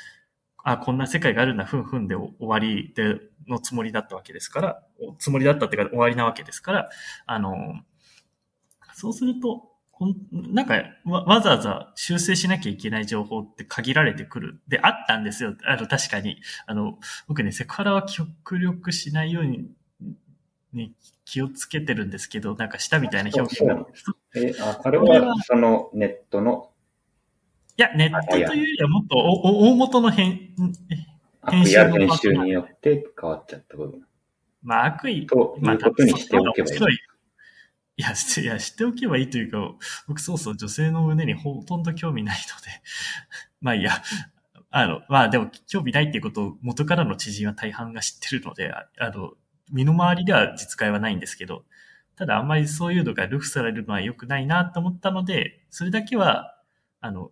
[0.63, 4.83] あ、こんな世界があるんだ、ふんふんで終わりで、のつもりだったわけですから、
[5.19, 6.89] つもりだったっていうか終わりなわけですから、
[7.25, 7.81] あの、
[8.95, 9.69] そうすると、
[10.31, 10.75] なんか
[11.05, 14.61] わ、わざわざ修正しなきゃいけない情報って限られてくる。
[14.67, 15.55] で、あったんですよ。
[15.65, 16.37] あの、確かに。
[16.65, 19.69] あの、僕ね、セクハラは極力しないように
[20.73, 20.91] ね、
[21.25, 23.85] 気をつけてるんですけど、なんかしたみたいな表現が。
[24.35, 26.71] えあ、あれはそのネットの
[27.77, 30.51] いや、ネットというよりはもっとおお大元の変、
[31.41, 34.05] 悪意ある編集によって変わっちゃった部分。
[34.61, 36.79] まあ悪意、ということにしておけばいい。
[36.79, 36.97] まあい。
[37.97, 39.57] や、しいや、知っておけばいいというか、
[40.07, 42.69] 僕そうそう、女性の胸にほとんど興味ないので、
[43.61, 43.91] まあいいや、
[44.69, 49.33] あの、まあでも興味ないっていうことを元からの知人は大半が知ってるので、ああの、
[49.71, 51.65] 身の回りでは実会はないんですけど、
[52.15, 56.55] ただあんまりそういうのがルフされるのは良くないなと思ったので、それだけは、
[57.01, 57.31] あの、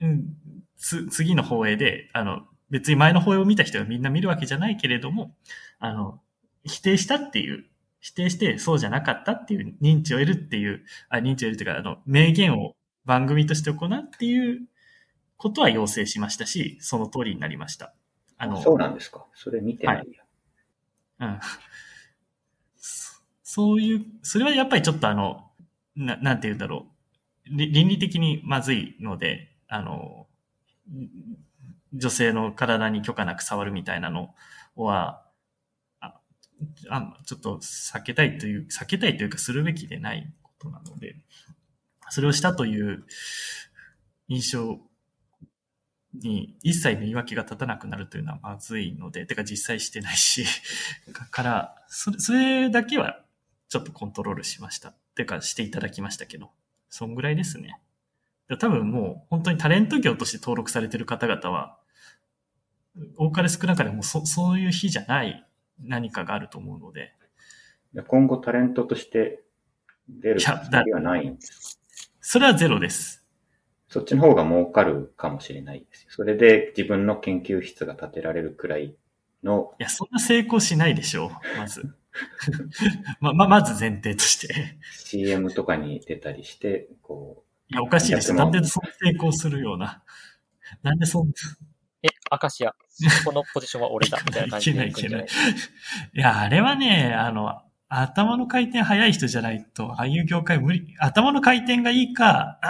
[0.00, 0.36] うん、
[0.76, 5.34] つ、次の放映で、あの、別に前の放映を見た人がみんな見るわけじゃないけれども、
[5.78, 6.20] あの、
[6.64, 7.64] 否定したっていう、
[8.00, 14.66] 否定してそうじゃなかったっていう認知を得るっていう、あ、認知を得るというか、あの、名言を番組として行うっていう
[15.36, 17.94] ことは要請しましたし、その通りになりました。
[18.38, 19.24] あの、そうなんですか。
[19.34, 20.06] それ見てない
[21.18, 21.26] や。
[21.28, 21.40] うん。
[22.76, 25.50] そそういう、それはやっぱりちょっとあの、
[25.94, 26.88] ななんて言うんだろ
[27.46, 27.50] う。
[27.50, 30.26] り倫理的にまずいので、あの、
[31.92, 34.34] 女性の体に許可なく触るみたいなの
[34.76, 35.22] は、
[36.00, 36.20] あ
[36.90, 41.16] あちょっと避けたいという、避けたいというかするべきでないことなので、
[42.10, 43.04] それをしたという
[44.28, 44.78] 印象
[46.14, 50.44] に一切の言い訳が立たなくなるというのはまずいので、てか実際してないし、
[51.30, 53.24] から、それ、それだけは
[53.68, 54.92] ちょっとコントロールしました。
[55.14, 56.52] てかしていただきましたけど、
[56.88, 57.80] そんぐらいですね。
[58.48, 61.78] で多分もう本当にタレント業として登録されている方々は、
[63.16, 65.46] 多かれ少なかれもそそういう日じゃない
[65.82, 67.12] 何かがあると思うので、
[68.08, 69.42] 今後タレントとして
[70.08, 71.80] 出るつもりはないんです。
[72.20, 73.24] それはゼロです。
[73.88, 76.10] そっちの方が儲かるかもしれないですよ。
[76.10, 78.96] それで自分の研究室が建てられるくらい
[79.42, 81.82] の、いや、そんな成功しないでしょう、まず。
[83.20, 84.78] ま、ま、まず前提として。
[85.04, 88.36] CM とかに出たりして、こいや、おかしいですよ。
[88.36, 90.02] なんでそんな成功するような。
[90.82, 91.32] なんでそんな。
[92.02, 92.74] え、アカシア、
[93.24, 95.26] このポジションは俺だ、 みたいな感じでいけないいくんじゃない？
[96.14, 100.94] いや、あれはね、あの、頭の回転早い人じゃないと、ああいう業界無理。
[100.98, 102.60] 頭の回転がいいか、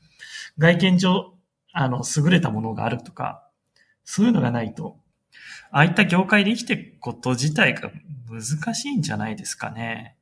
[0.58, 1.34] 外見上、
[1.72, 3.48] あの、優れたものがあるとか、
[4.04, 4.98] そういうのがないと、
[5.70, 7.90] ああいった業界で生きていくこと自体が
[8.30, 10.16] 難しいんじゃないですかね。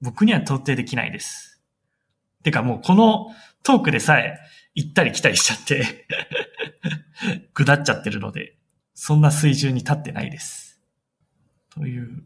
[0.00, 1.53] 僕には到底できないです。
[2.44, 4.38] てかもうこのトークでさえ
[4.74, 6.06] 行ったり来たりしちゃって、
[7.54, 8.56] 下っちゃってるので、
[8.92, 10.80] そんな水準に立ってないです。
[11.70, 12.22] という、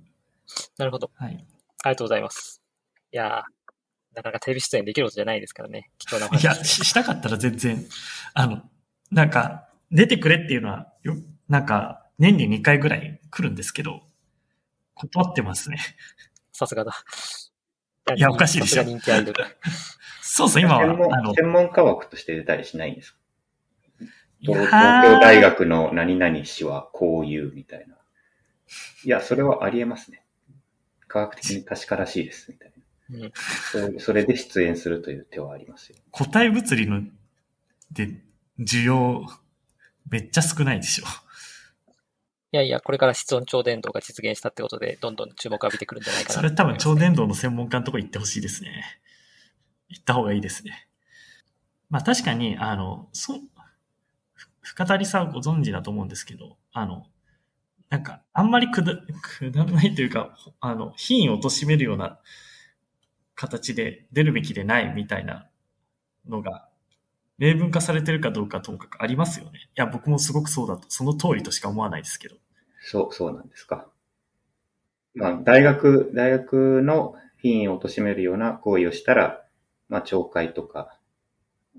[0.77, 1.11] なるほど。
[1.15, 1.47] はい。
[1.85, 2.63] ありがとうございます。
[3.13, 3.43] いやー、
[4.17, 5.91] なかなかテレビ出演できることじゃないですからね。
[5.99, 7.87] 貴重なお話いや、ししたかったら全然、
[8.35, 8.63] あの、
[9.11, 11.17] なんか、出てくれっていうのは、よ、
[11.49, 14.03] なんか、年に2回ぐらい来るんですけど、
[14.95, 15.79] 断ってますね。
[16.53, 16.93] さすがだ。
[18.17, 19.45] いやおかしいでしょさすが人気アイドル。
[20.31, 23.19] そうそう、今は、専門あの、専門科枠として出たりしないんですか？
[24.41, 27.97] 東京大学の何々氏はこう言うみたいな。
[29.05, 30.23] いや、それはありえますね。
[31.09, 32.75] 科学的に確からしいです、みたいな。
[32.75, 33.33] うん
[33.73, 35.97] それそれで出演するという手はありますよ。
[36.13, 37.03] 固体物理の、
[37.91, 38.11] で、
[38.61, 39.27] 需要、
[40.11, 41.07] めっちゃ少ないでしょ。
[42.53, 49.01] いやいや、これから室温超伝導が実現したってことで、どんどん注目を浴びてくるんじゃないかなそれ多分超伝導の専門家のとこ行ってほしいですね。
[49.89, 50.89] 行った方がいいですね。
[51.91, 53.41] まあ確かに、あの、そう、
[54.63, 57.07] 深谷さんご存知だと思うんですけど、あの、
[57.89, 62.19] なんか、あんまりくだ、くだらないというか、あの、品位を貶めるような
[63.35, 65.49] 形で出るべきでないみたいな
[66.29, 66.69] のが、
[67.39, 69.59] 明文化されてるかどうかともかくありますよね。
[69.59, 72.37] いや、僕もすごくそうだと、その通りとしか思わないですけど。
[72.83, 73.89] そう、そうなんですか。
[75.15, 79.45] まあ、大学、大学の品位を貶めるような行為をしたら、
[79.89, 80.99] まあ、懲戒とか、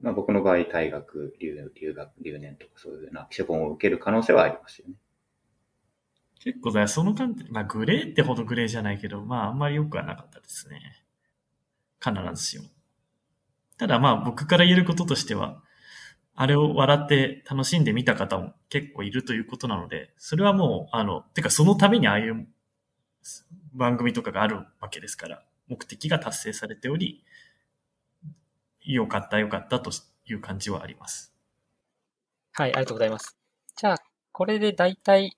[0.01, 4.95] まあ、僕の場合、退学、留留学、留年とかそういうような処分を受ける可能性はありますよね。
[6.41, 10.79] 結構だ、その観点、まあ、グレーってほどグレーじゃないけど、まあ、あんまり良くはなかったですね。
[12.01, 12.65] 必ずしも。
[13.77, 15.61] ただまあ、僕から言えることとしては、
[16.35, 22.47] あれを笑って楽しんで見た方も結構いるということなので、それはもう、あの、てかそのためにああいう
[23.73, 27.25] 番組とかがあるわけですから、目的が達成されており、
[28.93, 29.92] 良かった良かったと
[30.26, 31.34] いう感じはあります。
[32.53, 33.38] はい、ありがとうございます。
[33.76, 33.98] じゃあ、
[34.32, 35.38] これで大体、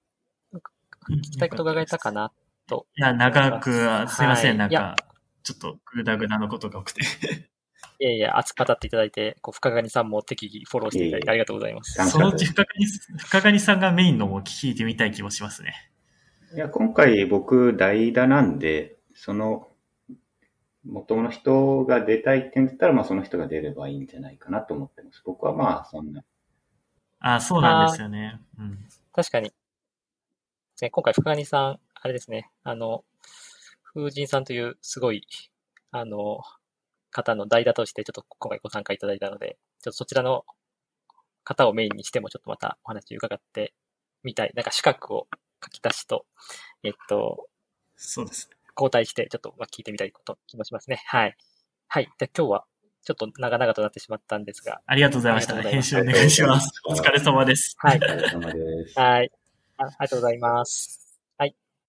[1.09, 2.31] 聞きたいことが伺えたかな
[2.67, 2.87] と。
[2.95, 4.95] いや、長くは、すいません、はいなんか、
[5.43, 7.01] ちょっとグダグダのことが多くて。
[7.99, 12.09] いやいや、熱く語っていただいて、こう、深谷さんも適宜フォローしていただいてありがとうございます。
[12.09, 12.85] そのうち深谷、
[13.17, 15.73] 深谷さんがメインのも聞いてみたい気もしますね。
[16.55, 19.67] いや、今回僕、代打なんで、その、
[20.85, 25.21] 元の人が出たいって言ったら、まあその人が出ればいいんじゃないかなと思ってます。
[25.25, 26.23] 僕はまあそんな。
[27.19, 28.39] あそうなんですよね。
[28.57, 28.79] うん。
[29.13, 29.53] 確かに。
[30.81, 33.03] ね、今回、福谷さん、あれですね、あの、
[33.93, 35.27] 風神さんというすごい、
[35.91, 36.39] あの、
[37.11, 40.43] 方の代打としてちょっと今回ご参加いただいたので、ちょっとそちらの
[41.43, 43.75] 方をメインにしてもちょっとまたお話伺って
[44.23, 44.51] みたい。
[44.55, 45.27] なんか資格を
[45.63, 46.25] 書き出しと、
[46.81, 47.47] えっと、
[47.95, 48.55] そうですね。
[48.81, 51.03] 交代してちょっとまあ聞いてみたいこと気もしますね。
[51.05, 51.37] はい。
[51.87, 52.09] はい。
[52.17, 52.65] で今日は
[53.03, 54.81] ちょっと長々となってしまったんですが。
[54.85, 55.61] ありがとうございました。
[55.61, 56.71] 編集お願いします。
[56.85, 57.75] お疲れ様です。
[57.77, 57.97] はい。
[57.97, 58.99] お疲れ様です。
[58.99, 59.31] はい。
[59.77, 61.00] あありがとうございます。